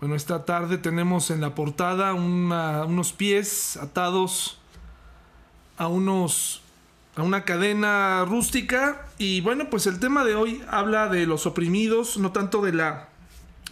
Bueno, 0.00 0.14
esta 0.14 0.44
tarde 0.44 0.78
tenemos 0.78 1.32
en 1.32 1.40
la 1.40 1.56
portada 1.56 2.14
unos 2.14 3.12
pies 3.12 3.76
atados 3.76 4.60
a 5.76 5.88
unos 5.88 6.62
a 7.16 7.24
una 7.24 7.44
cadena 7.44 8.24
rústica 8.24 9.08
y 9.18 9.40
bueno, 9.40 9.70
pues 9.70 9.88
el 9.88 9.98
tema 9.98 10.24
de 10.24 10.36
hoy 10.36 10.62
habla 10.70 11.08
de 11.08 11.26
los 11.26 11.46
oprimidos, 11.46 12.16
no 12.16 12.30
tanto 12.30 12.62
de 12.62 12.74
la 12.74 13.08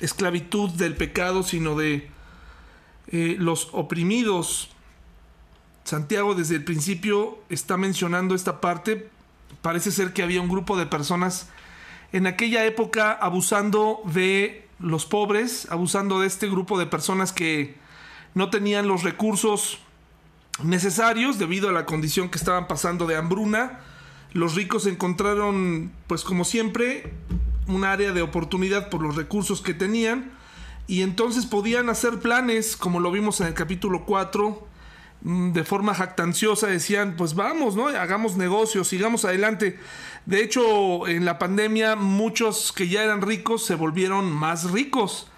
esclavitud 0.01 0.71
del 0.71 0.97
pecado, 0.97 1.45
sino 1.45 1.77
de 1.77 2.11
eh, 3.13 3.37
los 3.39 3.69
oprimidos. 3.71 4.71
Santiago 5.85 6.35
desde 6.35 6.57
el 6.57 6.65
principio 6.65 7.39
está 7.51 7.77
mencionando 7.77 8.35
esta 8.35 8.61
parte. 8.61 9.09
Parece 9.63 9.93
ser 9.93 10.13
que 10.13 10.25
había 10.25 10.41
un 10.41 10.49
grupo 10.49 10.77
de 10.77 10.87
personas 10.87 11.51
en 12.11 12.27
aquella 12.27 12.65
época 12.65 13.13
abusando 13.13 14.01
de 14.07 14.66
los 14.79 15.07
pobres, 15.07 15.67
abusando 15.71 16.21
de 16.21 16.27
este 16.27 16.49
grupo 16.49 16.79
de 16.79 16.87
personas 16.87 17.33
que 17.33 17.77
no 18.35 18.51
tenían 18.51 18.89
los 18.89 19.03
recursos 19.03 19.79
necesarios 20.63 21.39
debido 21.39 21.69
a 21.69 21.73
la 21.73 21.87
condición 21.87 22.29
que 22.29 22.39
estaban 22.39 22.67
pasando 22.69 23.07
de 23.07 23.17
hambruna. 23.17 23.81
Los 24.33 24.55
ricos 24.55 24.87
encontraron, 24.87 25.93
pues 26.07 26.25
como 26.25 26.45
siempre, 26.45 27.15
un 27.67 27.85
área 27.85 28.13
de 28.13 28.23
oportunidad 28.23 28.91
por 28.91 29.03
los 29.03 29.17
recursos 29.17 29.63
que 29.63 29.75
tenían 29.75 30.33
y 30.87 31.03
entonces 31.03 31.47
podían 31.47 31.89
hacer 31.89 32.21
planes, 32.21 32.77
como 32.77 33.01
lo 33.01 33.11
vimos 33.11 33.41
en 33.41 33.49
el 33.49 33.55
capítulo 33.55 34.05
4, 34.05 34.51
mm, 34.51 34.76
de 35.23 35.65
forma 35.65 35.95
jactanciosa 35.95 36.67
decían, 36.67 37.15
pues 37.17 37.35
vamos, 37.35 37.75
¿no? 37.75 37.89
Hagamos 37.89 38.37
negocios, 38.37 38.89
sigamos 38.89 39.25
adelante. 39.25 39.79
De 40.25 40.43
hecho, 40.43 41.07
en 41.09 41.25
la 41.25 41.39
pandemia 41.39 41.97
muchos 41.97 42.73
que 42.73 42.89
ya 42.89 43.03
eran 43.03 43.23
ricos 43.23 43.65
se 43.65 43.75
volvieron 43.75 44.31
más 44.31 44.71
ricos 44.71 45.29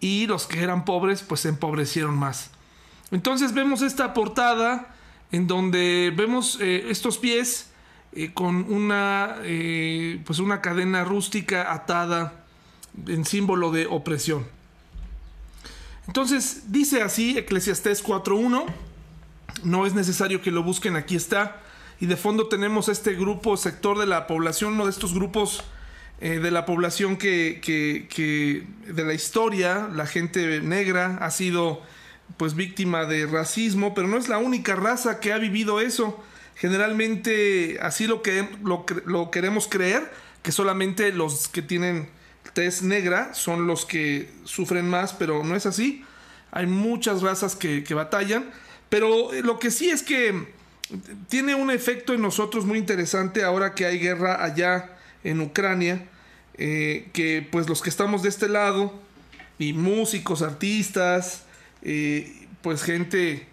y 0.00 0.26
los 0.26 0.46
que 0.46 0.62
eran 0.62 0.84
pobres 0.84 1.22
pues 1.22 1.40
se 1.40 1.48
empobrecieron 1.48 2.16
más. 2.16 2.50
Entonces 3.10 3.54
vemos 3.54 3.82
esta 3.82 4.14
portada 4.14 4.94
en 5.32 5.46
donde 5.46 6.12
vemos 6.14 6.58
eh, 6.60 6.86
estos 6.90 7.18
pies 7.18 7.70
eh, 8.12 8.32
con 8.32 8.72
una, 8.72 9.36
eh, 9.42 10.20
pues 10.24 10.38
una 10.38 10.60
cadena 10.60 11.04
rústica 11.04 11.72
atada 11.72 12.44
en 13.06 13.24
símbolo 13.24 13.70
de 13.70 13.86
opresión. 13.86 14.46
Entonces 16.06 16.72
dice 16.72 17.02
así 17.02 17.36
Eclesiastés 17.36 18.02
4.1, 18.04 18.64
no 19.64 19.86
es 19.86 19.94
necesario 19.94 20.42
que 20.42 20.50
lo 20.50 20.62
busquen, 20.62 20.96
aquí 20.96 21.16
está 21.16 21.62
y 22.00 22.06
de 22.06 22.16
fondo 22.16 22.46
tenemos 22.46 22.88
este 22.88 23.14
grupo, 23.14 23.56
sector 23.56 23.98
de 23.98 24.06
la 24.06 24.26
población, 24.26 24.74
uno 24.74 24.84
de 24.84 24.90
estos 24.90 25.14
grupos 25.14 25.64
eh, 26.20 26.38
de 26.38 26.50
la 26.50 26.64
población 26.64 27.16
que, 27.16 27.60
que, 27.60 28.66
de 28.86 29.04
la 29.04 29.14
historia, 29.14 29.88
la 29.92 30.06
gente 30.06 30.60
negra 30.60 31.18
ha 31.20 31.30
sido 31.30 31.82
pues 32.36 32.54
víctima 32.54 33.04
de 33.04 33.26
racismo, 33.26 33.94
pero 33.94 34.06
no 34.06 34.16
es 34.16 34.28
la 34.28 34.38
única 34.38 34.76
raza 34.76 35.18
que 35.18 35.32
ha 35.32 35.38
vivido 35.38 35.80
eso. 35.80 36.22
Generalmente 36.54 37.78
así 37.80 38.06
lo 38.06 38.22
que 38.22 38.48
lo, 38.62 38.84
lo 39.06 39.30
queremos 39.30 39.66
creer, 39.66 40.10
que 40.42 40.52
solamente 40.52 41.12
los 41.12 41.48
que 41.48 41.62
tienen 41.62 42.08
tez 42.52 42.82
negra 42.82 43.34
son 43.34 43.66
los 43.66 43.84
que 43.84 44.30
sufren 44.44 44.88
más, 44.88 45.12
pero 45.14 45.42
no 45.42 45.56
es 45.56 45.66
así. 45.66 46.04
Hay 46.52 46.66
muchas 46.66 47.22
razas 47.22 47.56
que, 47.56 47.82
que 47.82 47.94
batallan, 47.94 48.50
pero 48.88 49.30
lo 49.42 49.58
que 49.58 49.70
sí 49.70 49.90
es 49.90 50.02
que 50.02 50.48
tiene 51.28 51.54
un 51.54 51.70
efecto 51.70 52.14
en 52.14 52.22
nosotros 52.22 52.64
muy 52.64 52.78
interesante 52.78 53.44
ahora 53.44 53.74
que 53.74 53.84
hay 53.84 53.98
guerra 53.98 54.42
allá 54.42 54.96
en 55.24 55.40
Ucrania, 55.40 56.08
eh, 56.56 57.08
que 57.12 57.46
pues 57.50 57.68
los 57.68 57.82
que 57.82 57.90
estamos 57.90 58.22
de 58.22 58.30
este 58.30 58.48
lado, 58.48 58.92
y 59.58 59.72
músicos, 59.72 60.42
artistas, 60.42 61.44
eh, 61.82 62.46
pues 62.62 62.82
gente 62.82 63.46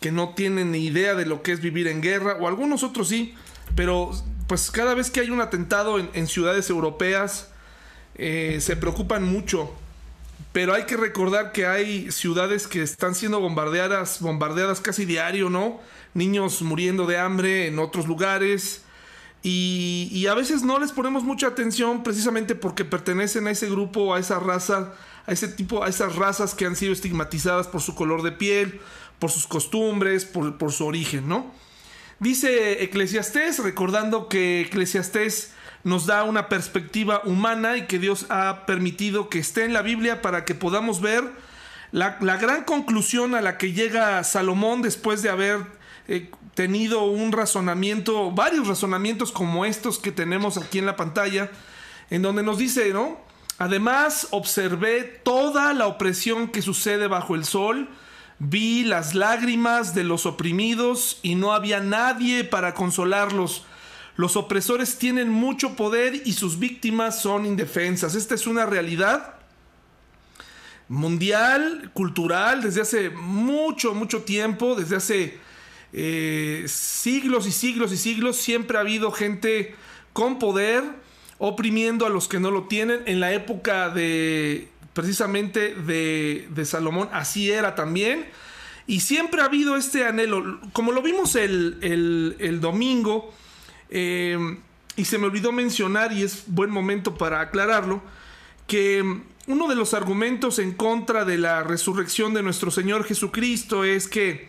que 0.00 0.10
no 0.10 0.30
tiene 0.30 0.64
ni 0.64 0.86
idea 0.86 1.14
de 1.14 1.26
lo 1.26 1.42
que 1.42 1.52
es 1.52 1.60
vivir 1.60 1.86
en 1.86 2.00
guerra, 2.00 2.36
o 2.40 2.48
algunos 2.48 2.82
otros 2.82 3.08
sí, 3.08 3.34
pero 3.76 4.10
pues 4.46 4.70
cada 4.70 4.94
vez 4.94 5.10
que 5.10 5.20
hay 5.20 5.30
un 5.30 5.40
atentado 5.40 5.98
en, 5.98 6.26
ciudades 6.26 6.68
europeas, 6.70 7.50
eh, 8.16 8.58
se 8.60 8.76
preocupan 8.76 9.22
mucho. 9.22 9.72
Pero 10.52 10.74
hay 10.74 10.84
que 10.84 10.96
recordar 10.96 11.52
que 11.52 11.66
hay 11.66 12.10
ciudades 12.10 12.66
que 12.66 12.82
están 12.82 13.14
siendo 13.14 13.40
bombardeadas, 13.40 14.20
bombardeadas 14.20 14.80
casi 14.80 15.04
diario, 15.04 15.50
¿no? 15.50 15.80
niños 16.14 16.62
muriendo 16.62 17.06
de 17.06 17.18
hambre 17.18 17.66
en 17.66 17.78
otros 17.78 18.06
lugares. 18.06 18.82
Y, 19.42 20.26
a 20.28 20.34
veces 20.34 20.62
no 20.62 20.78
les 20.78 20.92
ponemos 20.92 21.24
mucha 21.24 21.46
atención 21.46 22.02
precisamente 22.02 22.54
porque 22.54 22.84
pertenecen 22.84 23.46
a 23.46 23.50
ese 23.50 23.70
grupo, 23.70 24.14
a 24.14 24.18
esa 24.18 24.38
raza, 24.38 24.92
a 25.26 25.32
ese 25.32 25.48
tipo, 25.48 25.82
a 25.82 25.88
esas 25.88 26.16
razas 26.16 26.54
que 26.54 26.66
han 26.66 26.76
sido 26.76 26.92
estigmatizadas 26.92 27.66
por 27.66 27.80
su 27.80 27.94
color 27.94 28.22
de 28.22 28.32
piel, 28.32 28.80
por 29.18 29.30
sus 29.30 29.46
costumbres, 29.46 30.26
por, 30.26 30.58
por 30.58 30.72
su 30.72 30.84
origen, 30.84 31.26
¿no? 31.26 31.54
Dice 32.18 32.82
Eclesiastés, 32.84 33.60
recordando 33.60 34.28
que 34.28 34.60
Eclesiastés 34.60 35.52
nos 35.84 36.06
da 36.06 36.24
una 36.24 36.48
perspectiva 36.48 37.22
humana 37.24 37.76
y 37.76 37.86
que 37.86 37.98
Dios 37.98 38.26
ha 38.28 38.66
permitido 38.66 39.28
que 39.28 39.38
esté 39.38 39.64
en 39.64 39.72
la 39.72 39.82
Biblia 39.82 40.22
para 40.22 40.44
que 40.44 40.54
podamos 40.54 41.00
ver 41.00 41.24
la, 41.92 42.18
la 42.20 42.36
gran 42.36 42.64
conclusión 42.64 43.34
a 43.34 43.40
la 43.40 43.58
que 43.58 43.72
llega 43.72 44.22
Salomón 44.24 44.82
después 44.82 45.22
de 45.22 45.30
haber 45.30 45.80
He 46.10 46.28
tenido 46.54 47.04
un 47.04 47.30
razonamiento, 47.30 48.32
varios 48.32 48.66
razonamientos 48.66 49.30
como 49.30 49.64
estos 49.64 50.00
que 50.00 50.10
tenemos 50.10 50.56
aquí 50.56 50.80
en 50.80 50.86
la 50.86 50.96
pantalla, 50.96 51.52
en 52.10 52.22
donde 52.22 52.42
nos 52.42 52.58
dice, 52.58 52.92
¿no? 52.92 53.20
Además, 53.58 54.26
observé 54.32 55.02
toda 55.02 55.72
la 55.72 55.86
opresión 55.86 56.48
que 56.48 56.62
sucede 56.62 57.06
bajo 57.06 57.36
el 57.36 57.44
sol, 57.44 57.88
vi 58.40 58.82
las 58.82 59.14
lágrimas 59.14 59.94
de 59.94 60.02
los 60.02 60.26
oprimidos 60.26 61.20
y 61.22 61.36
no 61.36 61.52
había 61.52 61.78
nadie 61.78 62.42
para 62.42 62.74
consolarlos. 62.74 63.64
Los 64.20 64.36
opresores 64.36 64.98
tienen 64.98 65.30
mucho 65.30 65.76
poder 65.76 66.22
y 66.26 66.34
sus 66.34 66.58
víctimas 66.58 67.22
son 67.22 67.46
indefensas. 67.46 68.14
Esta 68.14 68.34
es 68.34 68.46
una 68.46 68.66
realidad 68.66 69.36
mundial, 70.88 71.90
cultural, 71.94 72.60
desde 72.62 72.82
hace 72.82 73.08
mucho, 73.08 73.94
mucho 73.94 74.22
tiempo, 74.24 74.74
desde 74.74 74.96
hace 74.96 75.38
eh, 75.94 76.66
siglos 76.68 77.46
y 77.46 77.52
siglos 77.52 77.92
y 77.92 77.96
siglos 77.96 78.36
siempre 78.36 78.76
ha 78.76 78.82
habido 78.82 79.10
gente 79.10 79.74
con 80.12 80.38
poder 80.38 80.84
oprimiendo 81.38 82.04
a 82.04 82.10
los 82.10 82.28
que 82.28 82.40
no 82.40 82.50
lo 82.50 82.64
tienen. 82.64 83.00
En 83.06 83.20
la 83.20 83.32
época 83.32 83.88
de 83.88 84.68
precisamente 84.92 85.74
de, 85.74 86.64
Salomón 86.66 87.08
así 87.12 87.50
era 87.50 87.74
también. 87.74 88.26
Y 88.86 89.00
siempre 89.00 89.40
ha 89.40 89.46
habido 89.46 89.76
este 89.76 90.04
anhelo, 90.04 90.60
como 90.74 90.92
lo 90.92 91.00
vimos 91.00 91.36
el, 91.36 92.58
domingo, 92.60 93.32
eh, 93.90 94.56
y 94.96 95.04
se 95.04 95.18
me 95.18 95.26
olvidó 95.26 95.52
mencionar, 95.52 96.12
y 96.12 96.22
es 96.22 96.44
buen 96.46 96.70
momento 96.70 97.16
para 97.16 97.40
aclararlo, 97.40 98.02
que 98.66 99.22
uno 99.46 99.68
de 99.68 99.74
los 99.74 99.94
argumentos 99.94 100.58
en 100.58 100.72
contra 100.72 101.24
de 101.24 101.38
la 101.38 101.62
resurrección 101.62 102.34
de 102.34 102.42
nuestro 102.42 102.70
Señor 102.70 103.04
Jesucristo 103.04 103.84
es 103.84 104.06
que 104.06 104.48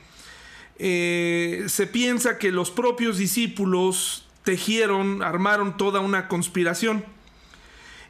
eh, 0.77 1.65
se 1.67 1.87
piensa 1.87 2.37
que 2.37 2.51
los 2.51 2.71
propios 2.71 3.17
discípulos 3.17 4.27
tejieron, 4.43 5.23
armaron 5.23 5.77
toda 5.77 5.99
una 5.99 6.27
conspiración. 6.27 7.05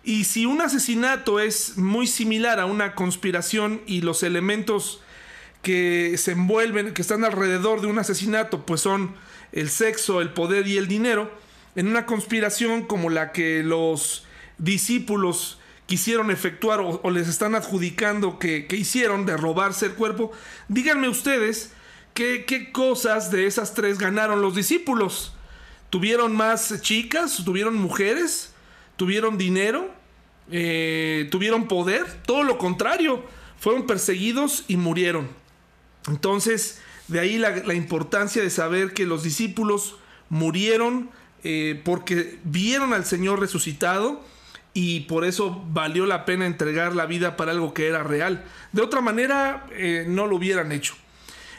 Y 0.04 0.24
si 0.24 0.46
un 0.46 0.62
asesinato 0.62 1.40
es 1.40 1.78
muy 1.78 2.08
similar 2.08 2.60
a 2.60 2.66
una 2.66 2.96
conspiración 2.96 3.82
y 3.86 4.02
los 4.02 4.24
elementos 4.24 5.02
que 5.62 6.18
se 6.18 6.32
envuelven, 6.32 6.94
que 6.94 7.02
están 7.02 7.24
alrededor 7.24 7.82
de 7.82 7.88
un 7.88 8.00
asesinato, 8.00 8.66
pues 8.66 8.82
son 8.82 9.14
el 9.52 9.70
sexo, 9.70 10.22
el 10.22 10.30
poder 10.30 10.68
y 10.68 10.78
el 10.78 10.88
dinero, 10.88 11.32
en 11.76 11.88
una 11.88 12.06
conspiración 12.06 12.86
como 12.86 13.10
la 13.10 13.32
que 13.32 13.64
los 13.64 14.26
discípulos 14.58 15.60
quisieron 15.86 16.32
efectuar 16.32 16.80
o, 16.82 17.10
les 17.12 17.28
están 17.28 17.56
adjudicando 17.56 18.40
que, 18.40 18.68
que 18.68 18.78
hicieron 18.78 19.26
de 19.26 19.36
robarse 19.38 19.88
el 19.88 19.94
cuerpo, 19.94 20.32
díganme 20.70 21.10
ustedes 21.10 21.72
¿Qué, 22.14 22.70
cosas 22.72 23.32
de 23.32 23.46
esas 23.46 23.74
tres 23.74 23.98
ganaron 23.98 24.42
los 24.42 24.56
discípulos? 24.56 25.34
¿Tuvieron 25.90 26.36
más 26.36 26.82
chicas? 26.82 27.42
¿Tuvieron 27.44 27.76
mujeres? 27.76 28.52
¿Tuvieron 28.98 29.38
dinero? 29.38 29.90
Eh, 30.52 31.28
¿Tuvieron 31.32 31.68
poder? 31.68 32.06
Todo 32.26 32.44
lo 32.44 32.58
contrario. 32.58 33.24
Fueron 33.58 33.88
perseguidos 33.88 34.66
y 34.68 34.76
murieron. 34.76 35.30
Entonces, 36.08 36.82
de 37.12 37.20
ahí 37.20 37.38
la, 37.38 37.74
importancia 37.74 38.42
de 38.42 38.50
saber 38.50 38.94
que 38.94 39.06
los 39.06 39.24
discípulos 39.24 39.98
murieron 40.30 41.10
eh, 41.44 41.82
porque 41.84 42.40
vieron 42.46 42.94
al 42.94 43.06
Señor 43.06 43.40
resucitado 43.40 44.24
y 44.74 45.02
por 45.02 45.26
eso 45.26 45.62
valió 45.68 46.06
la 46.06 46.24
pena 46.24 46.46
entregar 46.46 46.96
la 46.96 47.06
vida 47.06 47.36
para 47.36 47.52
algo 47.52 47.74
que 47.74 47.88
era 47.88 48.04
real. 48.04 48.46
De 48.72 48.82
otra 48.82 49.02
manera, 49.02 49.68
eh, 49.72 50.06
no 50.08 50.26
lo 50.28 50.38
hubieran 50.38 50.72
hecho. 50.72 50.96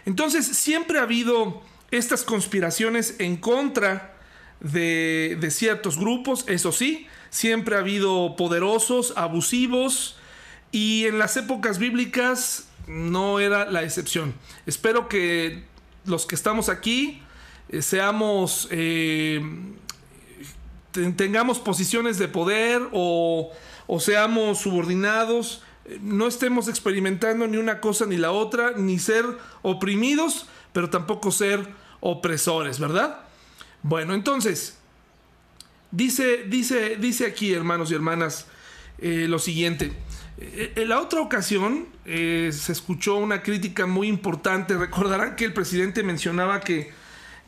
Entonces 0.06 0.46
siempre 0.46 0.98
ha 0.98 1.02
habido 1.02 1.62
estas 1.90 2.24
conspiraciones 2.24 3.16
en 3.18 3.36
contra 3.36 4.16
de, 4.60 5.46
ciertos 5.50 5.98
grupos, 5.98 6.46
eso 6.48 6.72
sí, 6.72 7.06
siempre 7.28 7.76
ha 7.76 7.80
habido 7.80 8.36
poderosos, 8.36 9.12
abusivos, 9.16 10.16
y 10.70 11.04
en 11.04 11.18
las 11.18 11.36
épocas 11.36 11.78
bíblicas 11.78 12.68
no 12.92 13.40
era 13.40 13.70
la 13.70 13.82
excepción. 13.82 14.34
Espero 14.66 15.08
que 15.08 15.64
los 16.04 16.26
que 16.26 16.34
estamos 16.34 16.68
aquí 16.68 17.22
eh, 17.68 17.82
seamos, 17.82 18.68
eh, 18.70 19.42
tengamos 21.16 21.58
posiciones 21.58 22.18
de 22.18 22.28
poder 22.28 22.82
o, 22.92 23.50
o 23.86 24.00
seamos 24.00 24.58
subordinados, 24.58 25.62
no 26.00 26.26
estemos 26.28 26.68
experimentando 26.68 27.46
ni 27.46 27.56
una 27.56 27.80
cosa 27.80 28.06
ni 28.06 28.16
la 28.16 28.30
otra, 28.30 28.72
ni 28.76 28.98
ser 28.98 29.24
oprimidos, 29.62 30.46
pero 30.72 30.90
tampoco 30.90 31.32
ser 31.32 31.66
opresores, 32.00 32.78
¿verdad? 32.78 33.20
Bueno, 33.82 34.14
entonces, 34.14 34.78
dice, 35.90 36.44
dice, 36.44 36.96
dice 36.96 37.26
aquí, 37.26 37.52
hermanos 37.52 37.90
y 37.90 37.94
hermanas, 37.94 38.46
eh, 38.98 39.26
lo 39.28 39.38
siguiente. 39.38 39.92
Eh, 40.42 40.72
en 40.76 40.88
la 40.88 41.00
otra 41.00 41.20
ocasión 41.20 41.86
eh, 42.04 42.50
se 42.52 42.72
escuchó 42.72 43.16
una 43.16 43.42
crítica 43.42 43.86
muy 43.86 44.08
importante. 44.08 44.76
Recordarán 44.76 45.36
que 45.36 45.44
el 45.44 45.52
presidente 45.52 46.02
mencionaba 46.02 46.60
que, 46.60 46.90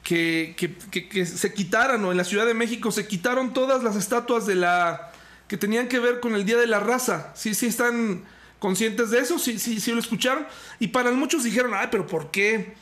que, 0.03 0.55
que, 0.57 1.27
se 1.27 1.53
quitaran, 1.53 2.05
o 2.05 2.11
en 2.13 2.17
la 2.17 2.25
Ciudad 2.25 2.47
de 2.47 2.55
México 2.55 2.93
se 2.93 3.07
quitaron 3.07 3.53
todas 3.53 3.83
las 3.83 3.97
estatuas 3.97 4.47
de 4.47 4.55
la 4.55 5.13
que 5.49 5.57
tenían 5.57 5.89
que 5.89 5.99
ver 5.99 6.21
con 6.21 6.35
el 6.35 6.45
Día 6.45 6.57
de 6.57 6.67
la 6.67 6.81
Raza. 6.81 7.33
Sí, 7.35 7.55
sí 7.55 7.67
están 7.67 8.23
conscientes 8.59 9.11
de 9.11 9.19
eso, 9.19 9.39
sí, 9.39 9.59
sí, 9.59 9.81
sí 9.81 9.93
lo 9.93 9.99
escucharon. 9.99 10.47
Y 10.79 10.89
para 10.89 11.11
muchos 11.13 11.45
dijeron, 11.45 11.73
ay, 11.75 11.89
pero 11.91 12.07
¿por 12.07 12.31
qué? 12.31 12.75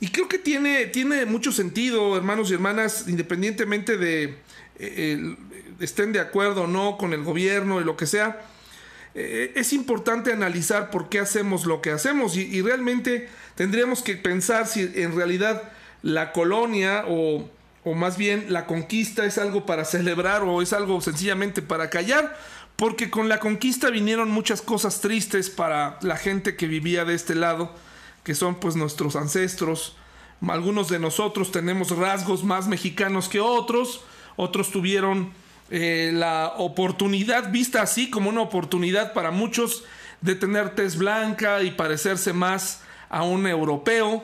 Y 0.00 0.08
creo 0.08 0.28
que 0.28 0.38
tiene, 0.38 0.86
tiene 0.86 1.26
mucho 1.26 1.52
sentido, 1.52 2.16
hermanos 2.16 2.50
y 2.50 2.54
hermanas, 2.54 3.04
independientemente 3.06 3.98
de 3.98 4.38
eh, 4.78 5.36
estén 5.78 6.12
de 6.12 6.20
acuerdo 6.20 6.62
o 6.62 6.66
no 6.66 6.96
con 6.96 7.12
el 7.12 7.22
gobierno 7.22 7.80
y 7.80 7.84
lo 7.84 7.96
que 7.96 8.06
sea. 8.06 8.40
Eh, 9.14 9.52
es 9.56 9.72
importante 9.72 10.32
analizar 10.32 10.90
por 10.90 11.08
qué 11.08 11.18
hacemos 11.18 11.66
lo 11.66 11.80
que 11.80 11.90
hacemos 11.90 12.36
y, 12.36 12.62
realmente 12.62 13.28
tendríamos 13.56 14.02
que 14.02 14.14
pensar 14.14 14.66
si 14.66 14.82
en 14.94 15.16
realidad 15.16 15.72
la 16.02 16.32
colonia 16.32 17.04
o, 17.08 17.48
o 17.84 17.94
más 17.94 18.16
bien 18.16 18.46
la 18.52 18.66
conquista 18.66 19.24
es 19.24 19.36
algo 19.36 19.66
para 19.66 19.84
celebrar 19.84 20.42
o 20.42 20.62
es 20.62 20.72
algo 20.72 21.00
sencillamente 21.00 21.60
para 21.60 21.90
callar, 21.90 22.38
porque 22.76 23.10
con 23.10 23.28
la 23.28 23.40
conquista 23.40 23.90
vinieron 23.90 24.30
muchas 24.30 24.62
cosas 24.62 25.00
tristes 25.00 25.50
para 25.50 25.98
la 26.02 26.16
gente 26.16 26.56
que 26.56 26.68
vivía 26.68 27.04
de 27.04 27.14
este 27.14 27.34
lado 27.34 27.74
que 28.24 28.34
son 28.34 28.56
pues 28.56 28.76
nuestros 28.76 29.16
ancestros. 29.16 29.96
Algunos 30.46 30.88
de 30.88 30.98
nosotros 30.98 31.52
tenemos 31.52 31.90
rasgos 31.96 32.44
más 32.44 32.66
mexicanos 32.68 33.28
que 33.28 33.40
otros, 33.40 34.02
otros 34.36 34.70
tuvieron 34.70 35.32
eh, 35.70 36.10
la 36.12 36.54
oportunidad, 36.56 37.50
vista 37.52 37.82
así 37.82 38.10
como 38.10 38.28
una 38.28 38.40
oportunidad 38.40 39.12
para 39.12 39.30
muchos, 39.30 39.84
de 40.20 40.34
tener 40.34 40.74
tez 40.74 40.96
blanca 40.96 41.62
y 41.62 41.70
parecerse 41.70 42.32
más 42.32 42.82
a 43.08 43.22
un 43.22 43.46
europeo, 43.46 44.22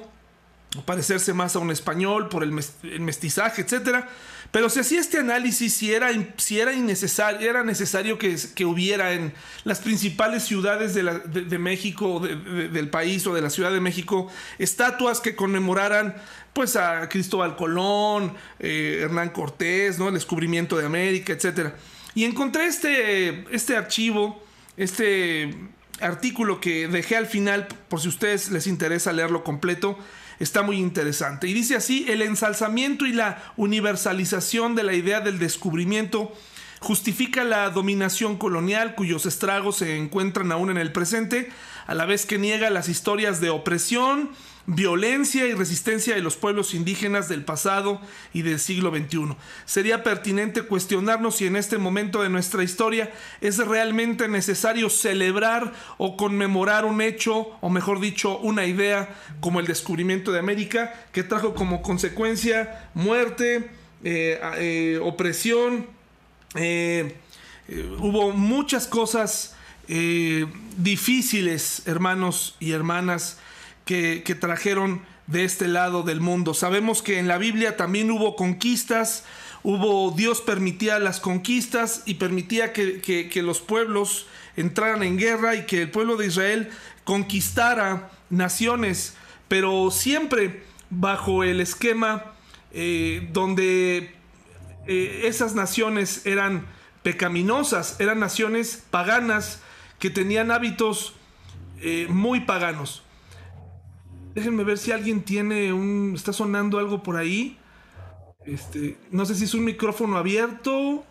parecerse 0.84 1.32
más 1.32 1.56
a 1.56 1.60
un 1.60 1.70
español 1.70 2.28
por 2.28 2.42
el, 2.42 2.52
mestizaje, 3.00 3.62
etcétera. 3.62 4.08
Pero 4.50 4.70
si 4.70 4.80
hacía 4.80 5.00
este 5.00 5.18
análisis, 5.18 5.74
si 5.74 5.92
era, 5.92 6.10
si 6.36 6.60
era, 6.60 6.72
innecesario, 6.72 7.48
era 7.48 7.62
necesario 7.62 8.18
que, 8.18 8.36
que, 8.54 8.64
hubiera 8.64 9.12
en 9.12 9.32
las 9.64 9.80
principales 9.80 10.44
ciudades 10.44 10.94
de, 10.94 11.02
de, 11.02 11.58
México, 11.58 12.20
del 12.20 12.88
país 12.88 13.26
o 13.26 13.34
de 13.34 13.42
la 13.42 13.50
Ciudad 13.50 13.72
de 13.72 13.80
México, 13.80 14.30
estatuas 14.58 15.20
que 15.20 15.36
conmemoraran 15.36 16.14
pues 16.52 16.74
a 16.76 17.06
Cristóbal 17.10 17.54
Colón, 17.54 18.32
eh, 18.58 19.00
Hernán 19.02 19.28
Cortés, 19.28 19.98
¿no? 19.98 20.08
el 20.08 20.14
descubrimiento 20.14 20.78
de 20.78 20.86
América, 20.86 21.34
etc. 21.34 21.74
Y 22.14 22.24
encontré 22.24 22.66
este, 22.66 23.44
este 23.54 23.76
archivo, 23.76 24.42
este 24.78 25.54
artículo 26.00 26.58
que 26.58 26.88
dejé 26.88 27.16
al 27.16 27.26
final, 27.26 27.68
por 27.88 28.00
si 28.00 28.06
a 28.06 28.08
ustedes 28.08 28.50
les 28.50 28.66
interesa 28.66 29.12
leerlo 29.12 29.44
completo, 29.44 29.98
está 30.38 30.62
muy 30.62 30.78
interesante. 30.78 31.48
Y 31.48 31.52
dice 31.52 31.76
así, 31.76 32.06
el 32.08 32.22
ensalzamiento 32.22 33.06
y 33.06 33.12
la 33.12 33.42
universalización 33.56 34.74
de 34.74 34.82
la 34.82 34.94
idea 34.94 35.20
del 35.20 35.38
descubrimiento 35.38 36.32
justifica 36.80 37.44
la 37.44 37.70
dominación 37.70 38.36
colonial 38.36 38.94
cuyos 38.94 39.26
estragos 39.26 39.76
se 39.78 39.96
encuentran 39.96 40.52
aún 40.52 40.70
en 40.70 40.78
el 40.78 40.92
presente, 40.92 41.50
a 41.86 41.94
la 41.94 42.04
vez 42.04 42.26
que 42.26 42.38
niega 42.38 42.70
las 42.70 42.88
historias 42.88 43.40
de 43.40 43.50
opresión, 43.50 44.30
violencia 44.66 45.46
y 45.46 45.54
resistencia 45.54 46.14
de 46.14 46.22
los 46.22 46.36
pueblos 46.36 46.74
indígenas 46.74 47.28
del 47.28 47.44
pasado 47.44 48.00
y 48.32 48.42
del 48.42 48.58
siglo 48.58 48.90
XXI. 48.90 49.36
Sería 49.64 50.02
pertinente 50.02 50.62
cuestionarnos 50.62 51.36
si 51.36 51.46
en 51.46 51.56
este 51.56 51.78
momento 51.78 52.22
de 52.22 52.28
nuestra 52.28 52.64
historia 52.64 53.12
es 53.40 53.58
realmente 53.58 54.26
necesario 54.28 54.90
celebrar 54.90 55.72
o 55.98 56.16
conmemorar 56.16 56.84
un 56.84 57.00
hecho, 57.00 57.56
o 57.60 57.70
mejor 57.70 58.00
dicho, 58.00 58.38
una 58.38 58.66
idea 58.66 59.14
como 59.40 59.60
el 59.60 59.66
descubrimiento 59.66 60.32
de 60.32 60.40
América, 60.40 60.92
que 61.12 61.22
trajo 61.22 61.54
como 61.54 61.80
consecuencia 61.82 62.90
muerte, 62.94 63.70
eh, 64.02 64.40
eh, 64.58 65.00
opresión, 65.02 65.86
eh, 66.54 67.16
hubo 67.98 68.32
muchas 68.32 68.86
cosas 68.86 69.54
difíciles, 70.76 71.82
hermanos 71.86 72.56
y 72.58 72.72
hermanas, 72.72 73.38
que, 73.86 74.36
trajeron 74.38 75.00
de 75.28 75.44
este 75.44 75.68
lado 75.68 76.02
del 76.02 76.20
mundo. 76.20 76.52
Sabemos 76.54 77.02
que 77.02 77.18
en 77.18 77.28
la 77.28 77.38
Biblia 77.38 77.76
también 77.76 78.10
hubo 78.10 78.36
conquistas, 78.36 79.24
hubo 79.62 80.10
Dios 80.10 80.40
permitía 80.42 80.98
las 80.98 81.20
conquistas 81.20 82.02
y 82.04 82.14
permitía 82.14 82.72
que, 82.72 83.42
los 83.42 83.60
pueblos 83.60 84.26
entraran 84.56 85.02
en 85.02 85.16
guerra 85.16 85.54
y 85.54 85.66
que 85.66 85.82
el 85.82 85.90
pueblo 85.90 86.16
de 86.16 86.26
Israel 86.26 86.70
conquistara 87.04 88.10
naciones, 88.28 89.14
pero 89.48 89.90
siempre 89.92 90.64
bajo 90.90 91.44
el 91.44 91.60
esquema 91.60 92.32
eh, 92.72 93.28
donde 93.32 94.16
eh, 94.88 95.22
esas 95.24 95.54
naciones 95.54 96.26
eran 96.26 96.66
pecaminosas, 97.04 98.00
eran 98.00 98.18
naciones 98.18 98.82
paganas 98.90 99.60
que 100.00 100.10
tenían 100.10 100.50
hábitos 100.50 101.14
eh, 101.80 102.08
muy 102.10 102.40
paganos. 102.40 103.05
Déjenme 104.36 104.64
ver 104.64 104.76
si 104.76 104.92
alguien 104.92 105.22
tiene 105.22 105.72
un. 105.72 106.12
Está 106.14 106.30
sonando 106.30 106.78
algo 106.78 107.02
por 107.02 107.16
ahí. 107.16 107.56
Este. 108.44 108.98
No 109.10 109.24
sé 109.24 109.34
si 109.34 109.44
es 109.44 109.54
un 109.54 109.64
micrófono 109.64 110.18
abierto. 110.18 111.06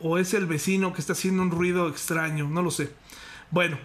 O 0.00 0.18
es 0.18 0.34
el 0.34 0.46
vecino 0.46 0.92
que 0.92 1.00
está 1.00 1.12
haciendo 1.12 1.40
un 1.40 1.52
ruido 1.52 1.88
extraño. 1.88 2.48
No 2.48 2.62
lo 2.62 2.72
sé. 2.72 2.90
Bueno. 3.52 3.78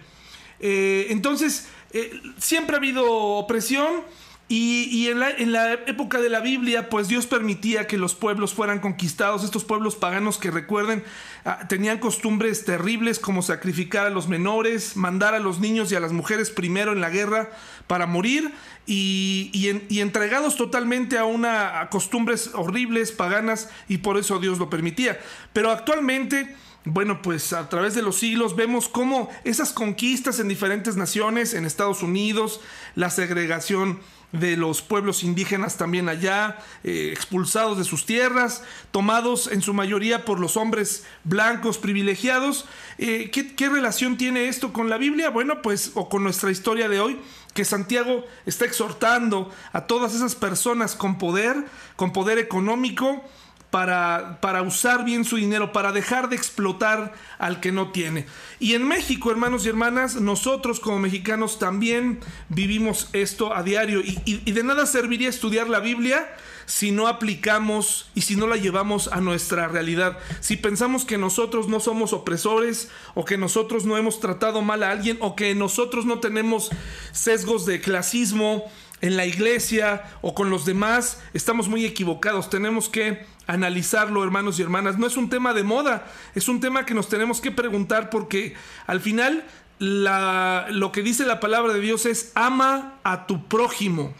Eh, 0.58 1.06
entonces. 1.10 1.68
Eh, 1.92 2.20
siempre 2.36 2.74
ha 2.74 2.78
habido 2.78 3.08
opresión. 3.08 4.02
Y, 4.48 5.08
en, 5.08 5.18
la, 5.18 5.72
época 5.72 6.20
de 6.20 6.28
la 6.28 6.38
Biblia, 6.38 6.88
pues 6.88 7.08
Dios 7.08 7.26
permitía 7.26 7.88
que 7.88 7.98
los 7.98 8.14
pueblos 8.14 8.54
fueran 8.54 8.78
conquistados, 8.78 9.42
estos 9.42 9.64
pueblos 9.64 9.96
paganos 9.96 10.38
que 10.38 10.52
recuerden, 10.52 11.02
ah, 11.44 11.66
tenían 11.68 11.98
costumbres 11.98 12.64
terribles 12.64 13.18
como 13.18 13.42
sacrificar 13.42 14.06
a 14.06 14.10
los 14.10 14.28
menores, 14.28 14.96
mandar 14.96 15.34
a 15.34 15.40
los 15.40 15.58
niños 15.58 15.90
y 15.90 15.96
a 15.96 16.00
las 16.00 16.12
mujeres 16.12 16.50
primero 16.50 16.92
en 16.92 17.00
la 17.00 17.10
guerra 17.10 17.50
para 17.88 18.06
morir 18.06 18.52
y, 18.86 19.68
entregados 19.98 20.54
totalmente 20.54 21.18
a 21.18 21.24
una 21.24 21.80
a 21.80 21.90
costumbres 21.90 22.50
horribles, 22.54 23.10
paganas, 23.10 23.68
y 23.88 23.98
por 23.98 24.16
eso 24.16 24.38
Dios 24.38 24.60
lo 24.60 24.70
permitía. 24.70 25.18
Pero 25.52 25.72
actualmente 25.72 26.54
bueno, 26.88 27.20
pues 27.20 27.52
a 27.52 27.68
través 27.68 27.96
de 27.96 28.02
los 28.02 28.20
siglos 28.20 28.54
vemos 28.54 28.88
cómo 28.88 29.28
esas 29.42 29.72
conquistas 29.72 30.38
en 30.38 30.46
diferentes 30.46 30.94
naciones, 30.94 31.52
en 31.52 31.64
Estados 31.64 32.00
Unidos, 32.00 32.60
la 32.94 33.10
segregación 33.10 33.98
de 34.32 34.56
los 34.56 34.82
pueblos 34.82 35.22
indígenas 35.22 35.76
también 35.76 36.08
allá, 36.08 36.58
eh, 36.84 37.10
expulsados 37.12 37.78
de 37.78 37.84
sus 37.84 38.06
tierras, 38.06 38.62
tomados 38.90 39.46
en 39.50 39.62
su 39.62 39.72
mayoría 39.72 40.24
por 40.24 40.40
los 40.40 40.56
hombres 40.56 41.04
blancos 41.24 41.78
privilegiados. 41.78 42.66
Eh, 42.98 43.30
¿qué, 43.32 43.54
¿Qué 43.54 43.68
relación 43.68 44.16
tiene 44.16 44.48
esto 44.48 44.72
con 44.72 44.90
la 44.90 44.98
Biblia? 44.98 45.30
Bueno, 45.30 45.62
pues, 45.62 45.92
o 45.94 46.08
con 46.08 46.22
nuestra 46.22 46.50
historia 46.50 46.88
de 46.88 47.00
hoy, 47.00 47.20
que 47.54 47.64
Santiago 47.64 48.24
está 48.44 48.66
exhortando 48.66 49.50
a 49.72 49.86
todas 49.86 50.14
esas 50.14 50.34
personas 50.34 50.94
con 50.94 51.18
poder, 51.18 51.56
con 51.96 52.12
poder 52.12 52.38
económico, 52.38 53.24
para, 53.70 54.38
para, 54.40 54.62
usar 54.62 55.04
bien 55.04 55.24
su 55.24 55.36
dinero, 55.36 55.72
para 55.72 55.92
dejar 55.92 56.28
de 56.28 56.36
explotar 56.36 57.14
al 57.38 57.60
que 57.60 57.72
no 57.72 57.90
tiene. 57.90 58.26
Y 58.58 58.74
en 58.74 58.86
México, 58.86 59.30
hermanos 59.30 59.66
y 59.66 59.68
hermanas, 59.68 60.16
nosotros 60.16 60.80
como 60.80 60.98
mexicanos 60.98 61.58
también 61.58 62.20
vivimos 62.48 63.08
esto 63.12 63.54
a 63.54 63.62
diario. 63.62 64.00
Y, 64.00 64.20
y 64.24 64.52
de 64.52 64.62
nada 64.62 64.86
serviría 64.86 65.28
estudiar 65.28 65.68
la 65.68 65.80
Biblia 65.80 66.26
si 66.66 66.90
no 66.90 67.06
aplicamos 67.06 68.10
y 68.14 68.22
si 68.22 68.36
no 68.36 68.46
la 68.46 68.56
llevamos 68.56 69.08
a 69.08 69.20
nuestra 69.20 69.68
realidad. 69.68 70.18
Si 70.40 70.56
pensamos 70.56 71.04
que 71.04 71.16
nosotros 71.16 71.68
no 71.68 71.80
somos 71.80 72.12
opresores 72.12 72.90
o 73.14 73.24
que 73.24 73.38
nosotros 73.38 73.86
no 73.86 73.96
hemos 73.96 74.20
tratado 74.20 74.60
mal 74.62 74.82
a 74.82 74.90
alguien 74.90 75.16
o 75.20 75.36
que 75.36 75.54
nosotros 75.54 76.04
no 76.04 76.18
tenemos 76.18 76.70
sesgos 77.12 77.64
de 77.64 77.80
clasismo 77.80 78.64
en 79.00 79.16
la 79.16 79.26
iglesia 79.26 80.04
o 80.22 80.34
con 80.34 80.50
los 80.50 80.64
demás, 80.64 81.22
estamos 81.32 81.68
muy 81.68 81.84
equivocados. 81.84 82.50
Tenemos 82.50 82.88
que 82.88 83.24
analizarlo, 83.46 84.22
hermanos 84.24 84.58
y 84.58 84.62
hermanas. 84.62 84.98
No 84.98 85.06
es 85.06 85.16
un 85.16 85.28
tema 85.28 85.54
de 85.54 85.62
moda, 85.62 86.06
es 86.34 86.48
un 86.48 86.60
tema 86.60 86.86
que 86.86 86.94
nos 86.94 87.08
tenemos 87.08 87.40
que 87.40 87.50
preguntar 87.50 88.10
porque 88.10 88.54
al 88.86 89.00
final 89.00 89.44
lo 89.78 90.92
que 90.92 91.02
dice 91.02 91.26
la 91.26 91.40
palabra 91.40 91.72
de 91.72 91.80
Dios 91.80 92.06
es 92.06 92.32
ama 92.34 92.94
a 93.04 93.26
tu 93.26 93.46
prójimo. 93.46 94.14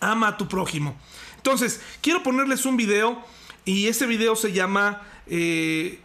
Ama 0.00 0.28
a 0.28 0.36
tu 0.36 0.48
prójimo. 0.48 0.96
Entonces, 1.36 1.80
quiero 2.00 2.22
ponerles 2.22 2.66
un 2.66 2.76
video 2.76 3.22
y 3.64 3.86
ese 3.88 4.06
video 4.06 4.36
se 4.36 4.52
llama 4.52 5.02
eh, 5.26 6.00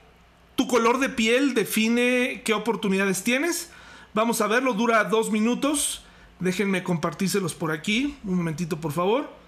Tu 0.55 0.67
color 0.67 1.00
de 1.00 1.10
piel 1.10 1.53
define 1.53 2.41
qué 2.43 2.53
oportunidades 2.53 3.24
tienes. 3.24 3.69
Vamos 4.13 4.41
a 4.41 4.48
verlo, 4.48 4.74
dura 4.74 5.03
dos 5.05 5.31
minutos. 5.31 6.03
Déjenme 6.39 6.83
compartírselos 6.83 7.53
por 7.53 7.72
aquí. 7.72 8.17
Un 8.24 8.36
momentito, 8.36 8.79
por 8.79 8.91
favor. 8.91 9.43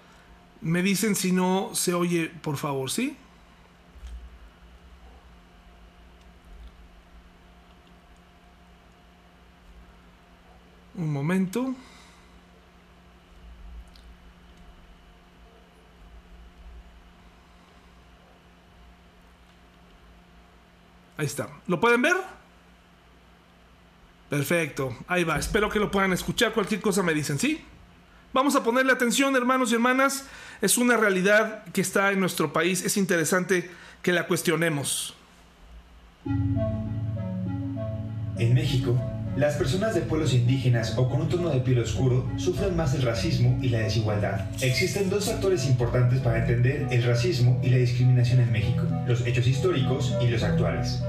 Me 0.66 0.82
dicen 0.82 1.14
si 1.14 1.30
no 1.30 1.70
se 1.74 1.94
oye, 1.94 2.28
por 2.42 2.56
favor, 2.56 2.90
¿sí? 2.90 3.16
Un 10.96 11.12
momento. 11.12 11.72
Ahí 21.16 21.26
está. 21.26 21.48
¿Lo 21.68 21.78
pueden 21.78 22.02
ver? 22.02 22.16
Perfecto. 24.28 24.96
Ahí 25.06 25.22
va. 25.22 25.38
Espero 25.38 25.70
que 25.70 25.78
lo 25.78 25.92
puedan 25.92 26.12
escuchar. 26.12 26.52
Cualquier 26.52 26.80
cosa 26.80 27.04
me 27.04 27.14
dicen, 27.14 27.38
¿sí? 27.38 27.64
Vamos 28.32 28.56
a 28.56 28.64
ponerle 28.64 28.92
atención, 28.92 29.36
hermanos 29.36 29.70
y 29.70 29.74
hermanas. 29.74 30.26
Es 30.62 30.78
una 30.78 30.96
realidad 30.96 31.64
que 31.72 31.80
está 31.80 32.12
en 32.12 32.20
nuestro 32.20 32.52
país. 32.52 32.84
Es 32.84 32.96
interesante 32.96 33.70
que 34.02 34.12
la 34.12 34.26
cuestionemos. 34.26 35.14
En 38.38 38.54
México, 38.54 38.98
las 39.36 39.56
personas 39.56 39.94
de 39.94 40.00
pueblos 40.00 40.32
indígenas 40.32 40.94
o 40.96 41.10
con 41.10 41.20
un 41.20 41.28
tono 41.28 41.50
de 41.50 41.60
piel 41.60 41.78
oscuro 41.80 42.26
sufren 42.36 42.74
más 42.74 42.94
el 42.94 43.02
racismo 43.02 43.58
y 43.60 43.68
la 43.68 43.80
desigualdad. 43.80 44.46
Existen 44.62 45.10
dos 45.10 45.26
factores 45.26 45.66
importantes 45.66 46.20
para 46.20 46.38
entender 46.38 46.86
el 46.90 47.04
racismo 47.04 47.60
y 47.62 47.68
la 47.68 47.76
discriminación 47.76 48.40
en 48.40 48.50
México, 48.50 48.82
los 49.06 49.26
hechos 49.26 49.46
históricos 49.46 50.14
y 50.22 50.28
los 50.28 50.42
actuales. 50.42 51.02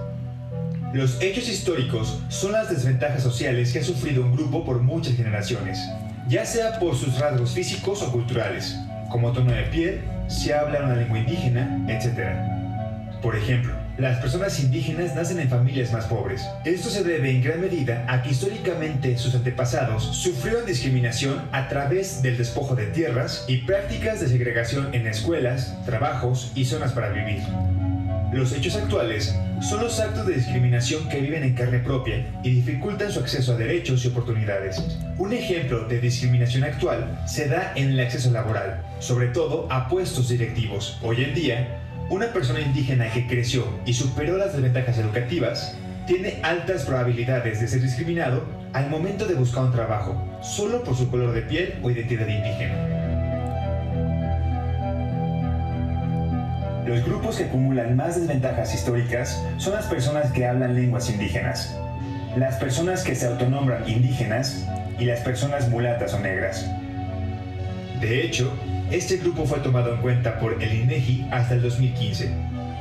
Los 0.93 1.21
hechos 1.21 1.47
históricos 1.47 2.19
son 2.29 2.51
las 2.51 2.69
desventajas 2.69 3.23
sociales 3.23 3.71
que 3.71 3.79
ha 3.79 3.83
sufrido 3.83 4.23
un 4.23 4.35
grupo 4.35 4.65
por 4.65 4.81
muchas 4.81 5.15
generaciones, 5.15 5.79
ya 6.27 6.45
sea 6.45 6.79
por 6.79 6.97
sus 6.97 7.19
rasgos 7.19 7.51
físicos 7.51 8.01
o 8.01 8.11
culturales, 8.11 8.75
como 9.09 9.31
tono 9.31 9.51
de 9.51 9.63
piel, 9.63 10.01
si 10.27 10.51
habla 10.51 10.83
una 10.83 10.95
lengua 10.95 11.19
indígena, 11.19 11.85
etc. 11.87 12.31
Por 13.21 13.35
ejemplo, 13.35 13.73
las 13.97 14.19
personas 14.19 14.59
indígenas 14.59 15.15
nacen 15.15 15.39
en 15.39 15.49
familias 15.49 15.91
más 15.91 16.05
pobres. 16.05 16.47
Esto 16.65 16.89
se 16.89 17.03
debe 17.03 17.31
en 17.31 17.41
gran 17.41 17.61
medida 17.61 18.05
a 18.07 18.21
que 18.21 18.29
históricamente 18.29 19.17
sus 19.17 19.33
antepasados 19.33 20.03
sufrieron 20.03 20.65
discriminación 20.67 21.41
a 21.51 21.67
través 21.67 22.21
del 22.21 22.37
despojo 22.37 22.75
de 22.75 22.85
tierras 22.87 23.45
y 23.47 23.57
prácticas 23.59 24.19
de 24.19 24.27
segregación 24.27 24.93
en 24.93 25.07
escuelas, 25.07 25.75
trabajos 25.85 26.51
y 26.53 26.65
zonas 26.65 26.93
para 26.93 27.09
vivir. 27.09 27.41
Los 28.31 28.51
hechos 28.51 28.75
actuales 28.75 29.33
son 29.61 29.81
los 29.81 29.99
actos 30.01 30.27
de 30.27 30.35
discriminación 30.35 31.07
que 31.07 31.21
viven 31.21 31.43
en 31.43 31.53
carne 31.53 31.79
propia 31.79 32.25
y 32.43 32.49
dificultan 32.49 33.09
su 33.09 33.19
acceso 33.19 33.53
a 33.53 33.57
derechos 33.57 34.03
y 34.03 34.09
oportunidades. 34.09 34.83
Un 35.17 35.31
ejemplo 35.31 35.85
de 35.87 36.01
discriminación 36.01 36.65
actual 36.65 37.21
se 37.25 37.47
da 37.47 37.71
en 37.75 37.91
el 37.91 37.99
acceso 38.01 38.29
laboral, 38.29 38.83
sobre 38.99 39.27
todo 39.27 39.71
a 39.71 39.87
puestos 39.87 40.27
directivos. 40.27 40.99
Hoy 41.01 41.23
en 41.23 41.33
día, 41.33 41.79
una 42.09 42.27
persona 42.27 42.59
indígena 42.59 43.09
que 43.11 43.27
creció 43.27 43.65
y 43.85 43.93
superó 43.93 44.37
las 44.37 44.53
desventajas 44.53 44.97
educativas 44.97 45.75
tiene 46.05 46.39
altas 46.43 46.83
probabilidades 46.83 47.61
de 47.61 47.67
ser 47.67 47.81
discriminado 47.81 48.43
al 48.73 48.89
momento 48.89 49.25
de 49.25 49.35
buscar 49.35 49.63
un 49.63 49.71
trabajo, 49.71 50.21
solo 50.41 50.83
por 50.83 50.95
su 50.95 51.09
color 51.09 51.33
de 51.33 51.41
piel 51.43 51.75
o 51.81 51.89
identidad 51.89 52.27
indígena. 52.27 52.96
Los 56.87 57.03
grupos 57.03 57.35
que 57.35 57.43
acumulan 57.43 57.97
más 57.97 58.15
desventajas 58.15 58.73
históricas 58.73 59.43
son 59.57 59.73
las 59.73 59.87
personas 59.87 60.31
que 60.31 60.45
hablan 60.45 60.73
lenguas 60.73 61.09
indígenas, 61.09 61.77
las 62.37 62.55
personas 62.55 63.03
que 63.03 63.13
se 63.13 63.27
autonombran 63.27 63.89
indígenas 63.89 64.65
y 64.97 65.03
las 65.03 65.19
personas 65.19 65.67
mulatas 65.67 66.13
o 66.13 66.19
negras. 66.19 66.65
De 67.99 68.23
hecho, 68.23 68.53
este 68.89 69.17
grupo 69.17 69.45
fue 69.45 69.59
tomado 69.59 69.95
en 69.95 70.01
cuenta 70.01 70.39
por 70.39 70.63
el 70.63 70.73
INEGI 70.73 71.27
hasta 71.29 71.55
el 71.55 71.61
2015. 71.63 72.31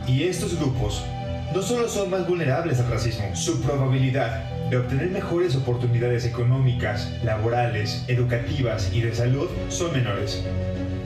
Y 0.06 0.22
estos 0.22 0.56
grupos 0.56 1.04
no 1.52 1.60
solo 1.60 1.88
son 1.88 2.08
más 2.08 2.28
vulnerables 2.28 2.78
al 2.78 2.88
racismo, 2.88 3.34
su 3.34 3.60
probabilidad 3.60 4.44
de 4.70 4.76
obtener 4.76 5.10
mejores 5.10 5.56
oportunidades 5.56 6.24
económicas, 6.24 7.12
laborales, 7.24 8.04
educativas 8.06 8.88
y 8.92 9.00
de 9.00 9.12
salud 9.12 9.48
son 9.68 9.92
menores. 9.92 10.44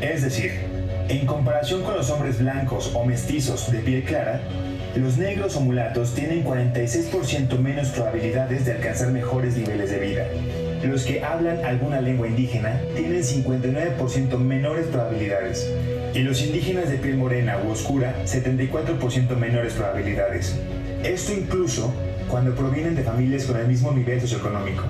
Es 0.02 0.20
decir, 0.20 0.69
en 1.10 1.26
comparación 1.26 1.82
con 1.82 1.96
los 1.96 2.08
hombres 2.10 2.38
blancos 2.38 2.92
o 2.94 3.04
mestizos 3.04 3.72
de 3.72 3.80
piel 3.80 4.04
clara, 4.04 4.40
los 4.94 5.18
negros 5.18 5.56
o 5.56 5.60
mulatos 5.60 6.14
tienen 6.14 6.44
46% 6.44 7.58
menos 7.58 7.88
probabilidades 7.88 8.64
de 8.64 8.72
alcanzar 8.74 9.10
mejores 9.10 9.56
niveles 9.56 9.90
de 9.90 9.98
vida. 9.98 10.26
Los 10.84 11.02
que 11.02 11.24
hablan 11.24 11.64
alguna 11.64 12.00
lengua 12.00 12.28
indígena 12.28 12.80
tienen 12.94 13.22
59% 13.22 14.38
menores 14.38 14.86
probabilidades. 14.86 15.68
Y 16.14 16.20
los 16.20 16.42
indígenas 16.42 16.88
de 16.88 16.98
piel 16.98 17.16
morena 17.16 17.58
u 17.66 17.70
oscura, 17.70 18.14
74% 18.24 19.34
menores 19.34 19.72
probabilidades. 19.72 20.56
Esto 21.02 21.32
incluso 21.32 21.92
cuando 22.28 22.54
provienen 22.54 22.94
de 22.94 23.02
familias 23.02 23.46
con 23.46 23.56
el 23.58 23.66
mismo 23.66 23.90
nivel 23.90 24.20
socioeconómico. 24.20 24.84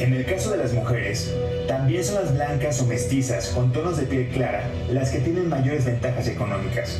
En 0.00 0.14
el 0.14 0.24
caso 0.24 0.50
de 0.50 0.56
las 0.56 0.72
mujeres, 0.72 1.32
también 1.70 2.02
son 2.02 2.16
las 2.16 2.34
blancas 2.34 2.80
o 2.80 2.86
mestizas 2.86 3.50
con 3.50 3.72
tonos 3.72 3.96
de 3.96 4.02
piel 4.02 4.26
clara 4.30 4.64
las 4.90 5.10
que 5.10 5.20
tienen 5.20 5.48
mayores 5.48 5.84
ventajas 5.84 6.26
económicas. 6.26 6.98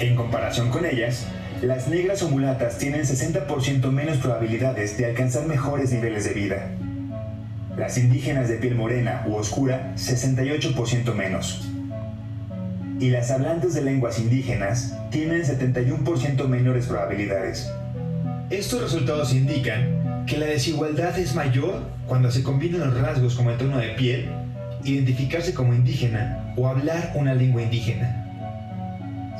En 0.00 0.16
comparación 0.16 0.68
con 0.68 0.84
ellas, 0.84 1.24
las 1.62 1.88
negras 1.88 2.22
o 2.22 2.28
mulatas 2.28 2.76
tienen 2.76 3.04
60% 3.04 3.90
menos 3.90 4.18
probabilidades 4.18 4.98
de 4.98 5.06
alcanzar 5.06 5.46
mejores 5.46 5.92
niveles 5.92 6.24
de 6.24 6.34
vida. 6.34 6.68
Las 7.78 7.96
indígenas 7.96 8.50
de 8.50 8.56
piel 8.56 8.74
morena 8.74 9.24
u 9.26 9.34
oscura, 9.34 9.94
68% 9.96 11.14
menos. 11.14 11.70
Y 13.00 13.08
las 13.08 13.30
hablantes 13.30 13.72
de 13.72 13.80
lenguas 13.80 14.18
indígenas 14.18 14.94
tienen 15.10 15.42
71% 15.42 16.48
menores 16.48 16.84
probabilidades. 16.84 17.66
Estos 18.50 18.82
resultados 18.82 19.32
indican 19.32 20.01
que 20.26 20.38
la 20.38 20.46
desigualdad 20.46 21.18
es 21.18 21.34
mayor 21.34 21.82
cuando 22.06 22.30
se 22.30 22.42
combinan 22.42 22.80
los 22.80 23.00
rasgos 23.00 23.34
como 23.34 23.50
el 23.50 23.58
tono 23.58 23.78
de 23.78 23.88
piel, 23.90 24.30
identificarse 24.84 25.54
como 25.54 25.74
indígena 25.74 26.54
o 26.56 26.68
hablar 26.68 27.12
una 27.14 27.34
lengua 27.34 27.62
indígena. 27.62 28.18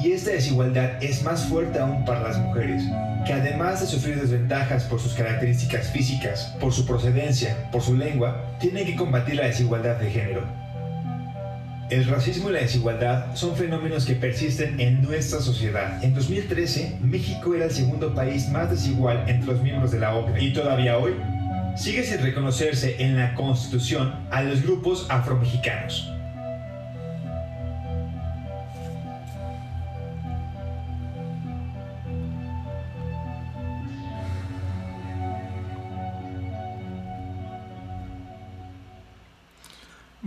Y 0.03 0.13
esta 0.13 0.31
desigualdad 0.31 1.03
es 1.03 1.23
más 1.23 1.45
fuerte 1.45 1.79
aún 1.79 2.05
para 2.05 2.23
las 2.23 2.39
mujeres, 2.39 2.83
que 3.27 3.33
además 3.33 3.81
de 3.81 3.87
sufrir 3.87 4.21
desventajas 4.21 4.85
por 4.85 4.99
sus 4.99 5.15
características 5.15 5.91
físicas, 5.91 6.55
por 6.59 6.73
su 6.73 6.87
procedencia, 6.87 7.71
por 7.71 7.83
su 7.83 7.97
lengua, 7.97 8.57
tienen 8.59 8.87
que 8.87 8.97
combatir 8.97 9.37
la 9.37 9.47
desigualdad 9.47 9.97
de 9.97 10.11
género. 10.11 10.62
El 11.93 12.07
racismo 12.07 12.49
y 12.49 12.55
la 12.55 12.61
desigualdad 12.61 13.37
son 13.37 13.55
fenómenos 13.55 14.07
que 14.07 14.15
persisten 14.15 14.81
en 14.81 15.03
nuestra 15.03 15.41
sociedad. 15.41 16.03
En 16.03 16.15
2013, 16.15 16.97
México 17.03 17.55
era 17.55 17.67
el 17.67 17.71
segundo 17.71 18.15
país 18.15 18.49
más 18.49 18.71
desigual 18.71 19.29
entre 19.29 19.53
los 19.53 19.63
miembros 19.63 19.91
de 19.91 19.99
la 19.99 20.17
OCDE 20.17 20.43
y 20.43 20.55
todavía 20.55 20.97
hoy 20.97 21.13
sigue 21.77 22.03
sin 22.03 22.23
reconocerse 22.23 22.97
en 23.03 23.19
la 23.19 23.35
Constitución 23.35 24.15
a 24.31 24.43
los 24.43 24.63
grupos 24.63 25.07
afromexicanos. 25.11 26.12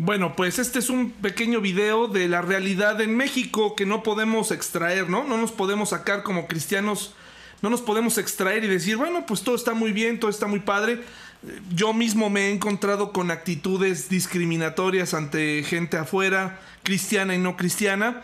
Bueno, 0.05 0.35
pues 0.35 0.59
este 0.59 0.77
es 0.77 0.91
un 0.91 1.09
pequeño 1.09 1.61
video 1.61 2.07
de 2.07 2.27
la 2.27 2.43
realidad 2.43 3.01
en 3.01 3.17
México 3.17 3.75
que 3.75 3.87
no 3.87 4.03
podemos 4.03 4.51
extraer, 4.51 5.09
¿no? 5.09 5.23
No 5.23 5.39
nos 5.39 5.51
podemos 5.51 5.89
sacar 5.89 6.21
como 6.21 6.45
cristianos, 6.45 7.15
no 7.63 7.71
nos 7.71 7.81
podemos 7.81 8.19
extraer 8.19 8.63
y 8.63 8.67
decir, 8.67 8.97
bueno, 8.97 9.25
pues 9.25 9.41
todo 9.41 9.55
está 9.55 9.73
muy 9.73 9.93
bien, 9.93 10.19
todo 10.19 10.29
está 10.29 10.45
muy 10.45 10.59
padre. 10.59 11.01
Yo 11.73 11.91
mismo 11.91 12.29
me 12.29 12.41
he 12.41 12.51
encontrado 12.51 13.13
con 13.13 13.31
actitudes 13.31 14.07
discriminatorias 14.07 15.15
ante 15.15 15.63
gente 15.63 15.97
afuera, 15.97 16.59
cristiana 16.83 17.33
y 17.33 17.39
no 17.39 17.57
cristiana. 17.57 18.21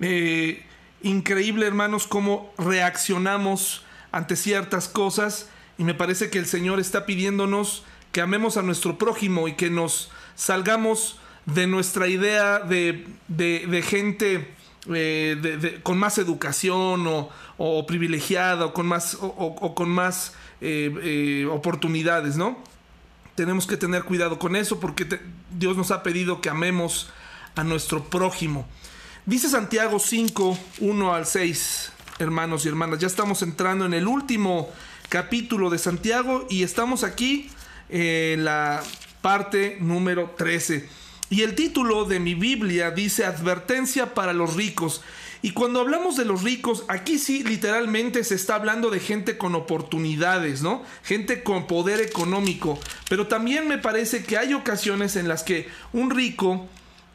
Eh, 0.00 0.64
increíble, 1.02 1.66
hermanos, 1.66 2.06
cómo 2.06 2.54
reaccionamos 2.56 3.84
ante 4.12 4.34
ciertas 4.34 4.88
cosas 4.88 5.50
y 5.76 5.84
me 5.84 5.92
parece 5.92 6.30
que 6.30 6.38
el 6.38 6.46
Señor 6.46 6.80
está 6.80 7.04
pidiéndonos 7.04 7.84
que 8.12 8.22
amemos 8.22 8.56
a 8.56 8.62
nuestro 8.62 8.96
prójimo 8.96 9.46
y 9.46 9.56
que 9.56 9.68
nos 9.68 10.10
salgamos 10.38 11.18
de 11.44 11.66
nuestra 11.66 12.06
idea 12.06 12.60
de, 12.60 13.82
gente 13.84 14.54
eh, 14.90 15.80
con 15.82 15.98
más 15.98 16.16
educación 16.18 17.06
o, 17.58 17.86
privilegiada 17.86 18.66
o 18.66 18.72
con 18.72 18.86
más, 18.86 19.18
o, 19.20 19.74
con 19.74 19.90
más 19.90 20.34
eh, 20.60 20.94
eh, 21.02 21.48
oportunidades, 21.50 22.36
¿no? 22.36 22.56
Tenemos 23.34 23.66
que 23.66 23.76
tener 23.76 24.04
cuidado 24.04 24.38
con 24.38 24.56
eso 24.56 24.80
porque 24.80 25.06
Dios 25.50 25.76
nos 25.76 25.90
ha 25.90 26.02
pedido 26.02 26.40
que 26.40 26.50
amemos 26.50 27.10
a 27.56 27.64
nuestro 27.64 28.04
prójimo. 28.04 28.66
Dice 29.26 29.48
Santiago 29.48 29.98
5, 29.98 30.58
1 30.80 31.14
al 31.14 31.26
6, 31.26 31.92
hermanos 32.20 32.64
y 32.64 32.68
hermanas. 32.68 33.00
Ya 33.00 33.06
estamos 33.08 33.42
entrando 33.42 33.86
en 33.86 33.94
el 33.94 34.06
último 34.06 34.70
capítulo 35.08 35.68
de 35.70 35.78
Santiago 35.78 36.46
y 36.48 36.62
estamos 36.62 37.04
aquí 37.04 37.50
en 37.88 38.44
la 38.44 38.82
parte 39.20 39.78
número 39.80 40.34
13. 40.36 40.88
Y 41.30 41.42
el 41.42 41.54
título 41.54 42.04
de 42.04 42.20
mi 42.20 42.34
Biblia 42.34 42.90
dice 42.90 43.24
Advertencia 43.24 44.14
para 44.14 44.32
los 44.32 44.54
ricos. 44.54 45.02
Y 45.40 45.52
cuando 45.52 45.80
hablamos 45.80 46.16
de 46.16 46.24
los 46.24 46.42
ricos, 46.42 46.84
aquí 46.88 47.18
sí 47.18 47.44
literalmente 47.44 48.24
se 48.24 48.34
está 48.34 48.56
hablando 48.56 48.90
de 48.90 48.98
gente 48.98 49.38
con 49.38 49.54
oportunidades, 49.54 50.62
¿no? 50.62 50.82
Gente 51.04 51.42
con 51.44 51.66
poder 51.66 52.00
económico. 52.00 52.80
Pero 53.08 53.28
también 53.28 53.68
me 53.68 53.78
parece 53.78 54.24
que 54.24 54.36
hay 54.36 54.54
ocasiones 54.54 55.14
en 55.14 55.28
las 55.28 55.44
que 55.44 55.68
un 55.92 56.10
rico 56.10 56.66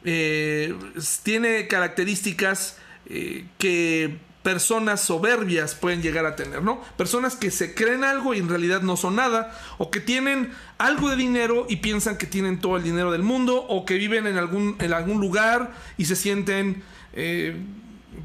eh, 0.04 0.74
tiene 1.22 1.66
características 1.66 2.78
eh, 3.06 3.44
que 3.58 4.18
personas 4.44 5.00
soberbias 5.00 5.74
pueden 5.74 6.02
llegar 6.02 6.26
a 6.26 6.36
tener, 6.36 6.62
¿no? 6.62 6.80
Personas 6.98 7.34
que 7.34 7.50
se 7.50 7.74
creen 7.74 8.04
algo 8.04 8.34
y 8.34 8.38
en 8.38 8.48
realidad 8.50 8.82
no 8.82 8.96
son 8.96 9.16
nada, 9.16 9.58
o 9.78 9.90
que 9.90 10.00
tienen 10.00 10.52
algo 10.76 11.08
de 11.08 11.16
dinero 11.16 11.66
y 11.66 11.76
piensan 11.76 12.18
que 12.18 12.26
tienen 12.26 12.60
todo 12.60 12.76
el 12.76 12.82
dinero 12.82 13.10
del 13.10 13.22
mundo, 13.22 13.64
o 13.66 13.86
que 13.86 13.94
viven 13.94 14.26
en 14.26 14.36
algún, 14.36 14.76
en 14.80 14.92
algún 14.92 15.18
lugar 15.18 15.72
y 15.96 16.04
se 16.04 16.14
sienten, 16.14 16.82
eh, 17.14 17.56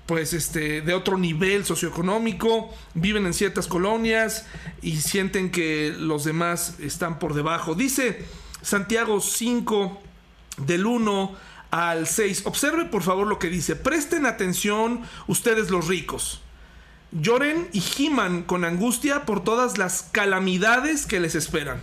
pues, 0.05 0.33
este, 0.33 0.81
de 0.81 0.93
otro 0.93 1.17
nivel 1.17 1.63
socioeconómico, 1.63 2.69
viven 2.95 3.25
en 3.25 3.33
ciertas 3.33 3.67
colonias 3.67 4.45
y 4.81 4.97
sienten 4.97 5.49
que 5.51 5.95
los 5.97 6.25
demás 6.25 6.81
están 6.81 7.17
por 7.17 7.33
debajo. 7.33 7.75
Dice 7.75 8.25
Santiago 8.61 9.21
5, 9.21 10.01
del 10.57 10.85
1 10.85 11.48
al 11.71 12.07
6. 12.07 12.43
Observe 12.45 12.85
por 12.85 13.03
favor 13.03 13.27
lo 13.27 13.39
que 13.39 13.49
dice. 13.49 13.75
Presten 13.75 14.25
atención 14.25 15.01
ustedes 15.27 15.69
los 15.69 15.87
ricos. 15.87 16.41
Lloren 17.11 17.67
y 17.73 17.81
giman 17.81 18.43
con 18.43 18.65
angustia 18.65 19.25
por 19.25 19.43
todas 19.43 19.77
las 19.77 20.03
calamidades 20.11 21.05
que 21.05 21.19
les 21.19 21.35
esperan. 21.35 21.81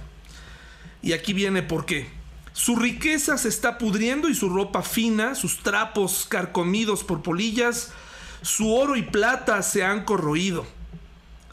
Y 1.03 1.13
aquí 1.13 1.33
viene 1.33 1.63
por 1.63 1.85
qué. 1.85 2.09
Su 2.53 2.77
riqueza 2.77 3.37
se 3.37 3.49
está 3.49 3.77
pudriendo 3.77 4.29
y 4.29 4.35
su 4.35 4.49
ropa 4.49 4.83
fina, 4.83 5.35
sus 5.35 5.59
trapos 5.63 6.27
carcomidos 6.29 7.05
por 7.05 7.23
polillas, 7.23 7.93
su 8.41 8.73
oro 8.73 8.97
y 8.97 9.03
plata 9.03 9.63
se 9.63 9.85
han 9.85 10.05
corroído. 10.05 10.67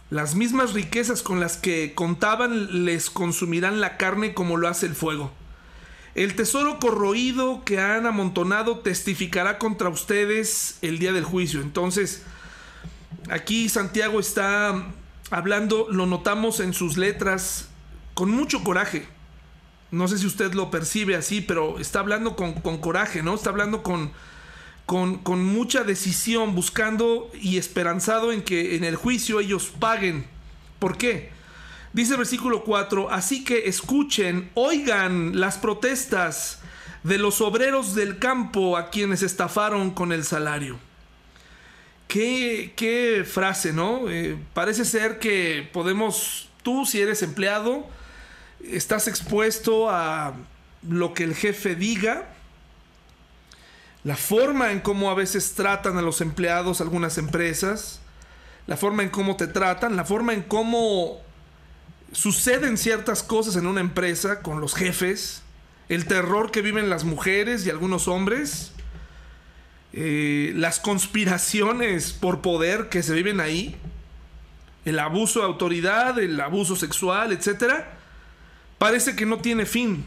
Las 0.10 0.36
mismas 0.36 0.74
riquezas 0.74 1.24
con 1.24 1.40
las 1.40 1.58
que 1.58 1.94
contaban 1.94 2.86
les 2.86 3.10
consumirán 3.10 3.82
la 3.82 3.98
carne 3.98 4.34
como 4.34 4.58
lo 4.58 4.68
hace 4.68 4.86
el 4.86 4.96
fuego. 4.96 5.32
El 6.16 6.36
tesoro 6.36 6.80
corroído 6.80 7.64
que 7.66 7.80
han 7.80 8.06
amontonado 8.06 8.80
testificará 8.80 9.58
contra 9.58 9.90
ustedes 9.90 10.78
el 10.84 11.00
día 11.00 11.12
del 11.12 11.24
juicio. 11.24 11.62
Entonces, 11.62 12.22
aquí 13.30 13.68
Santiago 13.68 14.20
está 14.20 14.86
hablando, 15.32 15.88
lo 15.90 16.06
notamos 16.06 16.60
en 16.60 16.74
sus 16.74 16.98
letras, 16.98 17.70
con 18.14 18.30
mucho 18.30 18.64
coraje. 18.64 19.08
No 19.90 20.08
sé 20.08 20.20
si 20.20 20.28
usted 20.28 20.54
lo 20.54 20.70
percibe 20.70 21.16
así, 21.16 21.42
pero 21.42 21.80
está 21.80 22.00
hablando 22.00 22.36
con, 22.36 22.54
coraje, 22.80 23.24
¿no? 23.24 23.34
Está 23.34 23.50
hablando 23.50 23.82
con, 23.82 24.12
con, 24.86 25.18
con 25.18 25.44
mucha 25.44 25.84
decisión, 25.84 26.54
buscando 26.54 27.32
y 27.42 27.58
esperanzado 27.58 28.32
en 28.32 28.44
que 28.44 28.76
en 28.76 28.84
el 28.84 28.96
juicio 28.96 29.40
ellos 29.40 29.72
paguen. 29.80 30.28
¿Por 30.78 30.98
qué? 30.98 31.32
Dice 31.94 32.14
el 32.14 32.18
versículo 32.18 32.64
4, 32.64 33.12
así 33.12 33.44
que 33.44 33.68
escuchen, 33.68 34.50
oigan 34.56 35.40
las 35.40 35.60
protestas 35.60 36.60
de 37.04 37.20
los 37.20 37.40
obreros 37.40 37.94
del 37.94 38.18
campo 38.18 38.78
a 38.78 38.90
quienes 38.90 39.22
estafaron 39.22 39.92
con 39.92 40.12
el 40.12 40.24
salario. 40.24 40.80
Qué, 42.08 42.74
qué 42.76 43.24
frase, 43.30 43.74
¿no? 43.74 44.10
Eh, 44.10 44.38
parece 44.56 44.86
ser 44.86 45.20
que 45.20 45.70
podemos, 45.72 46.50
tú 46.64 46.86
si 46.86 47.00
eres 47.00 47.22
empleado, 47.22 47.88
estás 48.64 49.08
expuesto 49.08 49.90
a 49.90 50.34
lo 50.88 51.14
que 51.14 51.24
el 51.24 51.36
jefe 51.36 51.76
diga, 51.76 52.28
la 54.04 54.16
forma 54.16 54.72
en 54.72 54.80
cómo 54.80 55.12
a 55.12 55.14
veces 55.14 55.54
tratan 55.54 55.98
a 55.98 56.02
los 56.02 56.22
empleados 56.22 56.82
algunas 56.82 57.18
empresas, 57.18 58.00
la 58.68 58.78
forma 58.78 59.04
en 59.04 59.10
cómo 59.10 59.36
te 59.36 59.48
tratan, 59.48 59.96
la 59.96 60.06
forma 60.06 60.34
en 60.34 60.42
cómo 60.42 61.23
suceden 62.14 62.78
ciertas 62.78 63.24
cosas 63.24 63.56
en 63.56 63.68
una 63.68 63.82
empresa 63.82 64.42
con 64.42 64.62
los 64.62 64.76
jefes, 64.76 65.42
el 65.90 66.06
terror 66.06 66.52
que 66.52 66.62
viven 66.62 66.90
las 66.90 67.04
mujeres 67.04 67.66
y 67.66 67.70
algunos 67.70 68.08
hombres, 68.08 68.72
eh, 69.92 70.54
las 70.56 70.80
conspiraciones 70.80 72.14
por 72.14 72.42
poder 72.42 72.90
que 72.90 73.04
se 73.04 73.14
viven 73.14 73.40
ahí, 73.40 73.76
el 74.86 75.00
abuso 75.00 75.40
de 75.40 75.46
autoridad, 75.46 76.18
el 76.20 76.40
abuso 76.40 76.76
sexual, 76.76 77.32
etc., 77.32 77.84
parece 78.78 79.16
que 79.16 79.26
no 79.26 79.40
tiene 79.40 79.66
fin. 79.66 80.06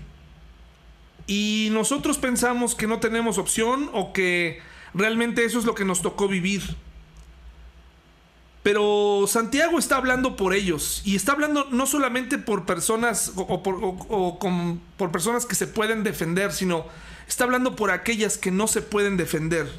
Y 1.26 1.68
nosotros 1.72 2.18
pensamos 2.18 2.74
que 2.74 2.86
no 2.86 3.00
tenemos 3.00 3.38
opción 3.38 3.90
o 3.92 4.12
que 4.12 4.60
realmente 4.94 5.44
eso 5.44 5.58
es 5.58 5.64
lo 5.64 5.74
que 5.74 5.84
nos 5.84 6.02
tocó 6.02 6.28
vivir. 6.28 6.62
Pero 8.66 9.26
Santiago 9.28 9.78
está 9.78 9.94
hablando 9.96 10.34
por 10.34 10.52
ellos 10.52 11.00
y 11.04 11.14
está 11.14 11.30
hablando 11.30 11.68
no 11.70 11.86
solamente 11.86 12.36
por 12.36 12.66
personas 12.66 13.30
o, 13.36 13.62
por, 13.62 15.12
personas 15.12 15.46
que 15.46 15.54
se 15.54 15.68
pueden 15.68 16.02
defender, 16.02 16.52
sino 16.52 16.84
está 17.28 17.44
hablando 17.44 17.76
por 17.76 17.92
aquellas 17.92 18.38
que 18.38 18.50
no 18.50 18.66
se 18.66 18.82
pueden 18.82 19.16
defender. 19.16 19.70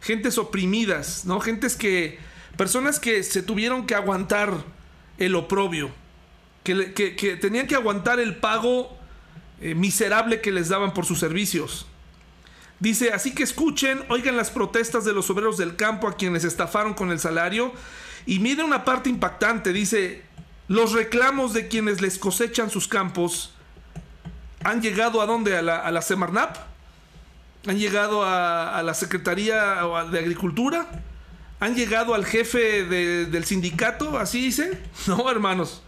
Gentes 0.00 0.38
oprimidas, 0.38 1.24
¿no? 1.24 1.40
Gentes 1.40 1.74
que. 1.74 2.20
Personas 2.56 3.00
que 3.00 3.24
se 3.24 3.42
tuvieron 3.42 3.84
que 3.84 3.96
aguantar 3.96 4.54
el 5.18 5.34
oprobio. 5.34 5.90
Que, 6.62 6.94
que, 6.94 7.36
tenían 7.36 7.66
que 7.66 7.74
aguantar 7.74 8.20
el 8.20 8.36
pago 8.36 8.96
eh, 9.60 9.74
miserable 9.74 10.40
que 10.40 10.52
les 10.52 10.68
daban 10.68 10.94
por 10.94 11.04
sus 11.04 11.18
servicios. 11.18 11.84
Dice, 12.80 13.12
así 13.12 13.34
que 13.34 13.42
escuchen, 13.42 14.04
oigan 14.08 14.36
las 14.36 14.50
protestas 14.50 15.04
de 15.04 15.12
los 15.12 15.28
obreros 15.30 15.58
del 15.58 15.76
campo 15.76 16.06
a 16.06 16.16
quienes 16.16 16.44
estafaron 16.44 16.94
con 16.94 17.10
el 17.10 17.18
salario. 17.18 17.72
Y 18.26 18.38
mire 18.38 18.62
una 18.62 18.84
parte 18.84 19.10
impactante, 19.10 19.72
dice, 19.72 20.22
los 20.68 20.92
reclamos 20.92 21.54
de 21.54 21.66
quienes 21.68 22.00
les 22.00 22.18
cosechan 22.18 22.70
sus 22.70 22.86
campos 22.86 23.52
han 24.64 24.82
llegado 24.82 25.20
a 25.20 25.26
dónde? 25.26 25.56
A 25.56 25.62
la, 25.62 25.78
a 25.86 26.02
Semarnap. 26.02 26.56
Han 27.66 27.78
llegado 27.78 28.24
a, 28.24 28.82
la 28.82 28.94
Secretaría 28.94 29.82
de 30.10 30.18
Agricultura. 30.18 30.88
Han 31.60 31.74
llegado 31.74 32.14
al 32.14 32.24
jefe 32.24 32.84
del 32.84 33.44
sindicato, 33.44 34.18
así 34.18 34.40
dice. 34.40 34.82
No, 35.06 35.30
hermanos. 35.30 35.82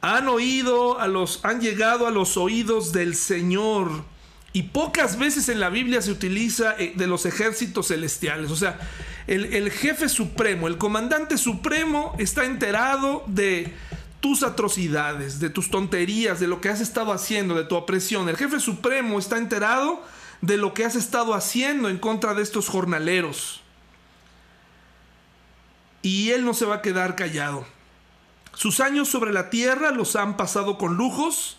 Han 0.00 0.28
oído 0.28 0.98
a 0.98 1.06
los, 1.06 1.44
han 1.44 1.60
llegado 1.60 2.06
a 2.06 2.10
los 2.10 2.36
oídos 2.36 2.92
del 2.92 3.14
Señor 3.14 4.04
y 4.52 4.64
pocas 4.64 5.18
veces 5.18 5.48
en 5.48 5.60
la 5.60 5.70
Biblia 5.70 6.02
se 6.02 6.10
utiliza 6.10 6.74
eh, 6.78 6.92
de 6.94 7.06
los 7.06 7.24
ejércitos 7.24 7.88
celestiales. 7.88 8.50
O 8.50 8.56
sea, 8.56 8.78
el, 9.26 9.70
jefe 9.70 10.08
supremo, 10.08 10.68
el 10.68 10.78
comandante 10.78 11.38
supremo 11.38 12.14
está 12.18 12.44
enterado 12.44 13.24
de 13.26 13.72
tus 14.20 14.42
atrocidades, 14.42 15.40
de 15.40 15.48
tus 15.48 15.70
tonterías, 15.70 16.38
de 16.38 16.48
lo 16.48 16.60
que 16.60 16.68
has 16.68 16.80
estado 16.80 17.12
haciendo, 17.12 17.54
de 17.54 17.64
tu 17.64 17.76
opresión. 17.76 18.28
El 18.28 18.36
jefe 18.36 18.60
supremo 18.60 19.18
está 19.18 19.38
enterado 19.38 20.02
de 20.42 20.56
lo 20.58 20.74
que 20.74 20.84
has 20.84 20.96
estado 20.96 21.34
haciendo 21.34 21.88
en 21.88 21.98
contra 21.98 22.34
de 22.34 22.42
estos 22.42 22.68
jornaleros. 22.68 23.62
Y 26.02 26.30
él 26.30 26.44
no 26.44 26.52
se 26.52 26.66
va 26.66 26.76
a 26.76 26.82
quedar 26.82 27.16
callado. 27.16 27.64
Sus 28.54 28.80
años 28.80 29.08
sobre 29.08 29.32
la 29.32 29.48
tierra 29.50 29.92
los 29.92 30.14
han 30.14 30.36
pasado 30.36 30.76
con 30.76 30.96
lujos 30.96 31.56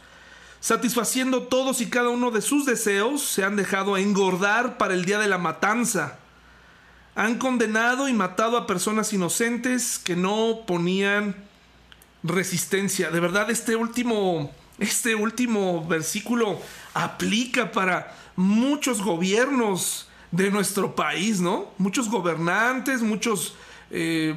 satisfaciendo 0.63 1.43
todos 1.43 1.82
y 1.82 1.88
cada 1.88 2.08
uno 2.08 2.32
de 2.32 2.41
sus 2.41 2.65
deseos, 2.65 3.21
se 3.21 3.43
han 3.43 3.58
dejado 3.58 3.97
engordar 3.97 4.78
para 4.78 4.93
el 4.93 5.04
día 5.04 5.19
de 5.19 5.28
la 5.28 5.38
matanza. 5.38 6.19
Han 7.15 7.38
condenado 7.38 8.08
y 8.08 8.13
matado 8.13 8.56
a 8.56 8.65
personas 8.65 9.12
inocentes 9.12 9.99
que 9.99 10.15
no 10.15 10.62
ponían 10.65 11.36
resistencia. 12.23 13.12
De 13.12 13.19
verdad, 13.19 13.52
este 13.52 13.76
último, 13.76 14.54
este 14.80 15.15
último 15.15 15.86
versículo 15.86 16.62
aplica 16.93 17.73
para 17.73 18.15
muchos 18.38 19.02
gobiernos 19.02 20.08
de 20.32 20.49
nuestro 20.49 20.95
país, 20.95 21.41
¿no? 21.41 21.73
Muchos 21.78 22.08
gobernantes, 22.08 23.02
muchos... 23.02 23.56
Eh, 23.91 24.34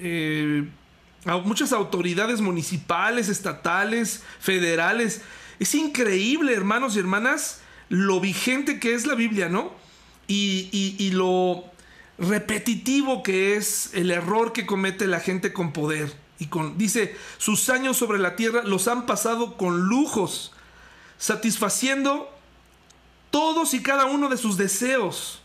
eh, 0.00 0.68
muchas 1.44 1.72
autoridades 1.72 2.40
municipales, 2.40 3.28
estatales, 3.28 4.22
federales, 4.40 5.22
es 5.62 5.76
increíble, 5.76 6.54
hermanos 6.54 6.96
y 6.96 6.98
hermanas, 6.98 7.60
lo 7.88 8.18
vigente 8.18 8.80
que 8.80 8.94
es 8.94 9.06
la 9.06 9.14
Biblia, 9.14 9.48
¿no? 9.48 9.72
Y, 10.26 11.10
lo 11.12 11.62
repetitivo 12.18 13.22
que 13.22 13.54
es 13.54 13.90
el 13.94 14.10
error 14.10 14.52
que 14.52 14.66
comete 14.66 15.06
la 15.06 15.20
gente 15.20 15.52
con 15.52 15.72
poder. 15.72 16.12
Y 16.40 16.46
con, 16.46 16.78
dice, 16.78 17.14
sus 17.38 17.68
años 17.68 17.96
sobre 17.96 18.18
la 18.18 18.34
tierra 18.34 18.64
los 18.64 18.88
han 18.88 19.06
pasado 19.06 19.56
con 19.56 19.82
lujos, 19.82 20.52
satisfaciendo 21.16 22.28
todos 23.30 23.72
y 23.72 23.82
cada 23.82 24.06
uno 24.06 24.28
de 24.28 24.38
sus 24.38 24.56
deseos. 24.56 25.42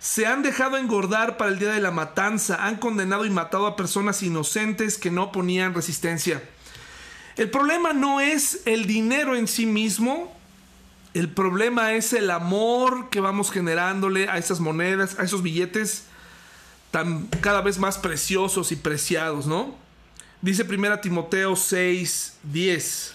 Se 0.00 0.26
han 0.26 0.42
dejado 0.42 0.78
engordar 0.78 1.36
para 1.36 1.52
el 1.52 1.60
día 1.60 1.70
de 1.70 1.80
la 1.80 1.92
matanza, 1.92 2.66
han 2.66 2.76
condenado 2.78 3.24
y 3.24 3.30
matado 3.30 3.68
a 3.68 3.76
personas 3.76 4.20
inocentes 4.24 4.98
que 4.98 5.12
no 5.12 5.30
ponían 5.30 5.74
resistencia. 5.74 6.42
El 7.36 7.50
problema 7.50 7.92
no 7.92 8.20
es 8.20 8.60
el 8.64 8.86
dinero 8.86 9.36
en 9.36 9.48
sí 9.48 9.66
mismo, 9.66 10.34
el 11.14 11.28
problema 11.28 11.94
es 11.94 12.12
el 12.12 12.30
amor 12.30 13.08
que 13.10 13.20
vamos 13.20 13.50
generándole 13.50 14.28
a 14.28 14.38
esas 14.38 14.60
monedas, 14.60 15.18
a 15.18 15.24
esos 15.24 15.42
billetes 15.42 16.04
tan 16.90 17.26
cada 17.40 17.60
vez 17.60 17.78
más 17.78 17.98
preciosos 17.98 18.70
y 18.70 18.76
preciados, 18.76 19.46
¿no? 19.46 19.74
Dice 20.42 20.62
1 20.62 21.00
Timoteo 21.00 21.56
6, 21.56 22.34
10. 22.44 23.14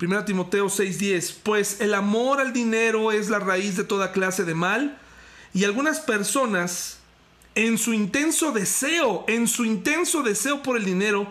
1 0.00 0.24
Timoteo 0.24 0.68
6, 0.68 0.98
10. 0.98 1.32
Pues 1.42 1.80
el 1.80 1.94
amor 1.94 2.40
al 2.40 2.52
dinero 2.52 3.12
es 3.12 3.28
la 3.28 3.40
raíz 3.40 3.76
de 3.76 3.84
toda 3.84 4.12
clase 4.12 4.44
de 4.44 4.54
mal 4.54 4.98
y 5.52 5.64
algunas 5.64 6.00
personas 6.00 6.98
en 7.54 7.76
su 7.76 7.92
intenso 7.92 8.52
deseo, 8.52 9.24
en 9.28 9.48
su 9.48 9.64
intenso 9.64 10.22
deseo 10.22 10.62
por 10.62 10.76
el 10.76 10.84
dinero, 10.84 11.26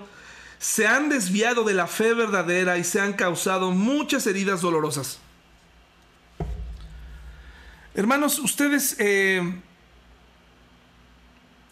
se 0.59 0.87
han 0.87 1.09
desviado 1.09 1.63
de 1.63 1.73
la 1.73 1.87
fe 1.87 2.13
verdadera 2.13 2.77
y 2.77 2.83
se 2.83 2.99
han 2.99 3.13
causado 3.13 3.71
muchas 3.71 4.25
heridas 4.27 4.61
dolorosas. 4.61 5.19
Hermanos, 7.93 8.39
ustedes 8.39 8.95
eh, 8.99 9.59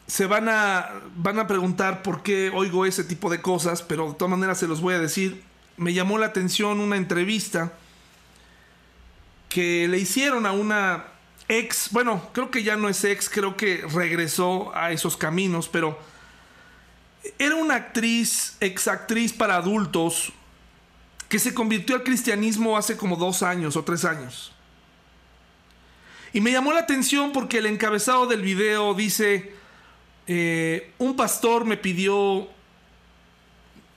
se 0.07 0.25
van 0.25 0.49
a, 0.49 0.89
van 1.15 1.39
a 1.39 1.47
preguntar 1.47 2.03
por 2.03 2.23
qué 2.23 2.51
oigo 2.53 2.85
ese 2.85 3.03
tipo 3.03 3.29
de 3.29 3.41
cosas, 3.41 3.81
pero 3.81 4.09
de 4.09 4.15
todas 4.15 4.31
maneras 4.31 4.59
se 4.59 4.67
los 4.67 4.81
voy 4.81 4.95
a 4.95 4.99
decir. 4.99 5.43
Me 5.77 5.93
llamó 5.93 6.17
la 6.17 6.27
atención 6.27 6.79
una 6.79 6.97
entrevista 6.97 7.73
que 9.49 9.87
le 9.87 9.97
hicieron 9.97 10.45
a 10.45 10.51
una 10.51 11.05
ex, 11.47 11.89
bueno, 11.91 12.27
creo 12.33 12.51
que 12.51 12.63
ya 12.63 12.75
no 12.75 12.89
es 12.89 13.03
ex, 13.03 13.29
creo 13.29 13.55
que 13.55 13.85
regresó 13.93 14.75
a 14.75 14.91
esos 14.91 15.17
caminos, 15.17 15.69
pero 15.69 15.97
era 17.39 17.55
una 17.55 17.75
actriz, 17.75 18.57
ex 18.59 18.87
actriz 18.87 19.33
para 19.33 19.55
adultos, 19.55 20.31
que 21.29 21.39
se 21.39 21.53
convirtió 21.53 21.95
al 21.95 22.03
cristianismo 22.03 22.77
hace 22.77 22.97
como 22.97 23.15
dos 23.15 23.43
años 23.43 23.75
o 23.75 23.83
tres 23.83 24.05
años. 24.05 24.51
Y 26.33 26.41
me 26.41 26.51
llamó 26.51 26.73
la 26.73 26.81
atención 26.81 27.31
porque 27.31 27.59
el 27.59 27.65
encabezado 27.65 28.27
del 28.27 28.41
video 28.41 28.93
dice, 28.93 29.53
eh, 30.27 30.91
un 30.97 31.15
pastor 31.15 31.65
me 31.65 31.77
pidió 31.77 32.47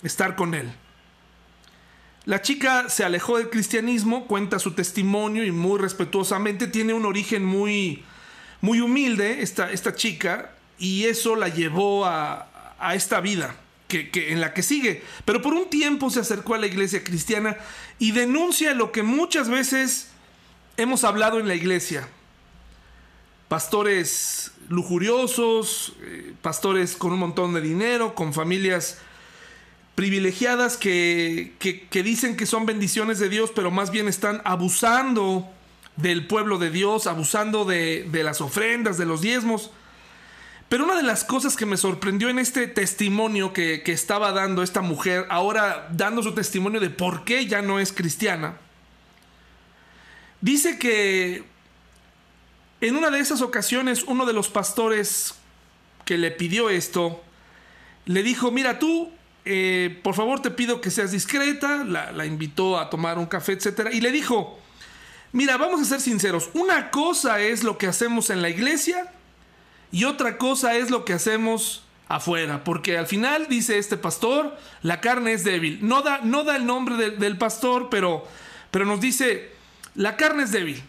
estar 0.02 0.36
con 0.36 0.54
él. 0.54 0.72
La 2.24 2.42
chica 2.42 2.90
se 2.90 3.04
alejó 3.04 3.38
del 3.38 3.48
cristianismo, 3.48 4.26
cuenta 4.26 4.58
su 4.58 4.72
testimonio 4.72 5.44
y 5.44 5.50
muy 5.50 5.78
respetuosamente 5.78 6.66
tiene 6.66 6.92
un 6.92 7.06
origen 7.06 7.44
muy, 7.44 8.04
muy 8.60 8.80
humilde 8.80 9.42
esta, 9.42 9.72
esta 9.72 9.94
chica 9.94 10.52
y 10.78 11.04
eso 11.04 11.36
la 11.36 11.48
llevó 11.48 12.04
a, 12.04 12.47
a 12.78 12.94
esta 12.94 13.20
vida 13.20 13.56
que, 13.86 14.10
que, 14.10 14.32
en 14.32 14.40
la 14.40 14.54
que 14.54 14.62
sigue. 14.62 15.02
Pero 15.24 15.42
por 15.42 15.54
un 15.54 15.70
tiempo 15.70 16.10
se 16.10 16.20
acercó 16.20 16.54
a 16.54 16.58
la 16.58 16.66
iglesia 16.66 17.02
cristiana 17.04 17.56
y 17.98 18.12
denuncia 18.12 18.74
lo 18.74 18.92
que 18.92 19.02
muchas 19.02 19.48
veces 19.48 20.08
hemos 20.76 21.04
hablado 21.04 21.40
en 21.40 21.48
la 21.48 21.54
iglesia 21.54 22.08
pastores 23.48 24.52
lujuriosos, 24.68 25.94
eh, 26.02 26.34
pastores 26.42 26.96
con 26.96 27.12
un 27.12 27.18
montón 27.18 27.54
de 27.54 27.62
dinero, 27.62 28.14
con 28.14 28.34
familias 28.34 28.98
privilegiadas 29.94 30.76
que, 30.76 31.54
que, 31.58 32.02
dicen 32.04 32.36
que 32.36 32.46
son 32.46 32.66
bendiciones 32.66 33.18
de 33.18 33.28
Dios, 33.28 33.50
pero 33.52 33.72
más 33.72 33.90
bien 33.90 34.06
están 34.06 34.40
abusando 34.44 35.48
del 35.96 36.28
pueblo 36.28 36.58
de 36.58 36.70
Dios, 36.70 37.08
abusando 37.08 37.64
de, 37.64 38.06
de 38.08 38.22
las 38.22 38.40
ofrendas, 38.40 38.96
de 38.96 39.06
los 39.06 39.22
diezmos. 39.22 39.72
Pero 40.68 40.85
una 40.85 40.96
de 40.96 41.02
las 41.02 41.24
cosas 41.24 41.57
que 41.57 41.64
me 41.64 41.76
sorprendió 41.76 42.28
en 42.28 42.38
este 42.38 42.66
testimonio 42.66 43.52
que, 43.52 43.83
que, 43.83 43.92
estaba 43.92 44.33
dando 44.33 44.62
esta 44.62 44.83
mujer, 44.83 45.26
ahora 45.31 45.88
dando 45.92 46.22
su 46.22 46.35
testimonio 46.35 46.78
de 46.78 46.90
por 46.90 47.24
qué 47.24 47.46
ya 47.46 47.62
no 47.62 47.81
es 47.81 47.92
cristiana, 47.92 48.59
dice 50.42 50.78
que 50.78 51.44
en 52.81 52.96
una 52.96 53.11
de 53.11 53.20
esas 53.20 53.40
ocasiones, 53.40 54.04
uno 54.04 54.26
de 54.26 54.33
los 54.33 54.48
pastores 54.48 55.35
que 56.04 56.16
le 56.16 56.31
pidió 56.31 56.70
esto, 56.70 57.22
le 58.04 58.22
dijo, 58.22 58.50
mira 58.50 58.78
tú, 58.78 59.11
eh, 59.44 60.00
por 60.02 60.14
favor 60.14 60.40
te 60.40 60.50
pido 60.50 60.81
que 60.81 60.90
seas 60.90 61.11
discreta, 61.11 61.85
la, 61.85 62.24
invitó 62.26 62.78
a 62.78 62.88
tomar 62.88 63.18
un 63.18 63.26
café, 63.26 63.52
etc. 63.52 63.88
Y 63.92 64.00
le 64.00 64.12
dijo, 64.12 64.59
mira, 65.33 65.57
vamos 65.57 65.81
a 65.81 65.85
ser 65.85 66.00
sinceros, 66.00 66.50
una 66.54 66.90
cosa 66.90 67.40
es 67.40 67.64
lo 67.64 67.78
que 67.78 67.87
hacemos 67.87 68.31
en 68.31 68.42
la 68.42 68.48
iglesia 68.48 69.12
y 69.90 70.05
otra 70.05 70.38
cosa 70.38 70.77
es 70.77 70.90
lo 70.90 71.05
que 71.05 71.14
hacemos 71.14 71.83
afuera, 72.09 72.64
porque 72.64 72.96
al 72.96 73.07
final 73.07 73.46
dice 73.48 73.79
este 73.79 73.96
pastor, 73.96 74.57
la 74.83 75.01
carne 75.01 75.33
es 75.33 75.44
débil. 75.44 75.79
No 75.83 76.03
da, 76.03 76.20
no 76.22 76.44
da 76.44 76.57
el 76.57 76.66
nombre 76.66 77.11
del 77.11 77.38
pastor, 77.38 77.88
pero, 77.90 78.27
pero 78.70 78.85
nos 78.85 79.01
dice, 79.01 79.51
la 79.94 80.16
carne 80.16 80.44
es 80.44 80.53
débil. 80.53 80.83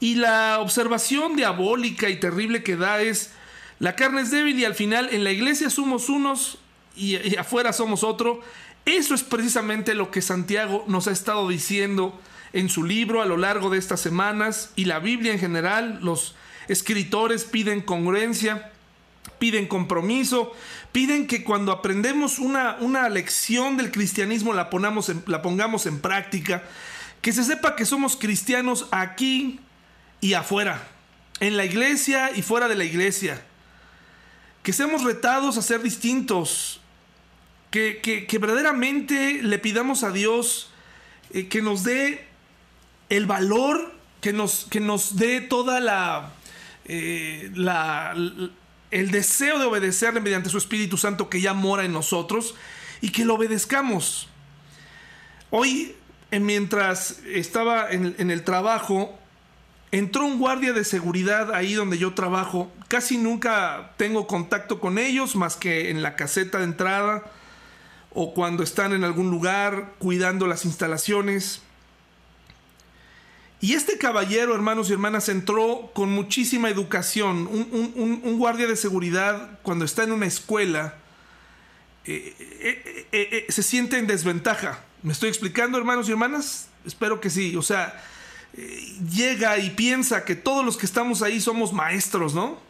Y 0.00 0.14
la 0.14 0.58
observación 0.60 1.34
diabólica 1.34 2.08
y 2.08 2.20
terrible 2.20 2.62
que 2.62 2.76
da 2.76 3.00
es, 3.00 3.32
la 3.80 3.96
carne 3.96 4.22
es 4.22 4.30
débil 4.30 4.58
y 4.58 4.64
al 4.64 4.74
final 4.74 5.08
en 5.12 5.24
la 5.24 5.32
iglesia 5.32 5.70
somos 5.70 6.08
unos 6.08 6.58
y, 6.94 7.36
afuera 7.36 7.72
somos 7.72 8.04
otro. 8.04 8.40
Eso 8.84 9.14
es 9.14 9.22
precisamente 9.22 9.94
lo 9.94 10.10
que 10.10 10.22
Santiago 10.22 10.84
nos 10.86 11.08
ha 11.08 11.12
estado 11.12 11.48
diciendo 11.48 12.20
en 12.52 12.68
su 12.68 12.84
libro 12.84 13.20
a 13.20 13.26
lo 13.26 13.36
largo 13.36 13.70
de 13.70 13.78
estas 13.78 14.00
semanas 14.00 14.72
y 14.76 14.84
la 14.84 15.00
Biblia 15.00 15.32
en 15.32 15.38
general. 15.38 15.98
Los 16.02 16.34
escritores 16.68 17.44
piden 17.44 17.80
congruencia, 17.80 18.72
piden 19.38 19.66
compromiso, 19.66 20.52
piden 20.92 21.26
que 21.26 21.44
cuando 21.44 21.72
aprendemos 21.72 22.38
una, 22.38 22.76
una 22.80 23.08
lección 23.08 23.76
del 23.76 23.90
cristianismo 23.90 24.52
la, 24.52 24.68
la 25.26 25.42
pongamos 25.42 25.86
en 25.86 26.00
práctica, 26.00 26.62
que 27.22 27.32
se 27.32 27.44
sepa 27.44 27.76
que 27.76 27.86
somos 27.86 28.16
cristianos 28.16 28.86
aquí 28.90 29.60
y 30.20 30.34
afuera, 30.34 30.86
en 31.40 31.56
la 31.56 31.64
iglesia 31.64 32.30
y 32.34 32.42
fuera 32.42 32.68
de 32.68 32.74
la 32.74 32.84
iglesia. 32.84 33.42
Que 34.62 34.72
seamos 34.72 35.04
retados 35.04 35.56
a 35.56 35.62
ser 35.62 35.82
distintos, 35.82 36.80
que, 37.70 38.26
verdaderamente 38.40 39.40
le 39.42 39.58
pidamos 39.58 40.02
a 40.02 40.10
Dios 40.10 40.70
eh, 41.32 41.48
que 41.48 41.62
nos 41.62 41.84
dé 41.84 42.26
el 43.08 43.26
valor, 43.26 43.94
que 44.20 44.32
nos, 44.32 44.66
que 44.70 44.80
nos 44.80 45.16
dé 45.16 45.40
toda 45.40 45.80
la, 45.80 46.32
eh, 46.88 47.50
el 48.90 49.10
deseo 49.10 49.58
de 49.58 49.66
obedecerle 49.66 50.20
mediante 50.20 50.50
su 50.50 50.58
Espíritu 50.58 50.96
Santo 50.96 51.28
que 51.28 51.40
ya 51.40 51.54
mora 51.54 51.84
en 51.84 51.92
nosotros 51.92 52.54
y 53.00 53.12
que 53.12 53.24
lo 53.24 53.34
obedezcamos. 53.34 54.28
Hoy, 55.50 55.94
mientras 56.30 57.20
estaba 57.26 57.90
en 57.90 58.30
el 58.30 58.42
trabajo, 58.44 59.18
entró 59.90 60.26
un 60.26 60.38
guardia 60.38 60.72
de 60.72 60.84
seguridad 60.84 61.54
ahí 61.54 61.74
donde 61.74 61.98
yo 61.98 62.14
trabajo. 62.14 62.70
Casi 62.88 63.18
nunca 63.18 63.92
tengo 63.96 64.26
contacto 64.26 64.80
con 64.80 64.98
ellos 64.98 65.36
más 65.36 65.56
que 65.56 65.90
en 65.90 66.02
la 66.02 66.16
caseta 66.16 66.58
de 66.58 66.64
entrada 66.64 67.24
o 68.10 68.34
cuando 68.34 68.62
están 68.62 68.92
en 68.92 69.04
algún 69.04 69.30
lugar 69.30 69.94
cuidando 69.98 70.46
las 70.46 70.64
instalaciones. 70.64 71.62
Y 73.60 73.74
este 73.74 73.98
caballero, 73.98 74.54
hermanos 74.54 74.88
y 74.88 74.92
hermanas, 74.92 75.28
entró 75.28 75.90
con 75.92 76.10
muchísima 76.10 76.70
educación. 76.70 77.48
Un, 77.48 78.38
guardia 78.38 78.68
de 78.68 78.76
seguridad, 78.76 79.58
cuando 79.62 79.84
está 79.84 80.04
en 80.04 80.12
una 80.12 80.26
escuela, 80.26 80.94
eh, 82.04 82.34
eh, 82.60 83.06
eh, 83.10 83.46
se 83.48 83.64
siente 83.64 83.98
en 83.98 84.06
desventaja. 84.06 84.84
¿Me 85.02 85.12
estoy 85.12 85.28
explicando, 85.28 85.76
hermanos 85.76 86.08
y 86.08 86.12
hermanas? 86.12 86.68
Espero 86.86 87.20
que 87.20 87.30
sí. 87.30 87.56
O 87.56 87.62
sea, 87.62 88.00
llega 89.12 89.58
y 89.58 89.70
piensa 89.70 90.24
que 90.24 90.36
todos 90.36 90.64
los 90.64 90.76
que 90.76 90.86
estamos 90.86 91.22
ahí 91.22 91.40
somos 91.40 91.72
maestros, 91.72 92.34
¿no? 92.34 92.60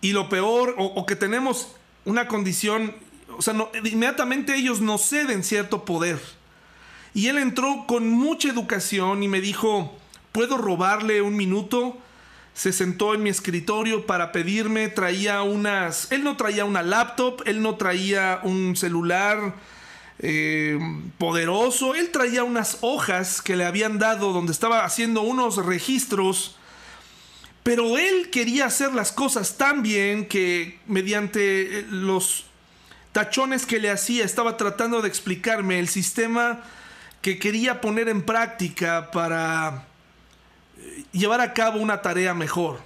Y 0.00 0.12
lo 0.12 0.28
peor, 0.28 0.76
o, 0.78 1.04
que 1.04 1.16
tenemos 1.16 1.74
una 2.04 2.28
condición, 2.28 2.94
o 3.36 3.42
sea, 3.42 3.54
inmediatamente 3.84 4.54
ellos 4.54 4.80
nos 4.80 5.08
ceden 5.08 5.42
cierto 5.42 5.84
poder. 5.84 6.20
Y 7.14 7.28
él 7.28 7.38
entró 7.38 7.84
con 7.86 8.08
mucha 8.08 8.48
educación 8.48 9.22
y 9.22 9.28
me 9.28 9.40
dijo, 9.40 9.96
¿puedo 10.32 10.58
robarle 10.58 11.22
un 11.22 11.36
minuto? 11.36 11.96
Se 12.52 12.72
sentó 12.72 13.14
en 13.14 13.22
mi 13.22 13.30
escritorio 13.30 14.04
para 14.04 14.32
pedirme, 14.32 14.88
traía 14.88 15.42
unas, 15.42 16.10
él 16.12 16.24
no 16.24 16.36
traía 16.36 16.64
una 16.64 16.82
laptop, 16.82 17.42
él 17.46 17.62
no 17.62 17.76
traía 17.76 18.40
un 18.42 18.76
celular, 18.76 19.54
eh, 20.20 20.78
poderoso. 21.18 21.94
Él 21.94 22.10
traía 22.10 22.44
unas 22.44 22.78
hojas 22.82 23.42
que 23.42 23.56
le 23.56 23.64
habían 23.64 23.98
dado 23.98 24.32
donde 24.32 24.52
estaba 24.52 24.84
haciendo 24.84 25.22
unos 25.22 25.56
registros. 25.56 26.56
Pero 27.62 27.98
él 27.98 28.30
quería 28.30 28.66
hacer 28.66 28.92
las 28.92 29.10
cosas 29.10 29.56
tan 29.56 29.82
bien 29.82 30.26
que 30.26 30.78
mediante 30.86 31.80
eh, 31.80 31.86
los 31.90 32.44
tachones 33.12 33.66
que 33.66 33.78
le 33.78 33.90
hacía 33.90 34.24
estaba 34.24 34.56
tratando 34.56 35.02
de 35.02 35.08
explicarme 35.08 35.78
el 35.78 35.88
sistema 35.88 36.62
que 37.24 37.38
quería 37.38 37.80
poner 37.80 38.10
en 38.10 38.20
práctica 38.20 39.10
para 39.10 39.86
eh, 40.76 41.04
llevar 41.10 41.40
a 41.40 41.54
cabo 41.54 41.80
una 41.80 42.02
tarea 42.02 42.34
mejor. 42.34 42.82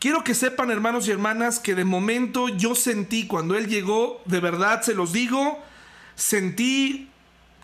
Quiero 0.00 0.24
que 0.24 0.34
sepan, 0.34 0.72
hermanos 0.72 1.06
y 1.06 1.12
hermanas, 1.12 1.60
que 1.60 1.76
de 1.76 1.84
momento 1.84 2.48
yo 2.48 2.74
sentí 2.74 3.28
cuando 3.28 3.56
él 3.56 3.68
llegó, 3.68 4.20
de 4.24 4.40
verdad 4.40 4.82
se 4.82 4.94
los 4.94 5.12
digo, 5.12 5.62
sentí 6.16 7.08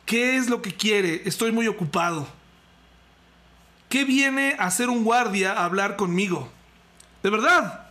qué 0.07 0.37
es 0.37 0.49
lo 0.49 0.63
que 0.63 0.73
quiere, 0.73 1.23
estoy 1.25 1.51
muy 1.51 1.67
ocupado. 1.67 2.29
¿Qué 3.89 4.05
viene 4.05 4.55
a 4.61 4.67
hacer 4.67 4.89
un 4.89 5.03
guardia 5.03 5.53
a 5.53 5.65
hablar 5.65 5.97
conmigo? 5.97 6.49
De 7.25 7.31
verdad. 7.31 7.89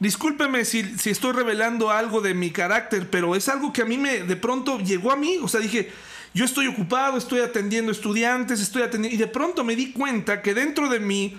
Discúlpeme 0.00 0.66
si, 0.66 0.98
si, 0.98 1.08
estoy 1.08 1.32
revelando 1.32 1.90
algo 1.90 2.20
de 2.20 2.34
mi 2.34 2.50
carácter, 2.50 3.08
pero 3.08 3.34
es 3.34 3.48
algo 3.48 3.72
que 3.72 3.80
a 3.80 3.86
mí 3.86 3.96
me 3.96 4.18
de 4.18 4.36
pronto 4.36 4.78
llegó 4.80 5.10
a 5.10 5.16
mí. 5.16 5.38
O 5.42 5.48
sea, 5.48 5.60
dije, 5.60 5.90
yo 6.36 6.44
estoy 6.44 6.66
ocupado, 6.66 7.16
estoy 7.16 7.40
atendiendo 7.40 7.90
estudiantes, 7.90 8.60
estoy 8.60 8.82
atendiendo... 8.82 9.16
Y 9.16 9.18
de 9.18 9.26
pronto 9.26 9.64
me 9.64 9.74
di 9.74 9.92
cuenta 9.92 10.42
que 10.42 10.52
dentro 10.52 10.90
de 10.90 11.00
mí 11.00 11.34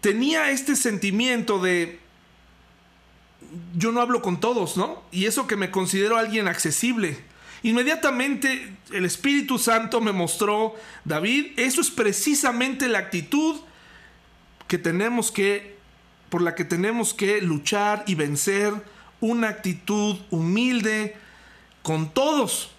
tenía 0.00 0.50
este 0.50 0.74
sentimiento 0.74 1.60
de... 1.60 2.00
Yo 3.76 3.92
no 3.92 4.00
hablo 4.00 4.20
con 4.20 4.40
todos, 4.40 4.76
¿no? 4.76 5.04
Y 5.12 5.26
eso 5.26 5.46
que 5.46 5.54
me 5.54 5.70
considero 5.70 6.16
alguien 6.16 6.48
accesible. 6.48 7.22
Inmediatamente 7.62 8.74
el 8.90 9.04
Espíritu 9.04 9.60
Santo 9.60 10.00
me 10.00 10.10
mostró, 10.10 10.74
David, 11.04 11.52
eso 11.56 11.80
es 11.80 11.92
precisamente 11.92 12.88
la 12.88 12.98
actitud 12.98 13.60
que 14.66 14.76
tenemos 14.76 15.30
que, 15.30 15.76
por 16.30 16.42
la 16.42 16.56
que 16.56 16.64
tenemos 16.64 17.14
que 17.14 17.40
luchar 17.42 18.02
y 18.08 18.16
vencer, 18.16 18.74
una 19.20 19.50
actitud 19.50 20.18
humilde 20.30 21.14
con 21.84 22.12
todos, 22.12 22.72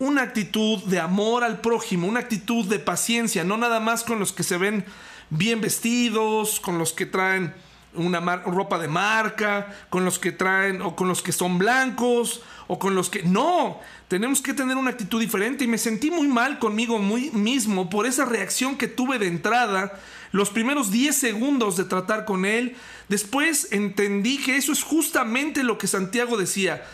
una 0.00 0.22
actitud 0.22 0.82
de 0.84 0.98
amor 0.98 1.44
al 1.44 1.60
prójimo, 1.60 2.08
una 2.08 2.20
actitud 2.20 2.66
de 2.66 2.78
paciencia, 2.78 3.44
no 3.44 3.58
nada 3.58 3.80
más 3.80 4.02
con 4.02 4.18
los 4.18 4.32
que 4.32 4.42
se 4.42 4.56
ven 4.56 4.84
bien 5.28 5.60
vestidos, 5.60 6.58
con 6.58 6.78
los 6.78 6.94
que 6.94 7.04
traen 7.04 7.54
una 7.94 8.20
ropa 8.36 8.78
de 8.78 8.88
marca, 8.88 9.76
con 9.90 10.06
los 10.06 10.18
que 10.18 10.32
traen 10.32 10.80
o 10.80 10.96
con 10.96 11.06
los 11.06 11.20
que 11.22 11.32
son 11.32 11.58
blancos 11.58 12.42
o 12.66 12.78
con 12.78 12.94
los 12.94 13.10
que 13.10 13.24
no, 13.24 13.78
tenemos 14.08 14.40
que 14.40 14.54
tener 14.54 14.78
una 14.78 14.90
actitud 14.90 15.20
diferente. 15.20 15.64
Y 15.64 15.68
me 15.68 15.76
sentí 15.76 16.10
muy 16.10 16.28
mal 16.28 16.58
conmigo 16.58 16.98
mismo 16.98 17.90
por 17.90 18.06
esa 18.06 18.24
reacción 18.24 18.78
que 18.78 18.88
tuve 18.88 19.18
de 19.18 19.26
entrada, 19.26 20.00
los 20.32 20.48
primeros 20.48 20.90
10 20.90 21.14
segundos 21.14 21.76
de 21.76 21.84
tratar 21.84 22.24
con 22.24 22.46
él, 22.46 22.74
después 23.08 23.68
entendí 23.70 24.38
que 24.38 24.56
eso 24.56 24.72
es 24.72 24.82
justamente 24.82 25.62
lo 25.62 25.76
que 25.76 25.88
Santiago 25.88 26.38
decía 26.38 26.84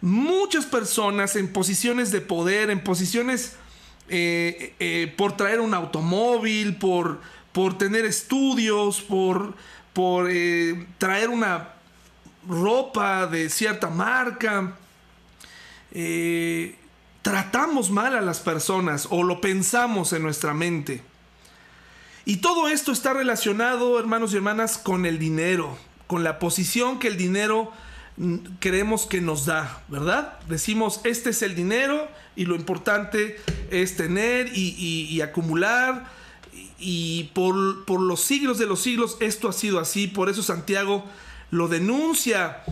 muchas 0.00 0.66
personas 0.66 1.36
en 1.36 1.52
posiciones 1.52 2.10
de 2.12 2.20
poder, 2.20 2.70
en 2.70 2.82
posiciones 2.82 3.56
eh, 4.08 4.74
eh, 4.78 5.12
por 5.16 5.36
traer 5.36 5.60
un 5.60 5.74
automóvil, 5.74 6.76
por, 6.76 7.20
por 7.52 7.76
tener 7.76 8.04
estudios, 8.04 9.00
por, 9.00 9.54
por 9.92 10.28
eh, 10.30 10.86
traer 10.98 11.28
una 11.28 11.70
ropa 12.48 13.26
de 13.26 13.50
cierta 13.50 13.90
marca. 13.90 14.76
tratamos 17.22 17.90
mal 17.90 18.14
a 18.14 18.20
las 18.20 18.38
personas 18.38 19.08
o 19.10 19.24
lo 19.24 19.40
pensamos 19.40 20.12
en 20.12 20.22
nuestra 20.22 20.54
mente. 20.54 21.02
Y 22.24 22.36
todo 22.36 22.68
esto 22.68 22.92
está 22.92 23.12
relacionado, 23.12 23.98
hermanos 23.98 24.32
y 24.32 24.36
hermanas, 24.36 24.78
con 24.78 25.06
el 25.06 25.18
dinero, 25.18 25.76
con 26.06 26.22
la 26.22 26.38
posición 26.38 26.98
que 26.98 27.08
el 27.08 27.16
dinero 27.16 27.72
creemos 28.60 29.06
que 29.06 29.20
nos 29.20 29.46
da, 29.46 29.82
¿verdad? 29.88 30.38
Decimos, 30.48 31.00
este 31.04 31.30
es 31.30 31.42
el 31.42 31.54
dinero 31.54 32.08
y 32.34 32.46
lo 32.46 32.54
importante 32.54 33.38
es 33.70 33.96
tener 33.96 34.50
y, 34.54 35.20
acumular. 35.20 36.10
Y 36.78 37.30
por, 37.34 37.56
los 38.00 38.20
siglos 38.20 38.58
de 38.58 38.66
los 38.66 38.80
siglos 38.80 39.16
esto 39.20 39.48
ha 39.48 39.52
sido 39.52 39.78
así, 39.78 40.06
por 40.06 40.28
eso 40.28 40.42
Santiago 40.42 41.04
lo 41.50 41.68
denuncia, 41.68 42.62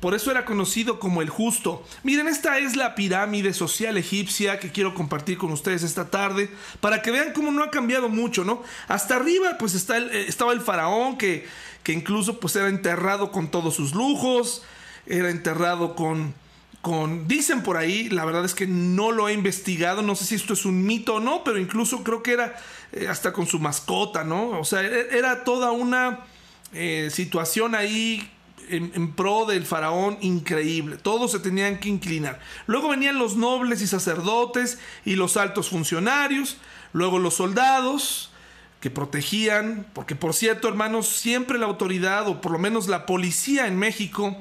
por 0.00 0.14
eso 0.14 0.30
era 0.30 0.44
conocido 0.44 0.98
como 0.98 1.22
el 1.22 1.30
justo. 1.30 1.86
Miren, 2.02 2.28
esta 2.28 2.58
es 2.58 2.76
la 2.76 2.94
pirámide 2.94 3.54
social 3.54 3.96
egipcia 3.96 4.58
que 4.58 4.72
quiero 4.72 4.94
compartir 4.94 5.38
con 5.38 5.52
ustedes 5.52 5.82
esta 5.82 6.10
tarde, 6.10 6.50
para 6.80 7.02
que 7.02 7.10
vean 7.10 7.32
cómo 7.34 7.50
no 7.50 7.62
ha 7.62 7.70
cambiado 7.70 8.08
mucho, 8.08 8.44
¿no? 8.44 8.62
Hasta 8.88 9.16
arriba 9.16 9.56
pues 9.58 9.74
está 9.74 9.96
el, 9.96 10.10
eh, 10.10 10.26
estaba 10.28 10.52
el 10.52 10.60
faraón 10.60 11.16
que, 11.16 11.46
que 11.82 11.92
incluso 11.92 12.40
pues 12.40 12.56
era 12.56 12.68
enterrado 12.68 13.30
con 13.30 13.50
todos 13.50 13.74
sus 13.74 13.94
lujos, 13.94 14.62
era 15.06 15.30
enterrado 15.30 15.94
con, 15.94 16.34
con, 16.82 17.26
dicen 17.28 17.62
por 17.62 17.76
ahí, 17.76 18.08
la 18.08 18.24
verdad 18.24 18.44
es 18.44 18.54
que 18.54 18.66
no 18.66 19.12
lo 19.12 19.28
he 19.28 19.32
investigado, 19.32 20.02
no 20.02 20.14
sé 20.14 20.24
si 20.24 20.34
esto 20.34 20.52
es 20.52 20.64
un 20.64 20.84
mito 20.84 21.16
o 21.16 21.20
no, 21.20 21.42
pero 21.44 21.58
incluso 21.58 22.02
creo 22.04 22.22
que 22.22 22.32
era 22.32 22.56
eh, 22.92 23.08
hasta 23.08 23.32
con 23.32 23.46
su 23.46 23.58
mascota, 23.58 24.24
¿no? 24.24 24.50
O 24.58 24.64
sea, 24.64 24.82
e, 24.82 25.16
era 25.16 25.44
toda 25.44 25.72
una 25.72 26.20
eh, 26.72 27.08
situación 27.12 27.74
ahí 27.74 28.30
en, 28.68 28.92
en, 28.94 29.12
pro 29.12 29.46
del 29.46 29.64
faraón 29.64 30.18
increíble. 30.20 30.96
Todos 30.96 31.32
se 31.32 31.38
tenían 31.38 31.78
que 31.78 31.88
inclinar. 31.88 32.40
Luego 32.66 32.88
venían 32.88 33.18
los 33.18 33.36
nobles 33.36 33.82
y 33.82 33.86
sacerdotes 33.86 34.78
y 35.04 35.14
los 35.14 35.36
altos 35.36 35.68
funcionarios. 35.68 36.56
Luego 36.92 37.18
los 37.18 37.34
soldados 37.34 38.30
que 38.80 38.90
protegían. 38.90 39.86
Porque 39.92 40.16
por 40.16 40.34
cierto, 40.34 40.68
hermanos, 40.68 41.08
siempre 41.08 41.58
la 41.58 41.66
autoridad 41.66 42.28
o 42.28 42.40
por 42.40 42.52
lo 42.52 42.58
menos 42.58 42.88
la 42.88 43.06
policía 43.06 43.66
en 43.66 43.78
México 43.78 44.36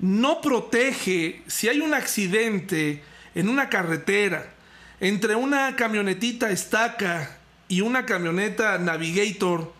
no 0.00 0.40
protege 0.40 1.42
si 1.46 1.68
hay 1.68 1.80
un 1.80 1.94
accidente 1.94 3.02
en 3.34 3.48
una 3.48 3.68
carretera 3.68 4.54
entre 5.00 5.34
una 5.34 5.76
camionetita 5.76 6.50
estaca 6.50 7.38
y 7.68 7.80
una 7.80 8.04
camioneta 8.04 8.76
Navigator, 8.78 9.72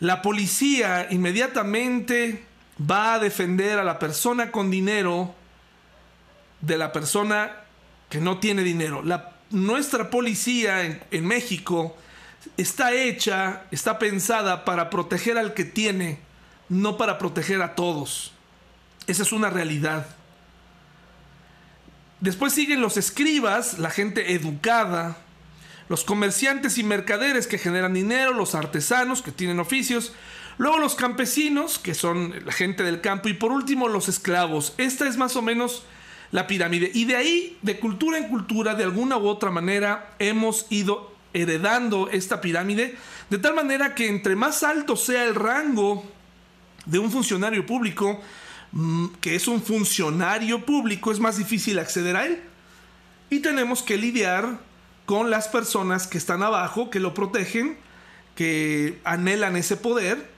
la 0.00 0.22
policía 0.22 1.08
inmediatamente 1.10 2.44
va 2.78 3.14
a 3.14 3.18
defender 3.18 3.78
a 3.78 3.84
la 3.84 3.98
persona 3.98 4.50
con 4.50 4.70
dinero 4.70 5.34
de 6.60 6.78
la 6.78 6.92
persona 6.92 7.52
que 8.08 8.20
no 8.20 8.38
tiene 8.38 8.62
dinero. 8.62 9.02
La, 9.02 9.34
nuestra 9.50 10.10
policía 10.10 10.82
en, 10.82 11.02
en 11.10 11.26
México 11.26 11.96
está 12.56 12.92
hecha, 12.92 13.64
está 13.70 13.98
pensada 13.98 14.64
para 14.64 14.90
proteger 14.90 15.36
al 15.36 15.54
que 15.54 15.64
tiene, 15.64 16.20
no 16.68 16.96
para 16.96 17.18
proteger 17.18 17.60
a 17.62 17.74
todos. 17.74 18.33
Esa 19.06 19.22
es 19.22 19.32
una 19.32 19.50
realidad. 19.50 20.06
Después 22.20 22.54
siguen 22.54 22.80
los 22.80 22.96
escribas, 22.96 23.78
la 23.78 23.90
gente 23.90 24.32
educada, 24.32 25.18
los 25.88 26.04
comerciantes 26.04 26.78
y 26.78 26.82
mercaderes 26.82 27.46
que 27.46 27.58
generan 27.58 27.92
dinero, 27.92 28.32
los 28.32 28.54
artesanos 28.54 29.20
que 29.20 29.32
tienen 29.32 29.60
oficios, 29.60 30.14
luego 30.56 30.78
los 30.78 30.94
campesinos, 30.94 31.78
que 31.78 31.94
son 31.94 32.34
la 32.46 32.52
gente 32.52 32.82
del 32.82 33.02
campo, 33.02 33.28
y 33.28 33.34
por 33.34 33.52
último 33.52 33.88
los 33.88 34.08
esclavos. 34.08 34.72
Esta 34.78 35.06
es 35.06 35.18
más 35.18 35.36
o 35.36 35.42
menos 35.42 35.84
la 36.30 36.46
pirámide. 36.46 36.90
Y 36.94 37.04
de 37.04 37.16
ahí, 37.16 37.58
de 37.62 37.78
cultura 37.78 38.16
en 38.16 38.28
cultura, 38.28 38.74
de 38.74 38.84
alguna 38.84 39.18
u 39.18 39.28
otra 39.28 39.50
manera, 39.50 40.14
hemos 40.18 40.66
ido 40.70 41.14
heredando 41.34 42.08
esta 42.10 42.40
pirámide, 42.40 42.96
de 43.28 43.38
tal 43.38 43.54
manera 43.54 43.94
que 43.94 44.08
entre 44.08 44.36
más 44.36 44.62
alto 44.62 44.96
sea 44.96 45.24
el 45.24 45.34
rango 45.34 46.04
de 46.86 46.98
un 46.98 47.10
funcionario 47.10 47.66
público, 47.66 48.22
que 49.20 49.36
es 49.36 49.46
un 49.46 49.62
funcionario 49.62 50.64
público, 50.64 51.12
es 51.12 51.20
más 51.20 51.36
difícil 51.36 51.78
acceder 51.78 52.16
a 52.16 52.26
él. 52.26 52.42
Y 53.30 53.40
tenemos 53.40 53.82
que 53.82 53.96
lidiar 53.96 54.58
con 55.06 55.30
las 55.30 55.48
personas 55.48 56.06
que 56.06 56.18
están 56.18 56.42
abajo, 56.42 56.90
que 56.90 57.00
lo 57.00 57.14
protegen, 57.14 57.76
que 58.34 59.00
anhelan 59.04 59.56
ese 59.56 59.76
poder. 59.76 60.30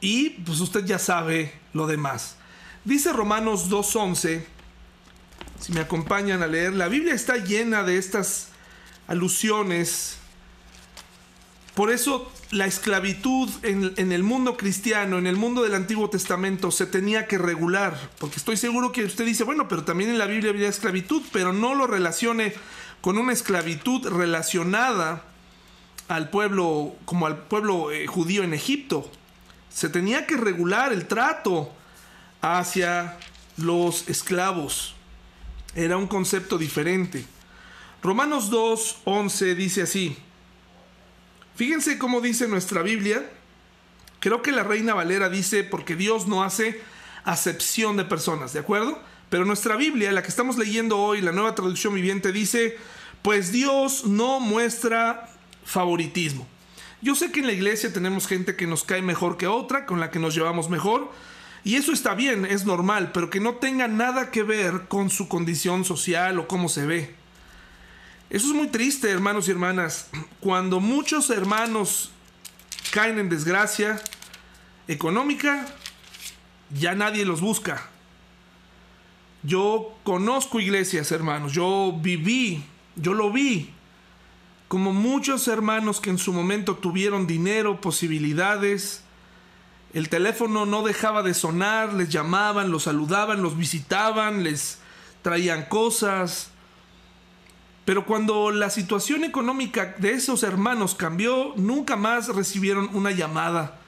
Y 0.00 0.30
pues 0.30 0.60
usted 0.60 0.84
ya 0.84 0.98
sabe 0.98 1.52
lo 1.72 1.86
demás. 1.86 2.36
Dice 2.84 3.12
Romanos 3.12 3.70
2.11, 3.70 4.44
si 5.60 5.72
me 5.72 5.80
acompañan 5.80 6.42
a 6.42 6.46
leer, 6.46 6.74
la 6.74 6.88
Biblia 6.88 7.14
está 7.14 7.38
llena 7.38 7.82
de 7.82 7.96
estas 7.96 8.48
alusiones. 9.06 10.18
Por 11.74 11.90
eso 11.90 12.30
la 12.52 12.66
esclavitud 12.66 13.50
en, 13.62 14.12
el 14.12 14.22
mundo 14.22 14.56
cristiano, 14.56 15.18
en 15.18 15.26
el 15.26 15.36
mundo 15.36 15.62
del 15.64 15.74
Antiguo 15.74 16.08
Testamento, 16.08 16.70
se 16.70 16.86
tenía 16.86 17.26
que 17.26 17.36
regular. 17.36 18.10
Porque 18.18 18.36
estoy 18.36 18.56
seguro 18.56 18.92
que 18.92 19.04
usted 19.04 19.26
dice, 19.26 19.42
bueno, 19.42 19.66
pero 19.66 19.82
también 19.82 20.10
en 20.10 20.18
la 20.18 20.26
Biblia 20.26 20.50
había 20.50 20.68
esclavitud, 20.68 21.22
pero 21.32 21.52
no 21.52 21.74
lo 21.74 21.88
relacione 21.88 22.54
con 23.00 23.18
una 23.18 23.32
esclavitud 23.32 24.06
relacionada 24.06 25.24
al 26.06 26.30
pueblo, 26.30 26.94
como 27.06 27.26
al 27.26 27.38
pueblo 27.38 27.90
eh, 27.90 28.06
judío 28.06 28.44
en 28.44 28.54
Egipto. 28.54 29.10
Se 29.68 29.88
tenía 29.88 30.26
que 30.26 30.36
regular 30.36 30.92
el 30.92 31.06
trato 31.06 31.72
hacia 32.40 33.18
los 33.56 34.08
esclavos. 34.08 34.94
Era 35.74 35.96
un 35.96 36.06
concepto 36.06 36.56
diferente. 36.56 37.26
Romanos 38.00 38.48
2, 38.50 38.98
11 39.04 39.54
dice 39.56 39.82
así. 39.82 40.16
Fíjense 41.54 41.98
cómo 41.98 42.20
dice 42.20 42.48
nuestra 42.48 42.82
Biblia. 42.82 43.24
Creo 44.20 44.42
que 44.42 44.52
la 44.52 44.64
Reina 44.64 44.94
Valera 44.94 45.28
dice, 45.28 45.64
porque 45.64 45.96
Dios 45.96 46.26
no 46.26 46.42
hace 46.42 46.80
acepción 47.24 47.96
de 47.96 48.04
personas, 48.04 48.52
¿de 48.52 48.60
acuerdo? 48.60 49.00
Pero 49.30 49.44
nuestra 49.44 49.76
Biblia, 49.76 50.12
la 50.12 50.22
que 50.22 50.28
estamos 50.28 50.58
leyendo 50.58 50.98
hoy, 50.98 51.20
la 51.20 51.32
nueva 51.32 51.54
traducción 51.54 51.94
viviente, 51.94 52.32
dice, 52.32 52.76
pues 53.22 53.52
Dios 53.52 54.04
no 54.04 54.40
muestra 54.40 55.30
favoritismo. 55.64 56.46
Yo 57.02 57.14
sé 57.14 57.30
que 57.32 57.40
en 57.40 57.46
la 57.46 57.52
iglesia 57.52 57.92
tenemos 57.92 58.26
gente 58.26 58.56
que 58.56 58.66
nos 58.66 58.82
cae 58.84 59.02
mejor 59.02 59.36
que 59.36 59.46
otra, 59.46 59.86
con 59.86 60.00
la 60.00 60.10
que 60.10 60.18
nos 60.18 60.34
llevamos 60.34 60.70
mejor, 60.70 61.12
y 61.64 61.76
eso 61.76 61.92
está 61.92 62.14
bien, 62.14 62.44
es 62.44 62.66
normal, 62.66 63.10
pero 63.12 63.30
que 63.30 63.40
no 63.40 63.54
tenga 63.54 63.88
nada 63.88 64.30
que 64.30 64.42
ver 64.42 64.82
con 64.88 65.10
su 65.10 65.28
condición 65.28 65.84
social 65.84 66.38
o 66.38 66.48
cómo 66.48 66.68
se 66.68 66.86
ve. 66.86 67.23
Eso 68.30 68.48
es 68.48 68.54
muy 68.54 68.68
triste, 68.68 69.10
hermanos 69.10 69.48
y 69.48 69.50
hermanas. 69.50 70.08
Cuando 70.40 70.80
muchos 70.80 71.30
hermanos 71.30 72.10
caen 72.90 73.18
en 73.18 73.28
desgracia 73.28 74.00
económica, 74.88 75.66
ya 76.70 76.94
nadie 76.94 77.24
los 77.24 77.40
busca. 77.40 77.88
Yo 79.42 79.94
conozco 80.04 80.58
iglesias, 80.58 81.12
hermanos, 81.12 81.52
yo 81.52 81.98
viví, 82.00 82.64
yo 82.96 83.12
lo 83.12 83.30
vi, 83.30 83.70
como 84.68 84.92
muchos 84.92 85.48
hermanos 85.48 86.00
que 86.00 86.10
en 86.10 86.18
su 86.18 86.32
momento 86.32 86.76
tuvieron 86.76 87.26
dinero, 87.26 87.80
posibilidades, 87.80 89.04
el 89.92 90.08
teléfono 90.08 90.66
no 90.66 90.82
dejaba 90.82 91.22
de 91.22 91.34
sonar, 91.34 91.92
les 91.92 92.08
llamaban, 92.08 92.72
los 92.72 92.84
saludaban, 92.84 93.42
los 93.42 93.56
visitaban, 93.56 94.42
les 94.42 94.78
traían 95.22 95.66
cosas. 95.66 96.50
Pero 97.84 98.06
cuando 98.06 98.50
la 98.50 98.70
situación 98.70 99.24
económica 99.24 99.94
de 99.98 100.12
esos 100.12 100.42
hermanos 100.42 100.94
cambió, 100.94 101.52
nunca 101.56 101.96
más 101.96 102.28
recibieron 102.28 102.88
una 102.94 103.10
llamada. 103.10 103.78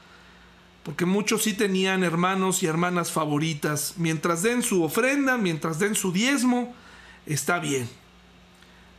Porque 0.82 1.06
muchos 1.06 1.42
sí 1.42 1.54
tenían 1.54 2.04
hermanos 2.04 2.62
y 2.62 2.66
hermanas 2.66 3.10
favoritas. 3.10 3.94
Mientras 3.96 4.42
den 4.42 4.62
su 4.62 4.84
ofrenda, 4.84 5.36
mientras 5.38 5.78
den 5.78 5.94
su 5.94 6.12
diezmo, 6.12 6.74
está 7.24 7.58
bien. 7.58 7.88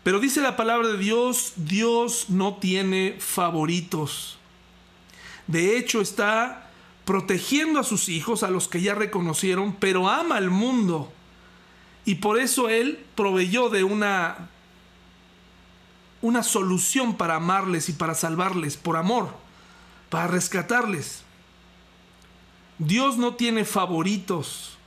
Pero 0.03 0.19
dice 0.19 0.41
la 0.41 0.57
palabra 0.57 0.87
de 0.87 0.97
Dios, 0.97 1.53
Dios 1.57 2.29
no 2.29 2.55
tiene 2.55 3.17
favoritos. 3.19 4.37
De 5.47 5.77
hecho, 5.77 6.01
está 6.01 6.71
protegiendo 7.05 7.79
a 7.79 7.83
sus 7.83 8.09
hijos, 8.09 8.43
a 8.43 8.49
los 8.49 8.67
que 8.67 8.81
ya 8.81 8.95
reconocieron, 8.95 9.75
pero 9.79 10.09
ama 10.09 10.37
al 10.37 10.49
mundo. 10.49 11.11
Y 12.03 12.15
por 12.15 12.39
eso 12.39 12.69
Él 12.69 12.99
proveyó 13.15 13.69
de 13.69 13.83
una, 13.83 14.49
una 16.21 16.43
solución 16.43 17.15
para 17.15 17.35
amarles 17.35 17.89
y 17.89 17.93
para 17.93 18.15
salvarles, 18.15 18.77
por 18.77 18.97
amor, 18.97 19.35
para 20.09 20.27
rescatarles. 20.27 21.23
Dios 22.79 23.17
no 23.17 23.35
tiene 23.35 23.65
favoritos. 23.65 24.77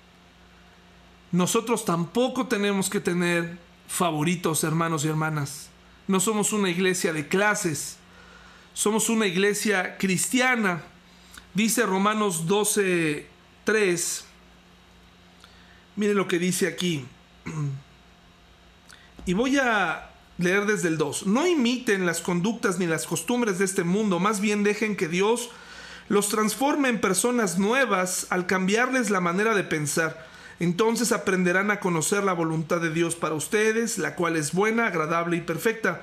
Nosotros 1.33 1.85
tampoco 1.85 2.47
tenemos 2.47 2.90
que 2.90 3.01
tener 3.01 3.59
favoritos, 3.88 4.64
hermanos 4.64 5.05
y 5.05 5.09
hermanas. 5.09 5.69
No 6.09 6.21
somos 6.21 6.53
una 6.53 6.71
iglesia 6.71 7.12
de 7.12 7.29
clases. 7.29 7.97
Somos 8.73 9.09
una 9.09 9.27
iglesia 9.27 9.97
cristiana 9.99 10.83
Dice 11.55 11.85
Romanos 11.85 12.47
12, 12.47 13.27
3. 13.64 14.25
Miren 15.97 16.16
lo 16.16 16.29
que 16.29 16.38
dice 16.38 16.66
aquí. 16.66 17.05
Y 19.27 19.35
voy 19.35 19.59
a 19.59 20.10
leer 20.40 20.66
desde 20.66 20.88
el 20.88 20.98
2. 20.98 21.26
No 21.26 21.46
imiten 21.46 22.07
las 22.07 22.20
conductas 22.20 22.79
ni 22.79 22.87
las 22.87 23.07
costumbres 23.07 23.59
de 23.59 23.64
este 23.64 23.85
mundo, 23.85 24.18
más 24.18 24.40
bien 24.40 24.64
dejen 24.64 24.96
que 24.96 25.09
Dios 25.09 25.50
los 26.09 26.29
transforme 26.29 26.88
en 26.88 27.00
personas 27.00 27.59
nuevas 27.59 28.26
al 28.31 28.46
cambiarles 28.46 29.11
la 29.11 29.20
manera 29.20 29.55
de 29.55 29.62
pensar. 29.62 30.26
Entonces 30.59 31.12
aprenderán 31.12 31.70
a 31.70 31.81
conocer 31.81 32.24
la 32.24 32.33
voluntad 32.33 32.81
de 32.81 32.90
Dios 32.90 33.16
para 33.16 33.35
ustedes, 33.35 33.96
la 33.96 34.14
cual 34.16 34.37
es 34.37 34.53
buena, 34.53 34.87
agradable 34.87 35.37
y 35.37 35.40
perfecta. 35.40 36.03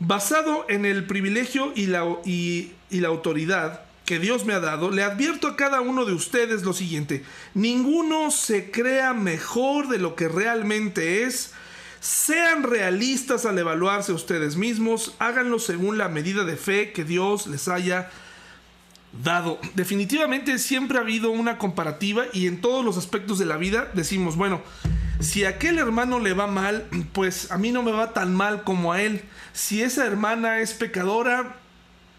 Basado 0.00 0.64
en 0.68 0.84
el 0.84 1.06
privilegio 1.06 1.72
y 1.74 1.86
la, 1.86 2.04
y 2.24 2.72
la 2.90 3.08
autoridad, 3.08 3.82
que 4.08 4.18
Dios 4.18 4.46
me 4.46 4.54
ha 4.54 4.60
dado, 4.60 4.90
le 4.90 5.02
advierto 5.02 5.48
a 5.48 5.56
cada 5.56 5.82
uno 5.82 6.06
de 6.06 6.14
ustedes 6.14 6.62
lo 6.62 6.72
siguiente, 6.72 7.24
ninguno 7.52 8.30
se 8.30 8.70
crea 8.70 9.12
mejor 9.12 9.88
de 9.88 9.98
lo 9.98 10.16
que 10.16 10.28
realmente 10.28 11.24
es, 11.24 11.52
sean 12.00 12.62
realistas 12.62 13.44
al 13.44 13.58
evaluarse 13.58 14.12
ustedes 14.12 14.56
mismos, 14.56 15.14
háganlo 15.18 15.58
según 15.58 15.98
la 15.98 16.08
medida 16.08 16.44
de 16.44 16.56
fe 16.56 16.92
que 16.92 17.04
Dios 17.04 17.46
les 17.46 17.68
haya 17.68 18.10
dado. 19.22 19.58
Definitivamente 19.74 20.58
siempre 20.58 20.98
ha 20.98 21.02
habido 21.02 21.30
una 21.30 21.58
comparativa 21.58 22.24
y 22.32 22.46
en 22.46 22.60
todos 22.60 22.84
los 22.84 22.96
aspectos 22.96 23.38
de 23.38 23.46
la 23.46 23.56
vida 23.56 23.90
decimos, 23.94 24.36
bueno, 24.36 24.62
si 25.20 25.44
a 25.44 25.50
aquel 25.50 25.78
hermano 25.78 26.20
le 26.20 26.32
va 26.32 26.46
mal, 26.46 26.86
pues 27.12 27.50
a 27.50 27.58
mí 27.58 27.72
no 27.72 27.82
me 27.82 27.90
va 27.90 28.12
tan 28.12 28.34
mal 28.34 28.62
como 28.62 28.92
a 28.92 29.02
él. 29.02 29.22
Si 29.52 29.82
esa 29.82 30.06
hermana 30.06 30.60
es 30.60 30.74
pecadora, 30.74 31.56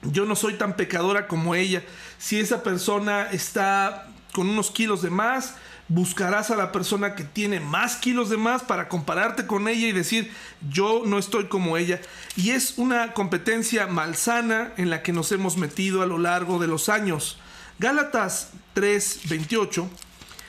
yo 0.03 0.25
no 0.25 0.35
soy 0.35 0.55
tan 0.55 0.75
pecadora 0.75 1.27
como 1.27 1.55
ella. 1.55 1.83
Si 2.17 2.39
esa 2.39 2.63
persona 2.63 3.29
está 3.31 4.09
con 4.33 4.49
unos 4.49 4.71
kilos 4.71 5.01
de 5.01 5.09
más, 5.09 5.55
buscarás 5.89 6.51
a 6.51 6.55
la 6.55 6.71
persona 6.71 7.15
que 7.15 7.23
tiene 7.23 7.59
más 7.59 7.97
kilos 7.97 8.29
de 8.29 8.37
más 8.37 8.63
para 8.63 8.87
compararte 8.87 9.47
con 9.47 9.67
ella 9.67 9.87
y 9.87 9.91
decir, 9.91 10.31
yo 10.69 11.03
no 11.05 11.17
estoy 11.17 11.45
como 11.45 11.75
ella. 11.77 11.99
Y 12.37 12.51
es 12.51 12.75
una 12.77 13.13
competencia 13.13 13.87
malsana 13.87 14.71
en 14.77 14.89
la 14.89 15.01
que 15.01 15.11
nos 15.11 15.31
hemos 15.31 15.57
metido 15.57 16.01
a 16.01 16.05
lo 16.05 16.19
largo 16.19 16.59
de 16.59 16.67
los 16.67 16.87
años. 16.87 17.37
Gálatas 17.79 18.51
3:28. 18.75 19.89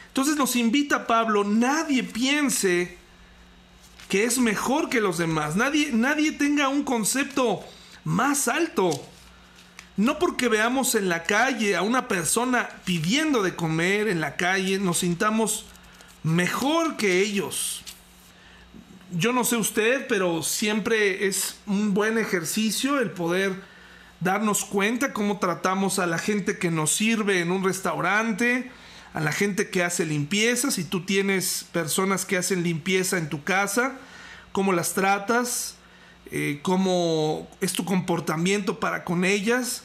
Entonces 0.08 0.36
nos 0.36 0.56
invita 0.56 1.06
Pablo, 1.06 1.44
nadie 1.44 2.02
piense 2.02 2.98
que 4.08 4.24
es 4.24 4.38
mejor 4.38 4.90
que 4.90 5.00
los 5.00 5.18
demás. 5.18 5.56
Nadie, 5.56 5.90
nadie 5.92 6.32
tenga 6.32 6.68
un 6.68 6.82
concepto 6.82 7.64
más 8.04 8.48
alto. 8.48 8.90
No 10.00 10.18
porque 10.18 10.48
veamos 10.48 10.94
en 10.94 11.10
la 11.10 11.24
calle 11.24 11.76
a 11.76 11.82
una 11.82 12.08
persona 12.08 12.70
pidiendo 12.86 13.42
de 13.42 13.54
comer 13.54 14.08
en 14.08 14.22
la 14.22 14.36
calle, 14.36 14.78
nos 14.78 15.00
sintamos 15.00 15.66
mejor 16.22 16.96
que 16.96 17.20
ellos. 17.20 17.82
Yo 19.12 19.34
no 19.34 19.44
sé 19.44 19.56
usted, 19.56 20.06
pero 20.08 20.42
siempre 20.42 21.26
es 21.26 21.58
un 21.66 21.92
buen 21.92 22.16
ejercicio 22.16 22.98
el 22.98 23.10
poder 23.10 23.62
darnos 24.20 24.64
cuenta 24.64 25.12
cómo 25.12 25.38
tratamos 25.38 25.98
a 25.98 26.06
la 26.06 26.16
gente 26.16 26.56
que 26.56 26.70
nos 26.70 26.92
sirve 26.92 27.40
en 27.40 27.50
un 27.50 27.62
restaurante, 27.62 28.70
a 29.12 29.20
la 29.20 29.32
gente 29.32 29.68
que 29.68 29.84
hace 29.84 30.06
limpieza, 30.06 30.70
si 30.70 30.84
tú 30.84 31.04
tienes 31.04 31.66
personas 31.72 32.24
que 32.24 32.38
hacen 32.38 32.62
limpieza 32.62 33.18
en 33.18 33.28
tu 33.28 33.44
casa, 33.44 33.98
cómo 34.52 34.72
las 34.72 34.94
tratas, 34.94 35.74
eh, 36.32 36.60
cómo 36.62 37.50
es 37.60 37.74
tu 37.74 37.84
comportamiento 37.84 38.80
para 38.80 39.04
con 39.04 39.26
ellas. 39.26 39.84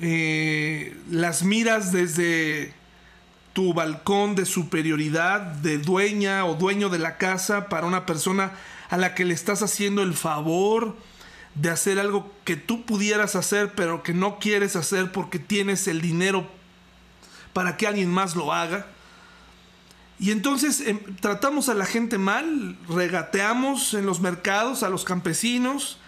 Eh, 0.00 0.96
las 1.10 1.42
miras 1.42 1.92
desde 1.92 2.74
tu 3.52 3.74
balcón 3.74 4.34
de 4.34 4.46
superioridad 4.46 5.40
de 5.40 5.78
dueña 5.78 6.46
o 6.46 6.54
dueño 6.54 6.88
de 6.88 6.98
la 6.98 7.18
casa 7.18 7.68
para 7.68 7.86
una 7.86 8.06
persona 8.06 8.52
a 8.88 8.96
la 8.96 9.14
que 9.14 9.24
le 9.24 9.34
estás 9.34 9.62
haciendo 9.62 10.02
el 10.02 10.14
favor 10.14 10.96
de 11.54 11.70
hacer 11.70 11.98
algo 11.98 12.32
que 12.44 12.56
tú 12.56 12.86
pudieras 12.86 13.36
hacer 13.36 13.72
pero 13.74 14.02
que 14.02 14.14
no 14.14 14.38
quieres 14.38 14.74
hacer 14.74 15.12
porque 15.12 15.38
tienes 15.38 15.86
el 15.86 16.00
dinero 16.00 16.46
para 17.52 17.76
que 17.76 17.86
alguien 17.86 18.10
más 18.10 18.34
lo 18.34 18.52
haga. 18.52 18.86
Y 20.18 20.30
entonces 20.30 20.80
em, 20.80 20.98
tratamos 21.20 21.68
a 21.68 21.74
la 21.74 21.84
gente 21.84 22.16
mal, 22.16 22.78
regateamos 22.88 23.94
en 23.94 24.06
los 24.06 24.20
mercados 24.20 24.82
a 24.82 24.88
los 24.88 25.04
campesinos, 25.04 25.98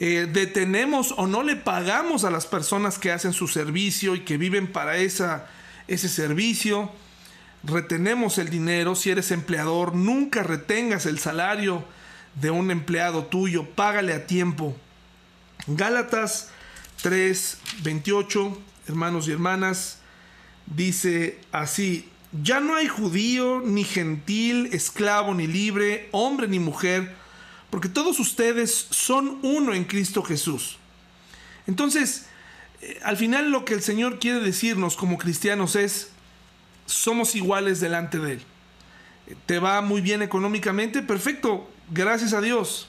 eh, 0.00 0.28
detenemos 0.32 1.12
o 1.16 1.26
no 1.26 1.42
le 1.42 1.56
pagamos 1.56 2.22
a 2.22 2.30
las 2.30 2.46
personas 2.46 3.00
que 3.00 3.10
hacen 3.10 3.32
su 3.32 3.48
servicio 3.48 4.14
y 4.14 4.20
que 4.20 4.36
viven 4.36 4.70
para 4.70 4.96
esa, 4.96 5.48
ese 5.88 6.08
servicio, 6.08 6.92
retenemos 7.64 8.38
el 8.38 8.48
dinero, 8.48 8.94
si 8.94 9.10
eres 9.10 9.32
empleador, 9.32 9.96
nunca 9.96 10.44
retengas 10.44 11.04
el 11.06 11.18
salario 11.18 11.84
de 12.36 12.52
un 12.52 12.70
empleado 12.70 13.24
tuyo, 13.24 13.68
págale 13.70 14.14
a 14.14 14.28
tiempo. 14.28 14.76
Gálatas 15.66 16.50
3, 17.02 17.58
28, 17.82 18.56
hermanos 18.86 19.26
y 19.26 19.32
hermanas, 19.32 19.98
dice 20.66 21.40
así, 21.50 22.08
ya 22.44 22.60
no 22.60 22.76
hay 22.76 22.86
judío, 22.86 23.62
ni 23.64 23.82
gentil, 23.82 24.68
esclavo, 24.72 25.34
ni 25.34 25.48
libre, 25.48 26.08
hombre, 26.12 26.46
ni 26.46 26.60
mujer, 26.60 27.16
porque 27.70 27.88
todos 27.88 28.18
ustedes 28.20 28.86
son 28.90 29.38
uno 29.42 29.74
en 29.74 29.84
Cristo 29.84 30.22
Jesús. 30.22 30.78
Entonces, 31.66 32.26
eh, 32.80 32.98
al 33.02 33.16
final 33.16 33.50
lo 33.50 33.64
que 33.64 33.74
el 33.74 33.82
Señor 33.82 34.18
quiere 34.18 34.40
decirnos 34.40 34.96
como 34.96 35.18
cristianos 35.18 35.76
es, 35.76 36.10
somos 36.86 37.34
iguales 37.34 37.80
delante 37.80 38.18
de 38.18 38.32
Él. 38.32 38.42
¿Te 39.46 39.58
va 39.58 39.82
muy 39.82 40.00
bien 40.00 40.22
económicamente? 40.22 41.02
Perfecto, 41.02 41.70
gracias 41.90 42.32
a 42.32 42.40
Dios. 42.40 42.88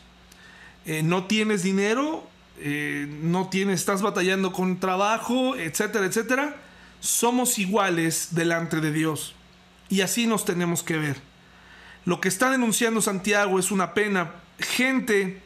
eh, 0.85 1.03
no 1.03 1.25
tienes 1.25 1.61
dinero, 1.63 2.27
eh, 2.59 3.07
no 3.21 3.49
tienes, 3.49 3.79
estás 3.79 4.01
batallando 4.01 4.51
con 4.51 4.79
trabajo, 4.79 5.55
etcétera, 5.55 6.05
etcétera, 6.05 6.55
somos 6.99 7.59
iguales 7.59 8.29
delante 8.31 8.81
de 8.81 8.91
Dios. 8.91 9.35
Y 9.89 10.01
así 10.01 10.27
nos 10.27 10.45
tenemos 10.45 10.83
que 10.83 10.97
ver. 10.97 11.17
Lo 12.05 12.21
que 12.21 12.27
está 12.27 12.49
denunciando 12.49 13.01
Santiago 13.01 13.59
es 13.59 13.71
una 13.71 13.93
pena. 13.93 14.31
Gente 14.59 15.41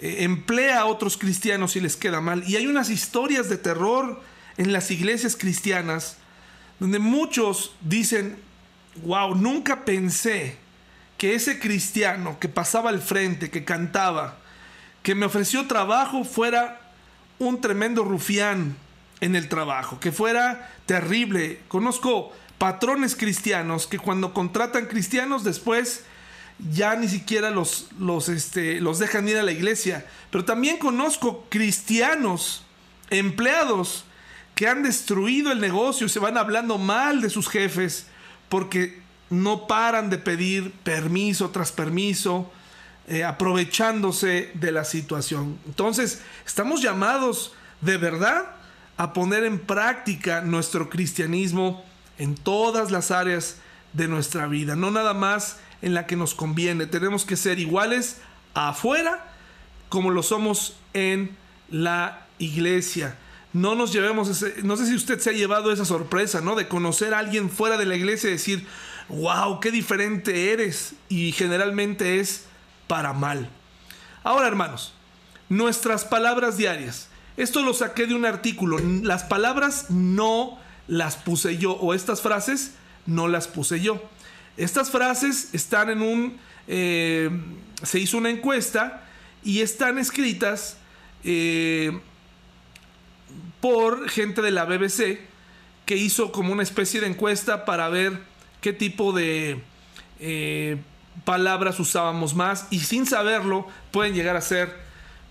eh, 0.00 0.24
emplea 0.24 0.80
a 0.80 0.86
otros 0.86 1.16
cristianos 1.16 1.76
y 1.76 1.80
les 1.80 1.96
queda 1.96 2.20
mal. 2.20 2.44
Y 2.46 2.56
hay 2.56 2.66
unas 2.66 2.90
historias 2.90 3.48
de 3.48 3.58
terror 3.58 4.22
en 4.56 4.72
las 4.72 4.90
iglesias 4.90 5.36
cristianas 5.36 6.16
donde 6.78 6.98
muchos 6.98 7.74
dicen, 7.80 8.38
wow, 9.04 9.34
nunca 9.34 9.84
pensé 9.84 10.56
que 11.16 11.34
ese 11.34 11.58
cristiano 11.58 12.38
que 12.38 12.48
pasaba 12.48 12.90
al 12.90 13.00
frente, 13.00 13.50
que 13.50 13.64
cantaba, 13.64 14.38
que 15.02 15.14
me 15.14 15.26
ofreció 15.26 15.66
trabajo, 15.66 16.24
fuera 16.24 16.80
un 17.40 17.60
tremendo 17.60 18.04
rufián 18.04 18.76
en 19.20 19.34
el 19.34 19.48
trabajo, 19.48 19.98
que 19.98 20.12
fuera 20.12 20.70
terrible. 20.86 21.60
Conozco 21.66 22.32
patrones 22.58 23.16
cristianos 23.16 23.86
que 23.86 23.98
cuando 23.98 24.32
contratan 24.32 24.86
cristianos 24.86 25.42
después 25.42 26.04
ya 26.72 26.96
ni 26.96 27.08
siquiera 27.08 27.50
los, 27.50 27.88
los, 27.98 28.28
este, 28.28 28.80
los 28.80 28.98
dejan 28.98 29.28
ir 29.28 29.36
a 29.36 29.42
la 29.42 29.52
iglesia. 29.52 30.06
Pero 30.30 30.44
también 30.44 30.78
conozco 30.78 31.46
cristianos, 31.48 32.64
empleados, 33.10 34.04
que 34.54 34.66
han 34.66 34.82
destruido 34.82 35.52
el 35.52 35.60
negocio, 35.60 36.08
se 36.08 36.18
van 36.18 36.36
hablando 36.36 36.78
mal 36.78 37.20
de 37.20 37.30
sus 37.30 37.48
jefes 37.48 38.06
porque 38.48 39.00
no 39.30 39.66
paran 39.66 40.10
de 40.10 40.18
pedir 40.18 40.72
permiso 40.72 41.50
tras 41.50 41.70
permiso, 41.70 42.50
eh, 43.06 43.24
aprovechándose 43.24 44.50
de 44.54 44.72
la 44.72 44.84
situación. 44.84 45.58
Entonces, 45.66 46.22
estamos 46.44 46.82
llamados 46.82 47.52
de 47.80 47.98
verdad 47.98 48.46
a 48.96 49.12
poner 49.12 49.44
en 49.44 49.60
práctica 49.60 50.40
nuestro 50.40 50.90
cristianismo 50.90 51.84
en 52.18 52.34
todas 52.34 52.90
las 52.90 53.12
áreas 53.12 53.58
de 53.92 54.08
nuestra 54.08 54.48
vida, 54.48 54.74
no 54.76 54.90
nada 54.90 55.14
más 55.14 55.58
en 55.82 55.94
la 55.94 56.06
que 56.06 56.16
nos 56.16 56.34
conviene. 56.34 56.86
Tenemos 56.86 57.24
que 57.24 57.36
ser 57.36 57.58
iguales 57.58 58.18
afuera 58.54 59.32
como 59.88 60.10
lo 60.10 60.22
somos 60.22 60.76
en 60.92 61.36
la 61.70 62.26
iglesia 62.38 63.16
no 63.52 63.74
nos 63.74 63.92
llevemos 63.92 64.28
ese, 64.28 64.62
no 64.62 64.76
sé 64.76 64.86
si 64.86 64.94
usted 64.94 65.18
se 65.18 65.30
ha 65.30 65.32
llevado 65.32 65.72
esa 65.72 65.84
sorpresa, 65.84 66.40
¿no? 66.40 66.54
De 66.54 66.68
conocer 66.68 67.14
a 67.14 67.18
alguien 67.18 67.50
fuera 67.50 67.76
de 67.76 67.86
la 67.86 67.96
iglesia 67.96 68.28
y 68.28 68.34
decir, 68.34 68.66
wow, 69.08 69.60
qué 69.60 69.70
diferente 69.70 70.52
eres. 70.52 70.94
Y 71.08 71.32
generalmente 71.32 72.20
es 72.20 72.44
para 72.86 73.12
mal. 73.12 73.48
Ahora, 74.22 74.48
hermanos, 74.48 74.92
nuestras 75.48 76.04
palabras 76.04 76.56
diarias. 76.56 77.08
Esto 77.36 77.62
lo 77.62 77.72
saqué 77.72 78.06
de 78.06 78.14
un 78.14 78.26
artículo. 78.26 78.78
Las 79.02 79.24
palabras 79.24 79.90
no 79.90 80.58
las 80.86 81.16
puse 81.16 81.56
yo, 81.56 81.72
o 81.72 81.94
estas 81.94 82.20
frases 82.20 82.74
no 83.06 83.28
las 83.28 83.48
puse 83.48 83.80
yo. 83.80 84.02
Estas 84.58 84.90
frases 84.90 85.54
están 85.54 85.88
en 85.88 86.02
un... 86.02 86.36
Eh, 86.66 87.30
se 87.82 88.00
hizo 88.00 88.18
una 88.18 88.28
encuesta 88.28 89.04
y 89.44 89.60
están 89.60 89.98
escritas 89.98 90.76
eh, 91.22 91.98
por 93.60 94.10
gente 94.10 94.42
de 94.42 94.50
la 94.50 94.64
BBC 94.64 95.20
que 95.86 95.96
hizo 95.96 96.32
como 96.32 96.52
una 96.52 96.64
especie 96.64 97.00
de 97.00 97.06
encuesta 97.06 97.64
para 97.64 97.88
ver 97.88 98.20
qué 98.60 98.72
tipo 98.72 99.12
de 99.12 99.62
eh, 100.18 100.76
palabras 101.24 101.78
usábamos 101.78 102.34
más 102.34 102.66
y 102.70 102.80
sin 102.80 103.06
saberlo 103.06 103.66
pueden 103.92 104.12
llegar 104.12 104.36
a 104.36 104.40
ser 104.40 104.74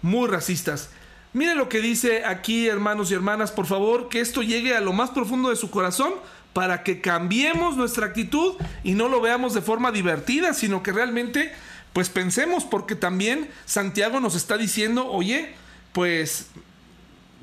muy 0.02 0.30
racistas. 0.30 0.90
Miren 1.34 1.58
lo 1.58 1.68
que 1.68 1.82
dice 1.82 2.24
aquí, 2.26 2.68
hermanos 2.68 3.12
y 3.12 3.14
hermanas, 3.14 3.52
por 3.52 3.66
favor, 3.66 4.08
que 4.08 4.22
esto 4.22 4.42
llegue 4.42 4.76
a 4.76 4.82
lo 4.82 4.94
más 4.94 5.10
profundo 5.10 5.50
de 5.50 5.58
su 5.58 5.70
corazón 5.70 6.14
para 6.58 6.82
que 6.82 7.02
cambiemos 7.02 7.78
nuestra 7.78 8.08
actitud 8.08 8.56
y 8.84 8.96
no 8.96 9.10
lo 9.10 9.22
veamos 9.22 9.54
de 9.54 9.62
forma 9.62 9.92
divertida, 9.92 10.56
sino 10.56 10.82
que 10.82 10.92
realmente 10.92 11.54
pues 11.94 12.10
pensemos 12.10 12.66
porque 12.66 12.96
también 12.96 13.52
Santiago 13.66 14.20
nos 14.20 14.34
está 14.34 14.58
diciendo, 14.58 15.06
oye, 15.06 15.54
pues 15.94 16.48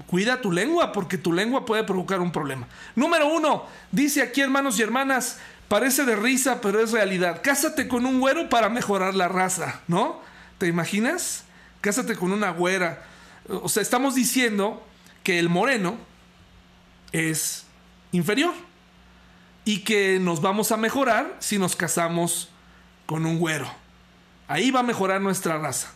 Cuida 0.08 0.40
tu 0.40 0.50
lengua 0.50 0.90
porque 0.90 1.16
tu 1.16 1.32
lengua 1.32 1.64
puede 1.64 1.84
provocar 1.84 2.20
un 2.20 2.32
problema. 2.32 2.66
Número 2.96 3.28
uno, 3.28 3.66
dice 3.92 4.20
aquí 4.20 4.40
hermanos 4.40 4.80
y 4.80 4.82
hermanas, 4.82 5.38
parece 5.68 6.04
de 6.04 6.16
risa, 6.16 6.60
pero 6.60 6.80
es 6.80 6.90
realidad. 6.90 7.40
Cásate 7.40 7.86
con 7.86 8.06
un 8.06 8.18
güero 8.18 8.48
para 8.48 8.68
mejorar 8.68 9.14
la 9.14 9.28
raza, 9.28 9.82
¿no? 9.86 10.20
¿Te 10.58 10.66
imaginas? 10.66 11.44
Cásate 11.80 12.16
con 12.16 12.32
una 12.32 12.50
güera. 12.50 13.04
O 13.48 13.68
sea, 13.68 13.80
estamos 13.80 14.16
diciendo 14.16 14.84
que 15.22 15.38
el 15.38 15.48
moreno 15.48 15.96
es 17.12 17.64
inferior 18.10 18.54
y 19.64 19.78
que 19.78 20.18
nos 20.20 20.40
vamos 20.40 20.72
a 20.72 20.76
mejorar 20.76 21.36
si 21.38 21.58
nos 21.58 21.76
casamos 21.76 22.50
con 23.06 23.26
un 23.26 23.38
güero. 23.38 23.70
Ahí 24.48 24.70
va 24.70 24.80
a 24.80 24.84
mejorar 24.84 25.20
nuestra 25.20 25.58
raza. 25.58 25.92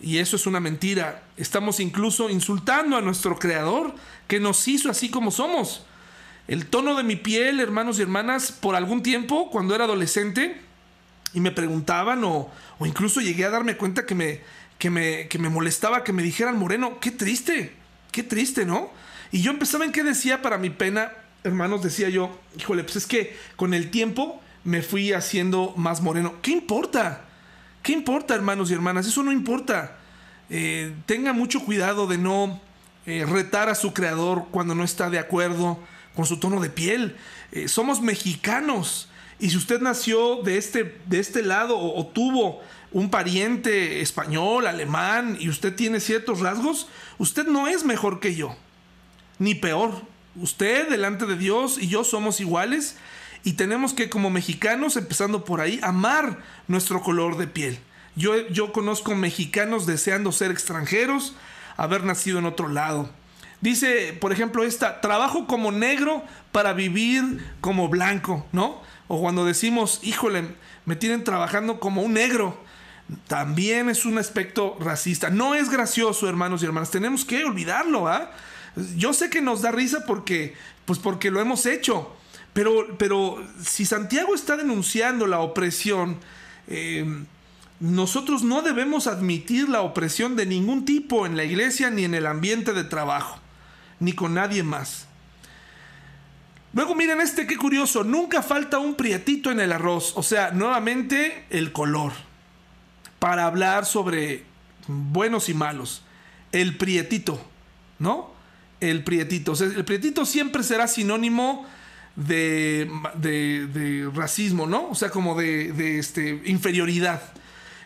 Y 0.00 0.18
eso 0.18 0.36
es 0.36 0.46
una 0.46 0.60
mentira. 0.60 1.22
Estamos 1.36 1.80
incluso 1.80 2.28
insultando 2.28 2.96
a 2.96 3.00
nuestro 3.00 3.38
Creador 3.38 3.94
que 4.26 4.40
nos 4.40 4.66
hizo 4.68 4.90
así 4.90 5.10
como 5.10 5.30
somos. 5.30 5.86
El 6.48 6.66
tono 6.66 6.96
de 6.96 7.04
mi 7.04 7.16
piel, 7.16 7.60
hermanos 7.60 7.98
y 7.98 8.02
hermanas, 8.02 8.50
por 8.50 8.74
algún 8.74 9.02
tiempo, 9.02 9.48
cuando 9.50 9.74
era 9.74 9.84
adolescente, 9.84 10.60
y 11.32 11.40
me 11.40 11.52
preguntaban 11.52 12.24
o, 12.24 12.50
incluso 12.84 13.20
llegué 13.20 13.44
a 13.44 13.50
darme 13.50 13.76
cuenta 13.76 14.04
que 14.04 14.14
me, 14.14 14.40
que, 14.78 14.90
me, 14.90 15.28
que 15.28 15.38
me 15.38 15.48
molestaba 15.48 16.04
que 16.04 16.12
me 16.12 16.22
dijeran 16.22 16.58
moreno, 16.58 16.98
qué 17.00 17.12
triste, 17.12 17.72
qué 18.10 18.22
triste, 18.24 18.66
¿no? 18.66 18.90
Y 19.30 19.40
yo 19.40 19.52
empezaba 19.52 19.84
en 19.84 19.92
qué 19.92 20.02
decía 20.02 20.42
para 20.42 20.58
mi 20.58 20.68
pena, 20.68 21.12
hermanos, 21.44 21.82
decía 21.82 22.08
yo, 22.08 22.38
híjole, 22.58 22.84
pues 22.84 22.96
es 22.96 23.06
que 23.06 23.36
con 23.56 23.74
el 23.74 23.90
tiempo 23.90 24.40
me 24.64 24.82
fui 24.82 25.12
haciendo 25.12 25.74
más 25.76 26.00
moreno. 26.00 26.34
¿Qué 26.42 26.52
importa? 26.52 27.24
¿Qué 27.82 27.92
importa, 27.92 28.34
hermanos 28.34 28.70
y 28.70 28.74
hermanas? 28.74 29.06
Eso 29.06 29.22
no 29.22 29.32
importa. 29.32 29.98
Eh, 30.50 30.94
tenga 31.06 31.32
mucho 31.32 31.64
cuidado 31.64 32.06
de 32.06 32.18
no 32.18 32.60
eh, 33.06 33.24
retar 33.26 33.68
a 33.68 33.74
su 33.74 33.92
creador 33.92 34.46
cuando 34.50 34.74
no 34.74 34.84
está 34.84 35.10
de 35.10 35.18
acuerdo 35.18 35.80
con 36.14 36.26
su 36.26 36.38
tono 36.38 36.60
de 36.60 36.70
piel. 36.70 37.16
Eh, 37.50 37.68
somos 37.68 38.00
mexicanos. 38.00 39.08
Y 39.40 39.50
si 39.50 39.56
usted 39.56 39.80
nació 39.80 40.42
de 40.42 40.56
este, 40.58 41.00
de 41.06 41.18
este 41.18 41.42
lado 41.42 41.76
o, 41.76 42.06
tuvo 42.06 42.60
un 42.92 43.10
pariente 43.10 44.00
español, 44.00 44.68
alemán, 44.68 45.36
y 45.40 45.48
usted 45.48 45.74
tiene 45.74 45.98
ciertos 45.98 46.38
rasgos, 46.38 46.86
usted 47.18 47.46
no 47.46 47.66
es 47.66 47.84
mejor 47.84 48.20
que 48.20 48.36
yo, 48.36 48.54
ni 49.38 49.56
peor. 49.56 50.11
Usted 50.36 50.88
delante 50.88 51.26
de 51.26 51.36
Dios 51.36 51.78
y 51.78 51.88
yo 51.88 52.04
somos 52.04 52.40
iguales 52.40 52.96
y 53.44 53.54
tenemos 53.54 53.92
que 53.92 54.08
como 54.08 54.30
mexicanos, 54.30 54.96
empezando 54.96 55.44
por 55.44 55.60
ahí, 55.60 55.80
amar 55.82 56.38
nuestro 56.68 57.02
color 57.02 57.36
de 57.36 57.46
piel. 57.46 57.78
Yo, 58.14 58.48
yo 58.48 58.72
conozco 58.72 59.14
mexicanos 59.14 59.86
deseando 59.86 60.32
ser 60.32 60.50
extranjeros, 60.50 61.34
haber 61.76 62.04
nacido 62.04 62.38
en 62.38 62.46
otro 62.46 62.68
lado. 62.68 63.10
Dice, 63.60 64.16
por 64.20 64.32
ejemplo, 64.32 64.64
esta, 64.64 65.00
trabajo 65.00 65.46
como 65.46 65.70
negro 65.70 66.24
para 66.50 66.72
vivir 66.72 67.44
como 67.60 67.88
blanco, 67.88 68.46
¿no? 68.52 68.82
O 69.08 69.20
cuando 69.20 69.44
decimos, 69.44 70.00
híjole, 70.02 70.48
me 70.84 70.96
tienen 70.96 71.24
trabajando 71.24 71.78
como 71.78 72.02
un 72.02 72.14
negro. 72.14 72.60
También 73.28 73.88
es 73.88 74.04
un 74.04 74.18
aspecto 74.18 74.76
racista. 74.80 75.30
No 75.30 75.54
es 75.54 75.70
gracioso, 75.70 76.28
hermanos 76.28 76.62
y 76.62 76.66
hermanas. 76.66 76.90
Tenemos 76.90 77.24
que 77.24 77.44
olvidarlo, 77.44 78.08
¿ah? 78.08 78.32
Yo 78.96 79.12
sé 79.12 79.30
que 79.30 79.40
nos 79.40 79.62
da 79.62 79.70
risa 79.70 80.04
porque, 80.06 80.54
pues 80.84 80.98
porque 80.98 81.30
lo 81.30 81.40
hemos 81.40 81.66
hecho. 81.66 82.14
Pero, 82.52 82.96
pero 82.98 83.42
si 83.62 83.86
Santiago 83.86 84.34
está 84.34 84.56
denunciando 84.56 85.26
la 85.26 85.40
opresión, 85.40 86.18
eh, 86.68 87.24
nosotros 87.80 88.42
no 88.42 88.62
debemos 88.62 89.06
admitir 89.06 89.68
la 89.68 89.80
opresión 89.80 90.36
de 90.36 90.46
ningún 90.46 90.84
tipo 90.84 91.26
en 91.26 91.36
la 91.36 91.44
iglesia 91.44 91.90
ni 91.90 92.04
en 92.04 92.14
el 92.14 92.26
ambiente 92.26 92.72
de 92.72 92.84
trabajo, 92.84 93.40
ni 94.00 94.12
con 94.12 94.34
nadie 94.34 94.62
más. 94.62 95.06
Luego 96.74 96.94
miren 96.94 97.20
este, 97.20 97.46
qué 97.46 97.56
curioso, 97.56 98.04
nunca 98.04 98.42
falta 98.42 98.78
un 98.78 98.94
prietito 98.94 99.50
en 99.50 99.60
el 99.60 99.72
arroz, 99.72 100.12
o 100.16 100.22
sea, 100.22 100.52
nuevamente 100.52 101.44
el 101.50 101.72
color, 101.72 102.12
para 103.18 103.46
hablar 103.46 103.84
sobre 103.84 104.44
buenos 104.86 105.48
y 105.48 105.54
malos. 105.54 106.02
El 106.52 106.76
prietito, 106.76 107.44
¿no? 107.98 108.32
El 108.82 109.04
prietito, 109.04 109.52
o 109.52 109.56
sea, 109.56 109.68
el 109.68 109.84
prietito 109.84 110.26
siempre 110.26 110.62
será 110.64 110.88
sinónimo 110.88 111.66
de, 112.16 112.90
de, 113.14 114.10
racismo, 114.12 114.66
¿no? 114.66 114.90
O 114.90 114.94
sea, 114.94 115.10
como 115.10 115.38
de, 115.38 115.72
de 115.72 115.98
este, 115.98 116.42
inferioridad. 116.46 117.22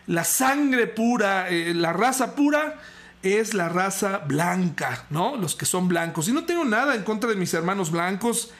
La 0.07 0.23
sangre 0.23 0.87
pura, 0.87 1.49
eh, 1.49 1.73
la 1.73 1.93
raza 1.93 2.35
pura 2.35 2.79
es 3.21 3.53
la 3.53 3.69
raza 3.69 4.19
blanca, 4.19 5.05
¿no? 5.09 5.35
Los 5.37 5.55
que 5.55 5.65
son 5.65 5.87
blancos. 5.87 6.27
Y 6.27 6.31
no 6.31 6.45
tengo 6.45 6.65
nada 6.65 6.95
en 6.95 7.03
contra 7.03 7.29
de 7.29 7.35
mis 7.35 7.53
hermanos 7.53 7.91
blancos 7.91 8.51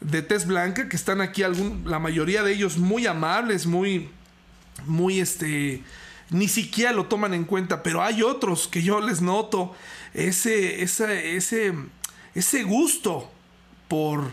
de 0.00 0.22
tez 0.22 0.46
blanca, 0.46 0.88
que 0.88 0.96
están 0.96 1.20
aquí, 1.20 1.42
algún, 1.42 1.84
la 1.86 1.98
mayoría 1.98 2.42
de 2.42 2.52
ellos 2.52 2.78
muy 2.78 3.06
amables, 3.06 3.66
muy, 3.66 4.10
muy, 4.86 5.20
este, 5.20 5.82
ni 6.30 6.48
siquiera 6.48 6.92
lo 6.92 7.06
toman 7.06 7.34
en 7.34 7.44
cuenta, 7.44 7.82
pero 7.82 8.02
hay 8.02 8.22
otros 8.22 8.68
que 8.68 8.82
yo 8.82 9.00
les 9.00 9.22
noto 9.22 9.74
ese, 10.14 10.82
ese, 10.82 11.72
ese, 12.34 12.62
gusto 12.62 13.30
por, 13.88 14.32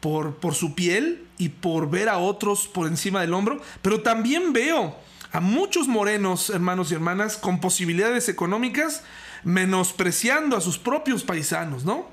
por, 0.00 0.36
por 0.36 0.54
su 0.54 0.74
piel 0.74 1.26
y 1.38 1.48
por 1.50 1.90
ver 1.90 2.08
a 2.08 2.18
otros 2.18 2.68
por 2.68 2.86
encima 2.86 3.20
del 3.20 3.34
hombro, 3.34 3.60
pero 3.82 4.00
también 4.02 4.52
veo 4.52 4.96
a 5.32 5.40
muchos 5.40 5.88
morenos, 5.88 6.50
hermanos 6.50 6.90
y 6.90 6.94
hermanas, 6.94 7.36
con 7.36 7.60
posibilidades 7.60 8.28
económicas, 8.28 9.02
menospreciando 9.44 10.56
a 10.56 10.60
sus 10.60 10.78
propios 10.78 11.24
paisanos, 11.24 11.84
¿no? 11.84 12.06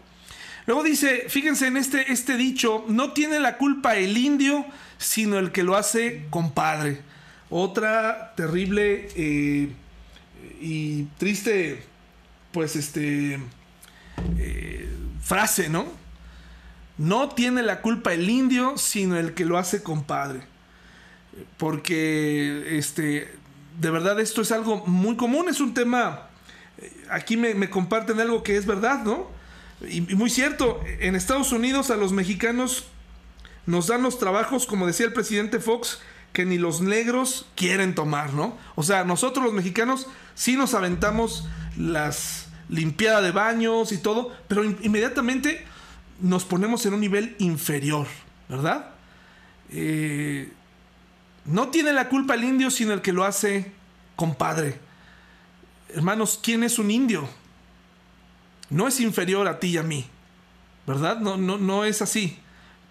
Luego 0.65 0.83
dice, 0.83 1.25
fíjense 1.29 1.67
en 1.67 1.77
este, 1.77 2.11
este 2.11 2.37
dicho, 2.37 2.85
no 2.87 3.11
tiene 3.11 3.39
la 3.39 3.57
culpa 3.57 3.95
el 3.97 4.17
indio, 4.17 4.65
sino 4.97 5.39
el 5.39 5.51
que 5.51 5.63
lo 5.63 5.75
hace 5.75 6.27
compadre. 6.29 7.01
Otra 7.49 8.33
terrible 8.35 9.09
eh, 9.15 9.73
y 10.61 11.03
triste, 11.17 11.83
pues, 12.51 12.75
este, 12.75 13.39
eh, 14.37 14.89
frase, 15.21 15.69
¿no? 15.69 15.85
No 16.97 17.29
tiene 17.29 17.63
la 17.63 17.81
culpa 17.81 18.13
el 18.13 18.29
indio, 18.29 18.77
sino 18.77 19.17
el 19.17 19.33
que 19.33 19.45
lo 19.45 19.57
hace 19.57 19.83
compadre. 19.83 20.41
Porque, 21.57 22.77
este, 22.77 23.39
de 23.79 23.89
verdad 23.91 24.19
esto 24.19 24.41
es 24.41 24.51
algo 24.51 24.85
muy 24.85 25.15
común, 25.15 25.47
es 25.49 25.61
un 25.61 25.73
tema, 25.73 26.27
eh, 26.77 26.91
aquí 27.09 27.37
me, 27.37 27.69
comparten 27.69 28.19
algo 28.19 28.43
que 28.43 28.57
es 28.57 28.65
verdad, 28.65 29.03
¿no? 29.03 29.27
Y, 29.89 30.01
muy 30.01 30.29
cierto, 30.29 30.81
en 30.99 31.15
Estados 31.15 31.53
Unidos 31.53 31.89
a 31.89 31.95
los 31.95 32.11
mexicanos 32.11 32.87
nos 33.65 33.87
dan 33.87 34.01
los 34.03 34.19
trabajos, 34.19 34.65
como 34.65 34.87
decía 34.87 35.05
el 35.05 35.13
presidente 35.13 35.59
Fox, 35.59 35.99
que 36.33 36.45
ni 36.45 36.57
los 36.57 36.81
negros 36.81 37.47
quieren 37.55 37.95
tomar, 37.95 38.33
¿no? 38.33 38.57
O 38.75 38.83
sea, 38.83 39.05
nosotros 39.05 39.45
los 39.45 39.53
mexicanos 39.53 40.07
sí 40.35 40.57
nos 40.57 40.73
aventamos 40.73 41.47
las 41.79 42.47
limpiadas 42.67 43.23
de 43.23 43.31
baños 43.31 43.91
y 43.91 43.97
todo, 43.97 44.31
pero 44.47 44.63
inmediatamente 44.63 45.65
nos 46.21 46.43
ponemos 46.45 46.85
en 46.85 46.93
un 46.93 46.99
nivel 46.99 47.35
inferior, 47.39 48.05
¿verdad? 48.47 48.89
Eh, 49.71 50.51
no 51.45 51.69
tiene 51.69 51.93
la 51.93 52.09
culpa 52.09 52.35
el 52.35 52.43
indio, 52.43 52.69
sino 52.69 52.93
el 52.93 53.01
que 53.01 53.13
lo 53.13 53.23
hace 53.23 53.71
compadre. 54.15 54.77
Hermanos, 55.95 56.39
¿quién 56.43 56.63
es 56.63 56.77
un 56.77 56.91
indio? 56.91 57.27
No 58.69 58.87
es 58.87 58.99
inferior 58.99 59.47
a 59.47 59.59
ti 59.59 59.69
y 59.69 59.77
a 59.77 59.83
mí, 59.83 60.05
¿verdad? 60.85 61.19
No, 61.19 61.37
no, 61.37 61.57
no 61.57 61.85
es 61.85 62.01
así. 62.01 62.37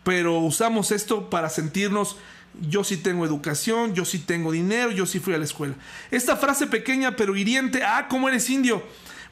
Pero 0.02 0.38
usamos 0.38 0.90
esto 0.90 1.28
para 1.28 1.50
sentirnos, 1.50 2.16
yo 2.60 2.84
sí 2.84 2.96
tengo 2.96 3.24
educación, 3.24 3.94
yo 3.94 4.04
sí 4.04 4.18
tengo 4.18 4.52
dinero, 4.52 4.90
yo 4.90 5.06
sí 5.06 5.20
fui 5.20 5.34
a 5.34 5.38
la 5.38 5.44
escuela. 5.44 5.74
Esta 6.10 6.36
frase 6.36 6.66
pequeña 6.66 7.16
pero 7.16 7.36
hiriente, 7.36 7.82
ah, 7.84 8.06
¿cómo 8.08 8.28
eres 8.28 8.48
indio? 8.50 8.82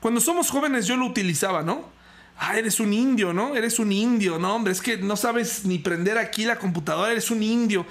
Cuando 0.01 0.21
somos 0.21 0.51
jóvenes 0.51 0.87
yo 0.87 0.97
lo 0.97 1.07
utilizaba, 1.07 1.63
¿no? 1.63 1.89
Ah, 2.39 2.59
eres 2.59 2.81
un 2.81 2.93
indio, 2.93 3.33
¿no? 3.33 3.57
Eres 3.57 3.79
un 3.79 3.93
indio, 3.93 4.39
no, 4.39 4.55
hombre, 4.55 4.73
es 4.73 4.83
que 4.83 4.99
no 4.99 5.17
sabes 5.17 5.65
ni 5.65 5.79
prender 5.79 6.19
aquí 6.19 6.45
la 6.45 6.59
computadora, 6.59 7.13
eres 7.13 7.31
un 7.31 7.43
indio. 7.43 7.87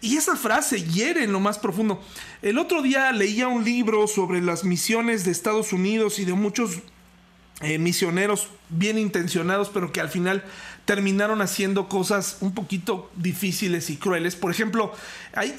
Y 0.00 0.16
esa 0.16 0.34
frase 0.34 0.82
hiere 0.82 1.22
en 1.22 1.32
lo 1.32 1.38
más 1.38 1.58
profundo. 1.58 2.02
El 2.40 2.58
otro 2.58 2.82
día 2.82 3.12
leía 3.12 3.46
un 3.46 3.64
libro 3.64 4.08
sobre 4.08 4.40
las 4.40 4.64
misiones 4.64 5.24
de 5.24 5.30
Estados 5.30 5.72
Unidos 5.72 6.18
y 6.18 6.24
de 6.24 6.32
muchos 6.32 6.80
eh, 7.60 7.78
misioneros 7.78 8.48
bien 8.68 8.98
intencionados, 8.98 9.70
pero 9.72 9.92
que 9.92 10.00
al 10.00 10.08
final 10.08 10.42
terminaron 10.84 11.42
haciendo 11.42 11.88
cosas 11.88 12.38
un 12.40 12.54
poquito 12.54 13.10
difíciles 13.16 13.88
y 13.90 13.96
crueles. 13.96 14.36
Por 14.36 14.50
ejemplo, 14.50 14.92
hay, 15.34 15.54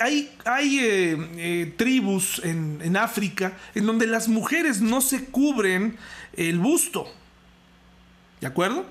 hay, 0.45 0.80
eh, 0.80 1.30
eh, 1.38 1.74
tribus 1.78 2.41
en, 2.43 2.80
en 2.84 2.97
África 2.97 3.57
en 3.74 3.86
donde 3.86 4.07
las 4.07 4.28
mujeres 4.28 4.82
no 4.82 5.01
se 5.01 5.26
cubren 5.26 5.97
el 6.34 6.59
busto. 6.59 7.07
¿De 8.41 8.47
acuerdo? 8.47 8.86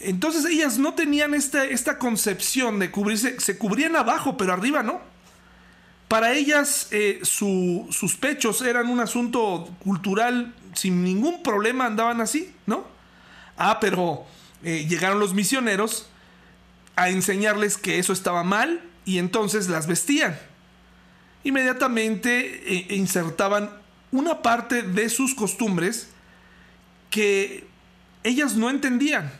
Entonces 0.00 0.44
ellas 0.46 0.78
no 0.78 0.94
tenían 0.94 1.34
esta, 1.34 1.64
esta 1.64 1.98
concepción 1.98 2.78
de 2.78 2.90
cubrirse, 2.90 3.38
se 3.40 3.58
cubrían 3.58 3.96
abajo, 3.96 4.36
pero 4.36 4.52
arriba 4.52 4.82
no. 4.82 5.00
Para 6.08 6.32
ellas 6.32 6.88
eh, 6.90 7.20
sus 7.22 8.16
pechos 8.20 8.62
eran 8.62 8.88
un 8.88 9.00
asunto 9.00 9.68
cultural, 9.82 10.54
sin 10.74 11.02
ningún 11.02 11.42
problema 11.42 11.86
andaban 11.86 12.20
así, 12.20 12.54
¿no? 12.66 12.84
Ah, 13.56 13.78
pero 13.80 14.26
eh, 14.64 14.86
llegaron 14.88 15.20
los 15.20 15.34
misioneros 15.34 16.08
a 16.96 17.10
enseñarles 17.10 17.76
que 17.76 17.98
eso 17.98 18.12
estaba 18.12 18.44
mal 18.44 18.82
y 19.04 19.18
entonces 19.18 19.68
las 19.68 19.86
vestían. 19.86 20.38
Inmediatamente 21.42 22.62
eh, 22.72 22.94
insertaban 22.94 23.70
una 24.10 24.42
parte 24.42 24.82
de 24.82 25.08
sus 25.08 25.34
costumbres 25.34 26.08
que 27.10 27.66
ellas 28.22 28.56
no 28.56 28.70
entendían. 28.70 29.30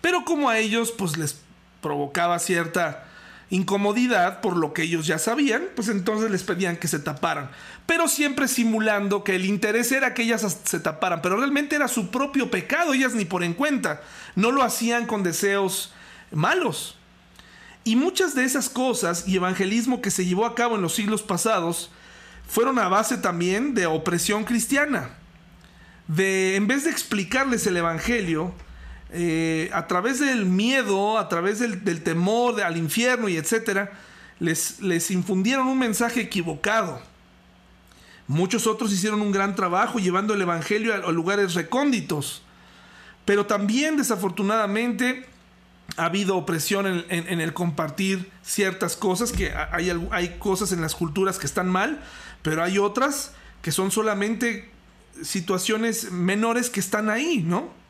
Pero 0.00 0.24
como 0.24 0.48
a 0.50 0.58
ellos 0.58 0.92
pues 0.92 1.16
les 1.16 1.40
provocaba 1.80 2.38
cierta 2.38 3.03
incomodidad 3.50 4.40
por 4.40 4.56
lo 4.56 4.72
que 4.72 4.82
ellos 4.82 5.06
ya 5.06 5.18
sabían, 5.18 5.64
pues 5.76 5.88
entonces 5.88 6.30
les 6.30 6.42
pedían 6.42 6.76
que 6.76 6.88
se 6.88 6.98
taparan. 6.98 7.50
Pero 7.86 8.08
siempre 8.08 8.48
simulando 8.48 9.24
que 9.24 9.34
el 9.34 9.44
interés 9.44 9.92
era 9.92 10.14
que 10.14 10.22
ellas 10.22 10.58
se 10.64 10.80
taparan, 10.80 11.22
pero 11.22 11.36
realmente 11.36 11.76
era 11.76 11.88
su 11.88 12.10
propio 12.10 12.50
pecado, 12.50 12.94
ellas 12.94 13.14
ni 13.14 13.24
por 13.24 13.42
en 13.42 13.54
cuenta. 13.54 14.02
No 14.34 14.50
lo 14.50 14.62
hacían 14.62 15.06
con 15.06 15.22
deseos 15.22 15.92
malos. 16.30 16.96
Y 17.84 17.96
muchas 17.96 18.34
de 18.34 18.44
esas 18.44 18.68
cosas 18.68 19.28
y 19.28 19.36
evangelismo 19.36 20.00
que 20.00 20.10
se 20.10 20.24
llevó 20.24 20.46
a 20.46 20.54
cabo 20.54 20.76
en 20.76 20.82
los 20.82 20.94
siglos 20.94 21.22
pasados 21.22 21.90
fueron 22.48 22.78
a 22.78 22.88
base 22.88 23.18
también 23.18 23.74
de 23.74 23.86
opresión 23.86 24.44
cristiana 24.44 25.10
de, 26.08 26.56
en 26.56 26.66
vez 26.66 26.84
de 26.84 26.90
explicarles 26.90 27.66
el 27.66 27.76
Evangelio, 27.76 28.54
eh, 29.16 29.70
a 29.72 29.86
través 29.86 30.18
del 30.18 30.44
miedo, 30.44 31.18
a 31.18 31.28
través 31.28 31.60
del, 31.60 32.02
temor 32.02 32.60
al 32.60 32.76
infierno 32.76 33.28
y 33.28 33.36
etcétera, 33.36 33.92
les, 34.40 35.10
infundieron 35.12 35.68
un 35.68 35.78
mensaje 35.78 36.20
equivocado. 36.20 37.00
Muchos 38.26 38.66
otros 38.66 38.92
hicieron 38.92 39.22
un 39.22 39.30
gran 39.30 39.54
trabajo 39.54 40.00
llevando 40.00 40.34
el 40.34 40.42
Evangelio 40.42 40.92
a, 40.92 41.12
lugares 41.12 41.54
recónditos. 41.54 42.42
Pero 43.24 43.46
también, 43.46 43.96
desafortunadamente, 43.96 45.26
ha 45.96 46.06
habido 46.06 46.36
opresión 46.36 46.84
en, 46.86 47.04
en, 47.08 47.40
el 47.40 47.54
compartir 47.54 48.32
ciertas 48.42 48.96
cosas, 48.96 49.30
que 49.30 49.52
hay, 49.70 49.92
hay 50.10 50.38
cosas 50.40 50.72
en 50.72 50.80
las 50.80 50.96
culturas 50.96 51.38
que 51.38 51.46
están 51.46 51.68
mal, 51.68 52.02
pero 52.42 52.64
hay 52.64 52.78
otras 52.78 53.30
que 53.62 53.70
son 53.70 53.92
solamente 53.92 54.72
situaciones 55.22 56.10
menores 56.10 56.68
que 56.68 56.80
están 56.80 57.10
ahí, 57.10 57.44
¿no? 57.46 57.83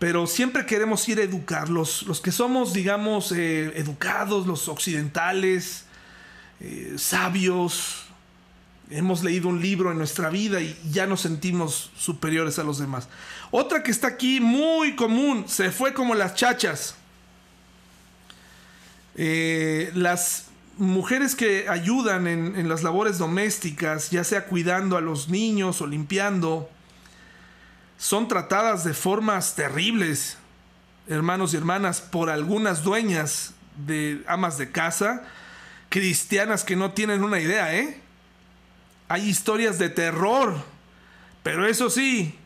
Pero 0.00 0.26
siempre 0.26 0.66
queremos 0.66 1.08
ir 1.08 1.20
a 1.20 1.22
educar. 1.22 1.68
Los, 1.68 2.04
que 2.24 2.32
somos, 2.32 2.72
digamos, 2.72 3.30
eh, 3.30 3.72
educados, 3.76 4.46
los 4.48 4.66
occidentales, 4.66 5.84
eh, 6.58 6.94
sabios, 6.96 8.06
hemos 8.90 9.22
leído 9.22 9.48
un 9.48 9.60
libro 9.60 9.92
en 9.92 9.98
nuestra 9.98 10.30
vida 10.30 10.60
y 10.60 10.76
ya 10.90 11.06
nos 11.06 11.20
sentimos 11.20 11.90
superiores 11.96 12.58
a 12.58 12.64
los 12.64 12.78
demás. 12.78 13.08
Otra 13.50 13.82
que 13.82 13.90
está 13.90 14.08
aquí 14.08 14.40
muy 14.40 14.96
común, 14.96 15.44
se 15.46 15.70
fue 15.70 15.94
como 15.94 16.14
las 16.14 16.34
chachas. 16.34 16.96
Eh, 19.16 19.90
las 19.94 20.46
mujeres 20.78 21.36
que 21.36 21.68
ayudan 21.68 22.26
en, 22.26 22.68
las 22.68 22.82
labores 22.82 23.18
domésticas, 23.18 24.10
ya 24.10 24.24
sea 24.24 24.46
cuidando 24.46 24.96
a 24.96 25.02
los 25.02 25.28
niños 25.28 25.82
o 25.82 25.86
limpiando, 25.86 26.70
son 28.00 28.28
tratadas 28.28 28.82
de 28.82 28.94
formas 28.94 29.54
terribles, 29.56 30.38
hermanos 31.06 31.52
y 31.52 31.58
hermanas, 31.58 32.00
por 32.00 32.30
algunas 32.30 32.82
dueñas 32.82 33.52
de 33.86 34.22
amas 34.26 34.56
de 34.56 34.72
casa, 34.72 35.24
cristianas 35.90 36.64
que 36.64 36.76
no 36.76 36.92
tienen 36.92 37.22
una 37.22 37.40
idea, 37.40 37.76
¿eh? 37.76 38.00
Hay 39.08 39.28
historias 39.28 39.78
de 39.78 39.90
terror, 39.90 40.54
pero 41.42 41.66
eso 41.66 41.90
sí, 41.90 42.38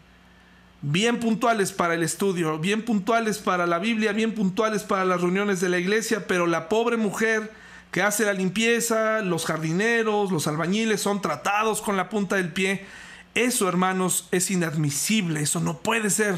bien 0.82 1.20
puntuales 1.20 1.70
para 1.70 1.94
el 1.94 2.02
estudio, 2.02 2.59
bien 2.59 2.82
puntuales 2.82 3.38
para 3.38 3.68
la 3.68 3.78
Biblia, 3.78 4.11
bien 4.11 4.34
puntuales 4.34 4.82
para 4.82 5.05
las 5.05 5.20
reuniones 5.20 5.61
de 5.61 5.68
la 5.68 5.78
iglesia, 5.78 6.26
pero 6.26 6.48
la 6.48 6.68
pobre 6.68 6.96
mujer 6.96 7.52
que 7.92 8.02
hace 8.02 8.24
la 8.24 8.32
limpieza, 8.32 9.20
los 9.20 9.46
jardineros, 9.46 10.32
los 10.32 10.48
albañiles 10.48 11.00
son 11.00 11.22
tratados 11.22 11.80
con 11.80 11.96
la 11.96 12.09
punta 12.09 12.34
del 12.34 12.52
pie. 12.52 12.84
Eso, 13.35 13.68
hermanos, 13.68 14.28
es 14.30 14.51
inadmisible, 14.51 15.41
eso 15.41 15.61
no 15.61 15.78
puede 15.78 16.11
ser. 16.11 16.37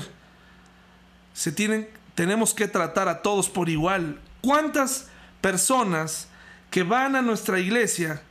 Se 1.34 1.52
tienen, 1.52 1.88
tenemos 2.14 2.54
que 2.54 2.66
tratar 2.66 3.08
a 3.08 3.20
todos 3.20 3.50
por 3.50 3.68
igual. 3.68 4.18
¿Cuántas 4.40 5.08
personas 5.42 6.28
que 6.70 6.82
van 6.82 7.14
a 7.14 7.22
nuestra 7.22 7.60
iglesia 7.60 8.22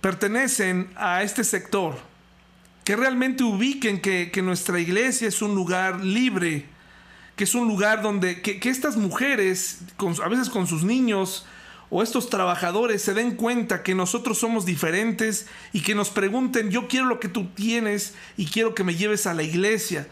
pertenecen 0.00 0.90
a 0.96 1.22
este 1.22 1.44
sector? 1.44 1.96
Que 2.82 2.96
realmente 2.96 3.44
ubiquen 3.44 4.00
que, 4.00 4.32
nuestra 4.42 4.80
iglesia 4.80 5.28
es 5.28 5.40
un 5.40 5.54
lugar 5.54 6.04
libre, 6.04 6.66
que 7.36 7.44
es 7.44 7.54
un 7.54 7.68
lugar 7.68 8.02
donde 8.02 8.42
que, 8.42 8.68
estas 8.68 8.96
mujeres, 8.96 9.82
a 10.24 10.28
veces 10.28 10.50
con 10.50 10.66
sus 10.66 10.82
niños, 10.82 11.46
o 11.90 12.02
estos 12.02 12.28
trabajadores 12.28 13.02
se 13.02 13.14
den 13.14 13.36
cuenta 13.36 13.82
que 13.82 13.94
nosotros 13.94 14.38
somos 14.38 14.66
diferentes 14.66 15.46
y 15.72 15.80
que 15.80 15.94
nos 15.94 16.10
pregunten, 16.10 16.70
yo 16.70 16.86
quiero 16.86 17.06
lo 17.06 17.20
que 17.20 17.28
tú 17.28 17.46
tienes 17.46 18.14
y 18.36 18.46
quiero 18.46 18.74
que 18.74 18.84
me 18.84 18.94
lleves 18.94 19.26
a 19.26 19.34
la 19.34 19.42
iglesia. 19.42 20.08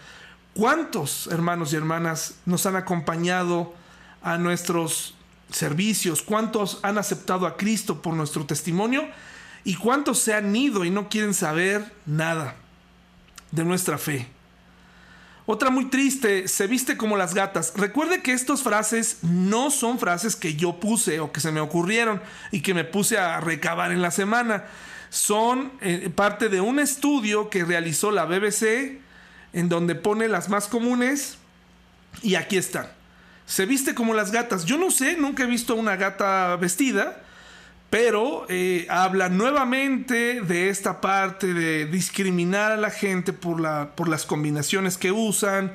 ¿Cuántos 0.55 1.27
hermanos 1.27 1.73
y 1.73 1.77
hermanas 1.77 2.37
nos 2.47 2.65
han 2.65 2.77
acompañado 2.77 3.75
a 4.23 4.39
nuestros 4.39 5.15
servicios? 5.51 6.23
¿Cuántos 6.23 6.81
han 6.83 6.97
aceptado 6.97 7.47
a 7.47 7.57
Cristo 7.59 8.01
por 8.01 8.15
nuestro 8.15 8.47
testimonio? 8.47 9.07
¿Y 9.65 9.75
cuántos 9.75 10.19
se 10.19 10.33
han 10.33 10.55
ido 10.57 10.85
y 10.85 10.91
no 10.91 11.11
quieren 11.11 11.35
saber 11.35 11.93
nada 12.07 12.57
de 13.51 13.65
nuestra 13.65 13.99
fe? 13.99 14.36
Otra 15.49 15.71
muy 15.71 15.85
triste, 15.85 16.49
se 16.49 16.67
viste 16.67 16.97
como 16.97 17.17
las 17.17 17.33
gatas. 17.33 17.73
Recuerde 17.77 18.21
que 18.21 18.33
estas 18.33 18.65
frases 18.65 19.19
no 19.23 19.71
son 19.71 20.01
frases 20.01 20.35
que 20.35 20.57
yo 20.57 20.81
puse 20.81 21.21
o 21.21 21.31
que 21.31 21.39
se 21.39 21.53
me 21.53 21.61
ocurrieron 21.61 22.21
y 22.51 22.63
que 22.63 22.75
me 22.75 22.83
puse 22.83 23.17
a 23.17 23.41
recabar 23.41 23.93
en 23.93 24.03
la 24.03 24.11
semana. 24.11 24.65
Son 25.09 25.71
eh, 25.81 26.11
parte 26.13 26.49
de 26.49 26.61
un 26.61 26.81
estudio 26.81 27.49
que 27.49 27.65
realizó 27.65 28.11
la 28.11 28.25
BBC 28.25 28.99
en 29.53 29.69
donde 29.69 29.95
pone 29.95 30.27
las 30.27 30.49
más 30.49 30.67
comunes 30.67 31.39
y 32.23 32.35
aquí 32.35 32.57
están. 32.57 32.89
Se 33.47 33.67
viste 33.67 33.95
como 33.95 34.15
las 34.15 34.33
gatas. 34.33 34.65
Yo 34.65 34.77
no 34.77 34.91
sé, 34.91 35.17
nunca 35.17 35.45
he 35.45 35.47
visto 35.47 35.77
una 35.77 35.95
gata 35.95 36.57
vestida 36.57 37.23
pero 37.91 38.47
eh, 38.49 38.87
habla 38.91 39.29
nuevamente 39.29 40.41
de 40.41 40.71
esta 40.71 41.01
parte 41.01 41.55
de 41.55 41.87
discriminar 41.87 42.73
a 42.73 42.77
la 42.77 42.91
gente 42.91 43.33
por, 43.33 43.61
la, 43.61 43.95
por 43.95 44.09
las 44.09 44.27
combinaciones 44.27 44.99
que 44.99 45.13
usan, 45.13 45.73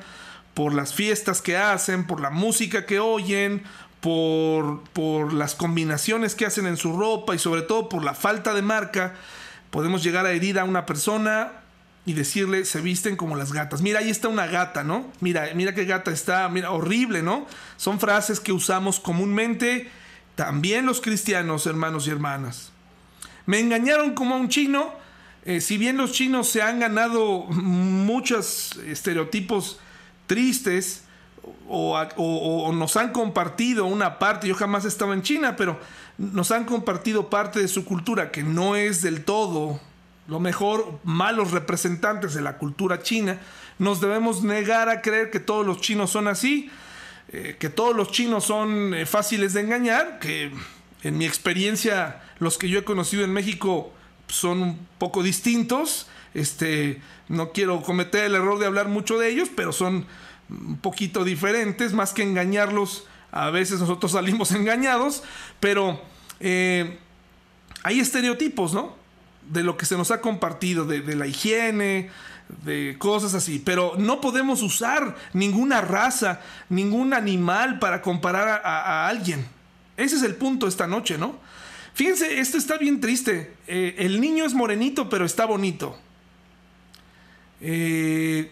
por 0.54 0.74
las 0.74 0.92
fiestas 0.94 1.40
que 1.40 1.56
hacen, 1.56 2.06
por 2.06 2.20
la 2.20 2.30
música 2.30 2.84
que 2.84 3.00
oyen, 3.00 3.62
por, 4.00 4.82
por 4.92 5.32
las 5.32 5.54
combinaciones 5.54 6.34
que 6.34 6.44
hacen 6.44 6.66
en 6.66 6.76
su 6.76 6.96
ropa 6.96 7.34
y 7.34 7.38
sobre 7.38 7.62
todo 7.62 7.88
por 7.88 8.04
la 8.04 8.14
falta 8.14 8.52
de 8.52 8.62
marca. 8.62 9.14
Podemos 9.70 10.02
llegar 10.02 10.26
a 10.26 10.32
herir 10.32 10.58
a 10.58 10.64
una 10.64 10.84
persona 10.84 11.52
y 12.04 12.14
decirle 12.14 12.64
se 12.64 12.80
visten 12.80 13.16
como 13.16 13.36
las 13.36 13.52
gatas. 13.52 13.80
Mira, 13.80 14.00
ahí 14.00 14.10
está 14.10 14.28
una 14.28 14.46
gata, 14.46 14.84
¿no? 14.84 15.10
Mira, 15.20 15.48
mira 15.54 15.74
qué 15.74 15.84
gata 15.84 16.10
está, 16.10 16.48
mira, 16.48 16.72
horrible, 16.72 17.22
¿no? 17.22 17.46
Son 17.76 18.00
frases 18.00 18.40
que 18.40 18.52
usamos 18.52 19.00
comúnmente 19.00 19.90
también 20.34 20.86
los 20.86 21.00
cristianos, 21.00 21.66
hermanos 21.66 22.06
y 22.06 22.10
hermanas. 22.10 22.72
Me 23.46 23.60
engañaron 23.60 24.14
como 24.14 24.34
a 24.34 24.38
un 24.38 24.48
chino. 24.48 24.92
Eh, 25.44 25.60
si 25.60 25.76
bien 25.76 25.96
los 25.96 26.12
chinos 26.12 26.48
se 26.48 26.62
han 26.62 26.80
ganado 26.80 27.40
muchos 27.50 28.76
estereotipos 28.86 29.78
tristes 30.26 31.04
o, 31.68 32.72
nos 32.72 32.96
han 32.96 33.10
compartido 33.12 33.86
una 33.86 34.18
parte, 34.18 34.46
yo 34.46 34.54
jamás 34.54 34.84
estaba 34.84 35.14
en 35.14 35.22
China, 35.22 35.56
pero 35.56 35.80
nos 36.18 36.52
han 36.52 36.64
compartido 36.64 37.28
parte 37.28 37.60
de 37.60 37.68
su 37.68 37.84
cultura 37.84 38.30
que 38.30 38.44
no 38.44 38.76
es 38.76 39.02
del 39.02 39.24
todo 39.24 39.80
lo 40.28 40.40
mejor, 40.40 41.00
malos 41.04 41.50
representantes 41.50 42.34
de 42.34 42.42
la 42.42 42.58
cultura 42.58 43.02
china, 43.02 43.38
nos 43.78 44.00
debemos 44.00 44.42
negar 44.42 44.88
a 44.88 45.02
creer 45.02 45.30
que 45.30 45.40
todos 45.40 45.66
los 45.66 45.80
chinos 45.80 46.10
son 46.10 46.28
así. 46.28 46.70
Eh, 47.32 47.56
que 47.58 47.70
todos 47.70 47.96
los 47.96 48.10
chinos 48.10 48.44
son 48.44 48.92
eh, 48.92 49.06
fáciles 49.06 49.54
de 49.54 49.62
engañar, 49.62 50.18
que 50.18 50.52
en 51.02 51.16
mi 51.16 51.24
experiencia 51.24 52.20
los 52.38 52.58
que 52.58 52.68
yo 52.68 52.78
he 52.78 52.84
conocido 52.84 53.24
en 53.24 53.32
México 53.32 53.90
son 54.28 54.62
un 54.62 54.86
poco 54.98 55.22
distintos. 55.22 56.08
Este, 56.34 57.00
no 57.28 57.52
quiero 57.52 57.82
cometer 57.82 58.24
el 58.24 58.34
error 58.34 58.58
de 58.58 58.66
hablar 58.66 58.88
mucho 58.88 59.18
de 59.18 59.30
ellos, 59.30 59.48
pero 59.54 59.72
son 59.72 60.06
un 60.50 60.76
poquito 60.76 61.24
diferentes, 61.24 61.94
más 61.94 62.12
que 62.12 62.22
engañarlos. 62.22 63.06
A 63.30 63.48
veces 63.48 63.80
nosotros 63.80 64.12
salimos 64.12 64.52
engañados, 64.52 65.22
pero 65.58 66.02
eh, 66.38 66.98
hay 67.82 67.98
estereotipos, 67.98 68.74
¿no? 68.74 68.94
De 69.50 69.62
lo 69.62 69.78
que 69.78 69.86
se 69.86 69.96
nos 69.96 70.10
ha 70.10 70.20
compartido, 70.20 70.84
de, 70.84 71.00
de 71.00 71.16
la 71.16 71.26
higiene, 71.26 72.10
de 72.64 72.96
cosas 72.98 73.34
así. 73.34 73.58
Pero 73.58 73.94
no 73.98 74.20
podemos 74.20 74.62
usar 74.62 75.16
ninguna 75.32 75.80
raza, 75.80 76.40
ningún 76.68 77.14
animal 77.14 77.78
para 77.78 78.02
comparar 78.02 78.62
a, 78.64 79.08
alguien. 79.08 79.46
Ese 79.96 80.16
es 80.16 80.22
el 80.22 80.34
punto 80.34 80.66
esta 80.66 80.86
noche, 80.86 81.18
¿no? 81.18 81.36
Fíjense, 81.94 82.40
esto 82.40 82.56
está 82.56 82.78
bien 82.78 83.00
triste. 83.00 83.54
Eh, 83.66 83.96
el 83.98 84.20
niño 84.20 84.44
es 84.44 84.54
morenito, 84.54 85.08
pero 85.08 85.24
está 85.24 85.44
bonito. 85.44 85.98
Eh, 87.60 88.50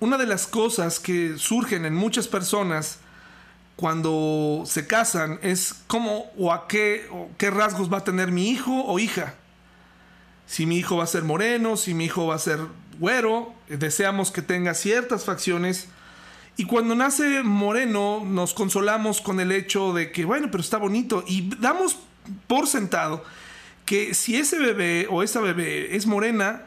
una 0.00 0.16
de 0.16 0.26
las 0.26 0.46
cosas 0.46 0.98
que 0.98 1.38
surgen 1.38 1.84
en 1.84 1.94
muchas 1.94 2.26
personas 2.26 2.98
cuando 3.76 4.64
se 4.66 4.86
casan 4.86 5.38
es 5.42 5.74
cómo 5.86 6.30
o 6.38 6.52
a 6.52 6.66
qué, 6.68 7.08
qué 7.38 7.50
rasgos 7.50 7.92
va 7.92 7.98
a 7.98 8.04
tener 8.04 8.30
mi 8.30 8.48
hijo 8.50 8.84
o 8.84 8.98
hija 8.98 9.34
si 10.52 10.66
mi 10.66 10.76
hijo 10.76 10.98
va 10.98 11.04
a 11.04 11.06
ser 11.06 11.24
moreno, 11.24 11.78
si 11.78 11.94
mi 11.94 12.04
hijo 12.04 12.26
va 12.26 12.34
a 12.34 12.38
ser 12.38 12.60
güero, 12.98 13.54
deseamos 13.68 14.30
que 14.30 14.42
tenga 14.42 14.74
ciertas 14.74 15.24
facciones. 15.24 15.88
Y 16.56 16.64
cuando 16.64 16.94
nace 16.94 17.42
moreno, 17.42 18.22
nos 18.24 18.54
consolamos 18.54 19.20
con 19.20 19.40
el 19.40 19.52
hecho 19.52 19.92
de 19.92 20.12
que, 20.12 20.24
bueno, 20.24 20.48
pero 20.50 20.62
está 20.62 20.78
bonito. 20.78 21.24
Y 21.26 21.50
damos 21.58 21.98
por 22.46 22.66
sentado 22.66 23.24
que 23.86 24.14
si 24.14 24.36
ese 24.36 24.58
bebé 24.58 25.06
o 25.10 25.22
esa 25.22 25.40
bebé 25.40 25.96
es 25.96 26.06
morena, 26.06 26.66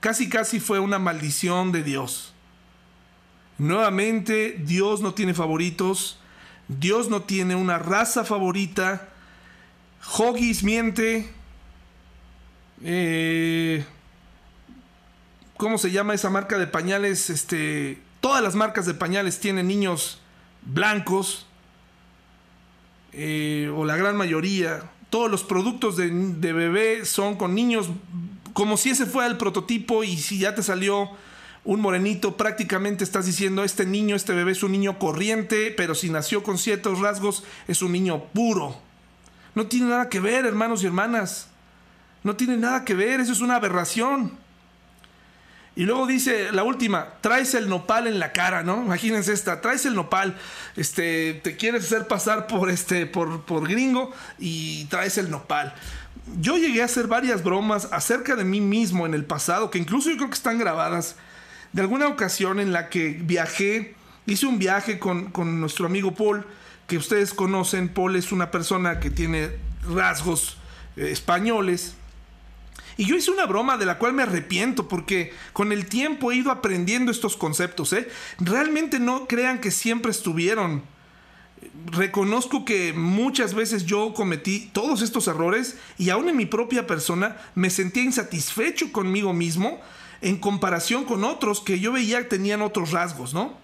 casi 0.00 0.28
casi 0.28 0.60
fue 0.60 0.78
una 0.78 0.98
maldición 0.98 1.72
de 1.72 1.82
Dios. 1.82 2.34
Nuevamente, 3.58 4.56
Dios 4.64 5.00
no 5.00 5.14
tiene 5.14 5.34
favoritos. 5.34 6.18
Dios 6.68 7.08
no 7.08 7.22
tiene 7.22 7.54
una 7.54 7.78
raza 7.78 8.24
favorita. 8.24 9.08
Hoggies 10.18 10.62
miente. 10.62 11.30
Eh, 12.82 13.84
¿Cómo 15.56 15.78
se 15.78 15.90
llama 15.90 16.14
esa 16.14 16.30
marca 16.30 16.58
de 16.58 16.66
pañales? 16.66 17.30
Este, 17.30 18.00
todas 18.20 18.42
las 18.42 18.54
marcas 18.54 18.86
de 18.86 18.94
pañales 18.94 19.40
tienen 19.40 19.68
niños 19.68 20.20
blancos. 20.62 21.46
Eh, 23.12 23.72
o 23.74 23.84
la 23.84 23.96
gran 23.96 24.16
mayoría. 24.16 24.90
Todos 25.08 25.30
los 25.30 25.44
productos 25.44 25.96
de, 25.96 26.10
de 26.10 26.52
bebé 26.52 27.04
son 27.04 27.36
con 27.36 27.54
niños 27.54 27.88
como 28.56 28.78
si 28.78 28.88
ese 28.88 29.04
fuera 29.04 29.28
el 29.28 29.36
prototipo 29.36 30.02
y 30.02 30.16
si 30.16 30.38
ya 30.38 30.54
te 30.54 30.62
salió 30.62 31.10
un 31.64 31.80
morenito, 31.80 32.38
prácticamente 32.38 33.04
estás 33.04 33.26
diciendo, 33.26 33.64
este 33.64 33.84
niño, 33.84 34.16
este 34.16 34.32
bebé 34.32 34.52
es 34.52 34.62
un 34.62 34.72
niño 34.72 34.98
corriente, 34.98 35.74
pero 35.76 35.94
si 35.94 36.08
nació 36.08 36.42
con 36.42 36.56
ciertos 36.56 37.00
rasgos, 37.00 37.44
es 37.68 37.82
un 37.82 37.92
niño 37.92 38.24
puro. 38.32 38.80
No 39.54 39.66
tiene 39.66 39.88
nada 39.88 40.08
que 40.08 40.20
ver, 40.20 40.46
hermanos 40.46 40.82
y 40.82 40.86
hermanas. 40.86 41.48
No 42.22 42.34
tiene 42.34 42.56
nada 42.56 42.86
que 42.86 42.94
ver, 42.94 43.20
eso 43.20 43.32
es 43.32 43.42
una 43.42 43.56
aberración. 43.56 44.38
Y 45.76 45.84
luego 45.84 46.06
dice 46.06 46.52
la 46.52 46.64
última, 46.64 47.08
traes 47.20 47.54
el 47.54 47.68
nopal 47.68 48.06
en 48.06 48.18
la 48.18 48.32
cara, 48.32 48.62
¿no? 48.62 48.82
Imagínense 48.82 49.34
esta, 49.34 49.60
traes 49.60 49.84
el 49.84 49.94
nopal, 49.94 50.38
este, 50.74 51.34
te 51.44 51.56
quieres 51.56 51.84
hacer 51.84 52.08
pasar 52.08 52.46
por 52.46 52.70
este, 52.70 53.04
por, 53.04 53.42
por 53.44 53.68
gringo 53.68 54.10
y 54.38 54.86
traes 54.86 55.18
el 55.18 55.30
nopal. 55.30 55.74
Yo 56.40 56.56
llegué 56.56 56.80
a 56.80 56.86
hacer 56.86 57.08
varias 57.08 57.44
bromas 57.44 57.88
acerca 57.92 58.36
de 58.36 58.44
mí 58.44 58.62
mismo 58.62 59.04
en 59.04 59.12
el 59.12 59.26
pasado, 59.26 59.70
que 59.70 59.78
incluso 59.78 60.08
yo 60.08 60.16
creo 60.16 60.30
que 60.30 60.34
están 60.34 60.58
grabadas, 60.58 61.16
de 61.74 61.82
alguna 61.82 62.08
ocasión 62.08 62.58
en 62.58 62.72
la 62.72 62.88
que 62.88 63.10
viajé, 63.20 63.94
hice 64.24 64.46
un 64.46 64.58
viaje 64.58 64.98
con, 64.98 65.30
con 65.30 65.60
nuestro 65.60 65.84
amigo 65.84 66.14
Paul, 66.14 66.46
que 66.86 66.96
ustedes 66.96 67.34
conocen, 67.34 67.90
Paul 67.90 68.16
es 68.16 68.32
una 68.32 68.50
persona 68.50 68.98
que 68.98 69.10
tiene 69.10 69.50
rasgos 69.94 70.56
eh, 70.96 71.10
españoles, 71.10 71.96
y 72.96 73.04
yo 73.04 73.16
hice 73.16 73.30
una 73.30 73.46
broma 73.46 73.76
de 73.76 73.86
la 73.86 73.98
cual 73.98 74.14
me 74.14 74.22
arrepiento 74.22 74.88
porque 74.88 75.32
con 75.52 75.72
el 75.72 75.86
tiempo 75.86 76.32
he 76.32 76.36
ido 76.36 76.50
aprendiendo 76.50 77.10
estos 77.10 77.36
conceptos. 77.36 77.92
¿eh? 77.92 78.08
Realmente 78.38 78.98
no 78.98 79.26
crean 79.26 79.60
que 79.60 79.70
siempre 79.70 80.10
estuvieron. 80.10 80.82
Reconozco 81.86 82.64
que 82.64 82.92
muchas 82.92 83.54
veces 83.54 83.84
yo 83.84 84.14
cometí 84.14 84.70
todos 84.72 85.02
estos 85.02 85.28
errores 85.28 85.76
y 85.98 86.10
aún 86.10 86.28
en 86.28 86.36
mi 86.36 86.46
propia 86.46 86.86
persona 86.86 87.36
me 87.54 87.70
sentía 87.70 88.02
insatisfecho 88.02 88.92
conmigo 88.92 89.32
mismo 89.32 89.80
en 90.22 90.38
comparación 90.38 91.04
con 91.04 91.24
otros 91.24 91.60
que 91.60 91.80
yo 91.80 91.92
veía 91.92 92.18
que 92.18 92.28
tenían 92.28 92.62
otros 92.62 92.92
rasgos, 92.92 93.34
¿no? 93.34 93.58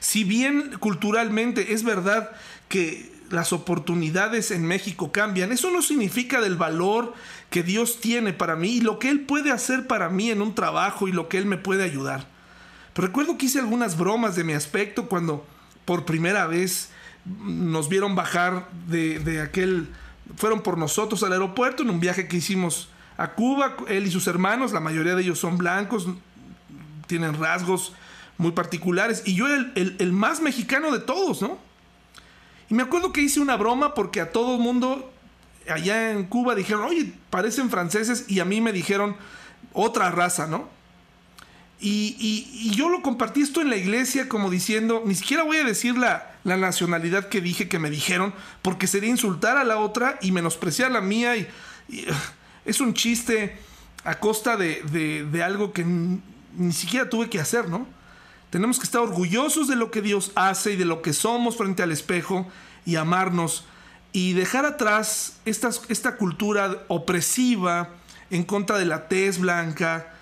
Si 0.00 0.24
bien 0.24 0.76
culturalmente 0.78 1.72
es 1.72 1.84
verdad 1.84 2.30
que 2.68 3.13
las 3.34 3.52
oportunidades 3.52 4.50
en 4.50 4.64
México 4.66 5.12
cambian, 5.12 5.52
eso 5.52 5.70
no 5.70 5.82
significa 5.82 6.40
del 6.40 6.56
valor 6.56 7.12
que 7.50 7.62
Dios 7.62 8.00
tiene 8.00 8.32
para 8.32 8.56
mí 8.56 8.76
y 8.76 8.80
lo 8.80 8.98
que 8.98 9.10
Él 9.10 9.20
puede 9.20 9.50
hacer 9.50 9.86
para 9.86 10.08
mí 10.08 10.30
en 10.30 10.40
un 10.40 10.54
trabajo 10.54 11.08
y 11.08 11.12
lo 11.12 11.28
que 11.28 11.38
Él 11.38 11.46
me 11.46 11.58
puede 11.58 11.84
ayudar. 11.84 12.26
Recuerdo 12.94 13.36
que 13.36 13.46
hice 13.46 13.58
algunas 13.58 13.98
bromas 13.98 14.36
de 14.36 14.44
mi 14.44 14.52
aspecto 14.52 15.08
cuando 15.08 15.44
por 15.84 16.04
primera 16.04 16.46
vez 16.46 16.90
nos 17.24 17.88
vieron 17.88 18.14
bajar 18.14 18.68
de, 18.86 19.18
de 19.18 19.40
aquel, 19.40 19.88
fueron 20.36 20.62
por 20.62 20.78
nosotros 20.78 21.22
al 21.22 21.32
aeropuerto 21.32 21.82
en 21.82 21.90
un 21.90 22.00
viaje 22.00 22.28
que 22.28 22.36
hicimos 22.36 22.88
a 23.16 23.32
Cuba, 23.32 23.76
él 23.88 24.06
y 24.06 24.10
sus 24.10 24.26
hermanos, 24.26 24.72
la 24.72 24.80
mayoría 24.80 25.14
de 25.14 25.22
ellos 25.22 25.38
son 25.38 25.56
blancos, 25.56 26.08
tienen 27.06 27.38
rasgos 27.38 27.92
muy 28.38 28.52
particulares, 28.52 29.22
y 29.24 29.34
yo 29.34 29.46
era 29.46 29.72
el, 29.74 29.96
el 29.98 30.12
más 30.12 30.40
mexicano 30.40 30.90
de 30.90 30.98
todos, 30.98 31.40
¿no? 31.40 31.58
Me 32.74 32.82
acuerdo 32.82 33.12
que 33.12 33.20
hice 33.20 33.38
una 33.38 33.56
broma 33.56 33.94
porque 33.94 34.20
a 34.20 34.32
todo 34.32 34.56
el 34.56 34.60
mundo 34.60 35.12
allá 35.68 36.10
en 36.10 36.24
Cuba 36.24 36.56
dijeron, 36.56 36.82
oye, 36.82 37.12
parecen 37.30 37.70
franceses 37.70 38.24
y 38.26 38.40
a 38.40 38.44
mí 38.44 38.60
me 38.60 38.72
dijeron 38.72 39.16
otra 39.72 40.10
raza, 40.10 40.48
¿no? 40.48 40.68
Y, 41.80 42.72
yo 42.74 42.88
lo 42.88 43.00
compartí 43.00 43.42
esto 43.42 43.60
en 43.60 43.70
la 43.70 43.76
iglesia 43.76 44.28
como 44.28 44.50
diciendo, 44.50 45.04
ni 45.06 45.14
siquiera 45.14 45.44
voy 45.44 45.58
a 45.58 45.64
decir 45.64 45.96
la, 45.96 46.32
nacionalidad 46.42 47.28
que 47.28 47.40
dije 47.40 47.68
que 47.68 47.78
me 47.78 47.90
dijeron, 47.90 48.34
porque 48.60 48.88
sería 48.88 49.10
insultar 49.10 49.56
a 49.56 49.62
la 49.62 49.78
otra 49.78 50.18
y 50.20 50.32
menospreciar 50.32 50.90
la 50.90 51.00
mía. 51.00 51.36
Y, 51.36 51.46
es 52.64 52.80
un 52.80 52.92
chiste 52.92 53.56
a 54.02 54.18
costa 54.18 54.56
de, 54.56 54.82
de 55.30 55.42
algo 55.44 55.72
que 55.72 55.84
ni 55.84 56.72
siquiera 56.72 57.08
tuve 57.08 57.30
que 57.30 57.38
hacer, 57.38 57.68
¿no? 57.68 57.86
Tenemos 58.54 58.78
que 58.78 58.84
estar 58.84 59.00
orgullosos 59.00 59.66
de 59.66 59.74
lo 59.74 59.90
que 59.90 60.00
Dios 60.00 60.30
hace 60.36 60.74
y 60.74 60.76
de 60.76 60.84
lo 60.84 61.02
que 61.02 61.12
somos 61.12 61.56
frente 61.56 61.82
al 61.82 61.90
espejo 61.90 62.46
y 62.86 62.94
amarnos 62.94 63.64
y 64.12 64.34
dejar 64.34 64.64
atrás 64.64 65.40
esta, 65.44 65.70
esta 65.88 66.16
cultura 66.16 66.84
opresiva 66.86 67.88
en 68.30 68.44
contra 68.44 68.78
de 68.78 68.84
la 68.84 69.08
tez 69.08 69.40
blanca, 69.40 70.14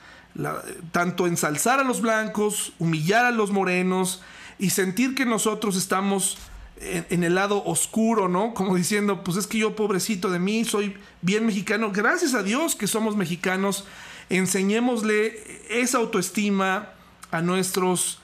tanto 0.93 1.27
ensalzar 1.27 1.79
a 1.79 1.85
los 1.85 2.01
blancos, 2.01 2.73
humillar 2.79 3.27
a 3.27 3.33
los 3.33 3.51
morenos 3.51 4.23
y 4.59 4.71
sentir 4.71 5.15
que 5.15 5.27
nosotros 5.27 5.77
estamos 5.77 6.39
en, 6.81 7.05
en, 7.11 7.25
el 7.25 7.35
lado 7.35 7.63
oscuro, 7.67 8.31
¿no? 8.31 8.55
Como 8.55 8.77
diciendo, 8.77 9.25
pues 9.25 9.37
es 9.37 9.47
que 9.47 9.59
yo 9.59 9.77
pobrecito 9.77 10.31
de 10.31 10.39
mí, 10.39 10.65
soy 10.65 10.97
bien 11.21 11.45
mexicano. 11.45 11.93
Gracias 11.93 12.33
a 12.33 12.43
Dios 12.43 12.77
que 12.77 12.87
somos 12.87 13.15
mexicanos, 13.15 13.85
enseñémosle 14.31 15.37
esa 15.69 15.99
autoestima 15.99 16.95
a 17.31 17.43
nuestros 17.43 18.22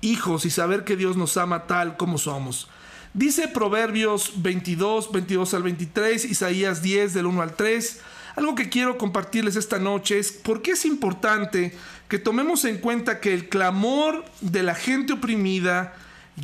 hijos 0.00 0.44
y 0.44 0.50
saber 0.50 0.84
que 0.84 0.96
Dios 0.96 1.16
nos 1.16 1.36
ama 1.36 1.66
tal 1.66 1.96
como 1.96 2.18
somos. 2.18 2.68
Dice 3.14 3.48
Proverbios 3.48 4.42
22, 4.42 5.10
22 5.10 5.54
al 5.54 5.62
23, 5.62 6.24
Isaías 6.26 6.82
10 6.82 7.14
del 7.14 7.26
1 7.26 7.42
al 7.42 7.54
3. 7.54 8.00
Algo 8.36 8.54
que 8.54 8.68
quiero 8.68 8.98
compartirles 8.98 9.56
esta 9.56 9.78
noche 9.78 10.18
es 10.18 10.32
por 10.32 10.60
qué 10.60 10.72
es 10.72 10.84
importante 10.84 11.74
que 12.08 12.18
tomemos 12.18 12.66
en 12.66 12.76
cuenta 12.78 13.20
que 13.20 13.32
el 13.32 13.48
clamor 13.48 14.24
de 14.42 14.62
la 14.62 14.74
gente 14.74 15.14
oprimida 15.14 15.94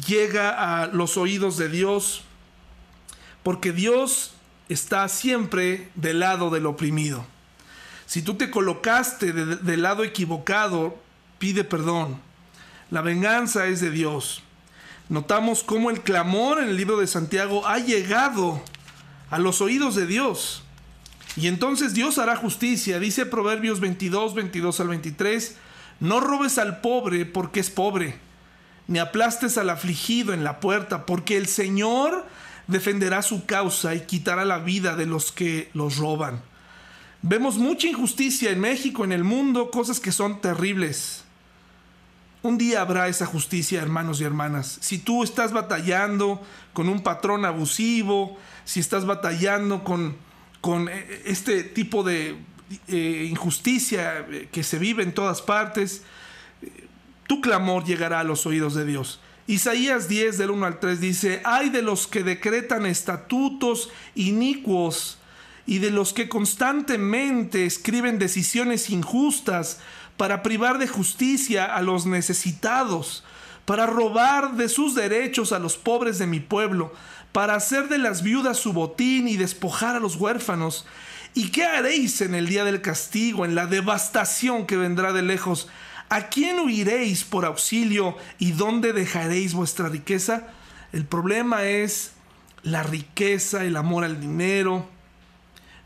llega 0.07 0.83
a 0.83 0.87
los 0.87 1.19
oídos 1.19 1.59
de 1.59 1.69
Dios, 1.69 2.25
porque 3.43 3.73
Dios 3.73 4.33
está 4.71 5.07
siempre 5.09 5.91
del 5.95 6.21
lado 6.21 6.49
del 6.49 6.65
oprimido. 6.65 7.27
Si 8.07 8.23
tú 8.23 8.35
te 8.35 8.51
colocaste 8.51 9.33
del 9.33 9.83
lado 9.83 10.05
equivocado, 10.05 10.99
pide 11.39 11.65
perdón. 11.65 12.19
La 12.93 13.01
venganza 13.01 13.67
es 13.67 13.81
de 13.81 13.91
Dios 13.91 14.45
notamos 15.13 15.63
cómo 15.63 15.91
el 15.91 16.01
clamor 16.01 16.59
en 16.59 16.71
el 16.71 16.77
libro 16.77 16.97
de 16.97 17.07
Santiago 17.07 17.67
ha 17.67 17.79
llegado 17.79 18.63
a 19.31 19.39
los 19.39 19.61
oídos 19.61 19.95
de 19.95 20.07
Dios. 20.07 20.63
Y 21.37 21.49
entonces 21.49 21.93
Dios 21.93 22.17
hará 22.17 22.35
justicia. 22.35 22.99
Dice 22.99 23.27
Proverbios 23.27 23.79
22, 23.81 24.35
22 24.35 24.81
al 24.81 24.89
23, 24.89 25.57
no 26.01 26.21
robes 26.21 26.57
al 26.57 26.81
pobre 26.81 27.27
porque 27.27 27.61
es 27.61 27.69
pobre, 27.69 28.19
ni 28.89 28.99
aplastes 28.99 29.59
al 29.59 29.69
afligido 29.69 30.33
en 30.33 30.45
la 30.45 30.61
puerta, 30.61 31.05
porque 31.05 31.37
el 31.37 31.47
Señor 31.47 32.27
defenderá 32.67 33.21
su 33.21 33.45
causa 33.45 33.95
y 33.95 34.01
quitará 34.07 34.47
la 34.47 34.59
vida 34.59 34.97
de 34.97 35.05
los 35.05 35.31
que 35.31 35.71
los 35.75 35.99
roban. 35.99 36.43
Vemos 37.21 37.59
mucha 37.59 37.87
injusticia 37.87 38.51
en 38.51 38.61
México, 38.61 39.05
en 39.05 39.13
el 39.13 39.25
mundo, 39.25 39.71
cosas 39.71 40.01
que 40.01 40.11
son 40.11 40.41
terribles. 40.41 41.22
Un 42.43 42.59
día 42.59 42.81
habrá 42.81 43.07
esa 43.07 43.25
justicia, 43.25 43.81
hermanos 43.81 44.21
y 44.21 44.25
hermanas. 44.25 44.79
Si 44.81 44.99
tú 44.99 45.23
estás 45.23 45.53
batallando 45.53 46.43
con 46.73 46.89
un 46.89 47.05
patrón 47.05 47.45
abusivo, 47.45 48.37
si 48.65 48.81
estás 48.81 49.07
batallando 49.07 49.85
con, 49.85 50.17
con 50.61 50.89
eh, 50.89 51.23
este 51.25 51.63
tipo 51.63 52.03
de 52.03 52.37
eh, 52.89 53.29
injusticia 53.31 54.27
eh, 54.29 54.49
que 54.51 54.65
se 54.65 54.81
vive 54.81 55.05
en 55.05 55.15
todas 55.15 55.41
partes, 55.41 56.03
tu 57.29 57.41
clamor 57.41 57.85
llegará 57.85 58.21
a 58.21 58.25
los 58.25 58.45
oídos 58.45 58.75
de 58.75 58.87
Dios. 58.87 59.21
Isaías 59.47 60.09
10 60.09 60.37
del 60.37 60.51
1 60.51 60.67
al 60.67 60.81
3 60.81 61.01
dice, 61.01 61.43
hay 61.45 61.71
de 61.71 61.83
los 61.83 62.09
que 62.09 62.25
decretan 62.25 62.87
estatutos 62.87 63.91
inicuos 64.17 65.19
y 65.65 65.79
de 65.79 65.93
los 65.93 66.13
que 66.13 66.29
constantemente 66.29 67.67
escriben 67.67 68.19
decisiones 68.19 68.91
injustas 68.91 69.79
para 70.17 70.43
privar 70.43 70.79
de 70.79 70.89
justicia 70.89 71.65
a 71.65 71.83
los 71.83 72.07
necesitados, 72.07 73.25
para 73.65 73.87
robar 73.87 74.55
de 74.55 74.69
sus 74.69 74.95
derechos 74.95 75.53
a 75.53 75.59
los 75.59 75.77
pobres 75.77 76.19
de 76.19 76.27
mi 76.27 76.41
pueblo, 76.41 76.93
para 77.33 77.55
hacer 77.55 77.89
de 77.89 77.99
las 77.99 78.23
viudas 78.23 78.59
su 78.59 78.73
botín 78.73 79.29
y 79.29 79.37
despojar 79.37 79.97
a 79.97 80.01
los 80.01 80.17
huérfanos. 80.17 80.87
¿Y 81.35 81.51
qué 81.51 81.65
haréis 81.65 82.21
en 82.21 82.35
el 82.35 82.49
día 82.49 82.65
del 82.65 82.83
castigo, 82.83 83.45
en 83.45 83.55
la 83.55 83.67
devastación 83.67 84.67
que 84.67 84.77
vendrá 84.77 85.13
de 85.13 85.23
lejos? 85.23 85.69
¿A 86.11 86.29
quién 86.29 86.61
huiréis 86.61 87.25
por 87.25 87.47
auxilio 87.47 88.17
y 88.39 88.53
dónde 88.53 88.93
dejaréis 88.93 89.55
vuestra 89.55 89.89
riqueza? 89.89 90.49
El 90.93 91.07
problema 91.07 91.65
es 91.65 92.13
la 92.63 92.83
riqueza, 92.83 93.65
el 93.65 93.77
amor 93.77 94.05
al 94.05 94.21
dinero, 94.21 94.87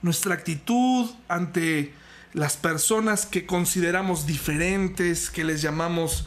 nuestra 0.03 0.35
actitud 0.35 1.11
ante 1.29 1.95
las 2.37 2.59
personas 2.59 3.25
que 3.25 3.47
consideramos 3.47 4.27
diferentes, 4.27 5.31
que 5.31 5.43
les 5.43 5.63
llamamos 5.63 6.27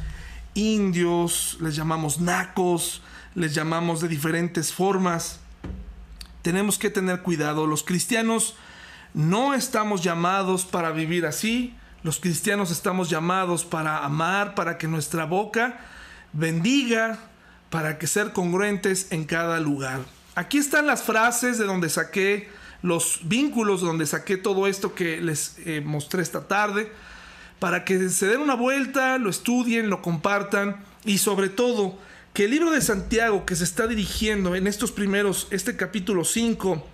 indios, 0.55 1.59
les 1.61 1.75
llamamos 1.75 2.19
nacos, 2.19 3.03
les 3.35 3.53
llamamos 3.53 4.01
de 4.01 4.07
diferentes 4.07 4.73
formas. 4.73 5.39
Tenemos 6.41 6.79
que 6.79 6.89
tener 6.89 7.21
cuidado. 7.21 7.67
Los 7.67 7.83
cristianos 7.83 8.55
no 9.13 9.53
estamos 9.53 10.01
llamados 10.01 10.65
para 10.65 10.89
vivir 10.89 11.27
así. 11.27 11.75
Los 12.01 12.19
cristianos 12.19 12.71
estamos 12.71 13.11
llamados 13.11 13.63
para 13.63 14.03
amar, 14.03 14.55
para 14.55 14.79
que 14.79 14.87
nuestra 14.87 15.25
boca 15.25 15.79
bendiga, 16.33 17.19
para 17.69 17.99
que 17.99 18.07
ser 18.07 18.33
congruentes 18.33 19.11
en 19.11 19.25
cada 19.25 19.59
lugar. 19.59 19.99
Aquí 20.33 20.57
están 20.57 20.87
las 20.87 21.03
frases 21.03 21.59
de 21.59 21.65
donde 21.65 21.87
saqué 21.87 22.49
los 22.81 23.19
vínculos 23.23 23.81
donde 23.81 24.05
saqué 24.05 24.37
todo 24.37 24.67
esto 24.67 24.95
que 24.95 25.21
les 25.21 25.57
eh, 25.65 25.81
mostré 25.81 26.21
esta 26.21 26.47
tarde, 26.47 26.91
para 27.59 27.83
que 27.83 28.09
se 28.09 28.27
den 28.27 28.39
una 28.39 28.55
vuelta, 28.55 29.17
lo 29.17 29.29
estudien, 29.29 29.89
lo 29.89 30.01
compartan 30.01 30.83
y 31.03 31.17
sobre 31.17 31.49
todo 31.49 31.97
que 32.33 32.45
el 32.45 32.51
libro 32.51 32.71
de 32.71 32.81
Santiago 32.81 33.45
que 33.45 33.55
se 33.55 33.65
está 33.65 33.87
dirigiendo 33.87 34.55
en 34.55 34.67
estos 34.67 34.91
primeros, 34.91 35.47
este 35.51 35.75
capítulo 35.75 36.23
5, 36.23 36.85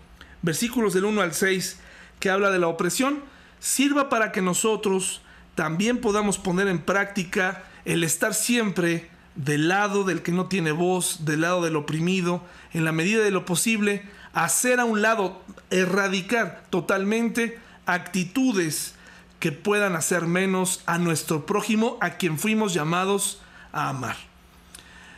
versículos 0.41 0.93
del 0.93 1.05
1 1.05 1.21
al 1.21 1.33
6, 1.33 1.77
que 2.19 2.29
habla 2.29 2.49
de 2.49 2.59
la 2.59 2.67
opresión, 2.67 3.19
sirva 3.59 4.09
para 4.09 4.31
que 4.31 4.41
nosotros 4.41 5.21
también 5.53 5.99
podamos 5.99 6.37
poner 6.37 6.67
en 6.67 6.79
práctica 6.79 7.63
el 7.85 8.03
estar 8.03 8.33
siempre 8.33 9.09
del 9.35 9.67
lado 9.67 10.03
del 10.03 10.21
que 10.21 10.31
no 10.31 10.47
tiene 10.47 10.71
voz, 10.71 11.25
del 11.25 11.41
lado 11.41 11.61
del 11.61 11.75
oprimido, 11.75 12.43
en 12.73 12.85
la 12.85 12.91
medida 12.91 13.23
de 13.23 13.31
lo 13.31 13.45
posible, 13.45 14.03
hacer 14.35 14.79
a 14.79 14.85
un 14.85 15.01
lado, 15.01 15.41
erradicar 15.71 16.65
totalmente 16.69 17.57
actitudes 17.85 18.93
que 19.39 19.51
puedan 19.51 19.95
hacer 19.95 20.27
menos 20.27 20.83
a 20.85 20.97
nuestro 20.97 21.45
prójimo, 21.45 21.97
a 22.01 22.11
quien 22.11 22.37
fuimos 22.37 22.73
llamados 22.73 23.41
a 23.71 23.89
amar. 23.89 24.17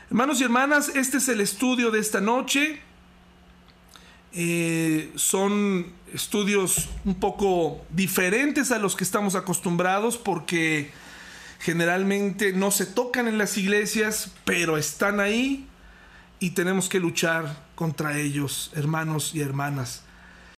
Hermanos 0.09 0.39
y 0.39 0.43
hermanas, 0.43 0.89
este 0.89 1.17
es 1.17 1.27
el 1.29 1.41
estudio 1.41 1.91
de 1.91 1.99
esta 1.99 2.21
noche. 2.21 2.79
Eh, 4.33 5.11
son 5.15 5.93
estudios 6.13 6.87
un 7.03 7.15
poco 7.15 7.83
diferentes 7.89 8.71
a 8.71 8.77
los 8.77 8.95
que 8.95 9.03
estamos 9.03 9.33
acostumbrados 9.33 10.17
porque 10.17 10.91
generalmente 11.59 12.53
no 12.53 12.69
se 12.69 12.85
tocan 12.85 13.27
en 13.27 13.39
las 13.39 13.57
iglesias, 13.57 14.31
pero 14.45 14.77
están 14.77 15.19
ahí 15.19 15.65
y 16.39 16.51
tenemos 16.51 16.87
que 16.87 16.99
luchar 16.99 17.66
contra 17.77 18.17
ellos, 18.17 18.71
hermanos 18.73 19.35
y 19.35 19.41
hermanas. 19.41 20.01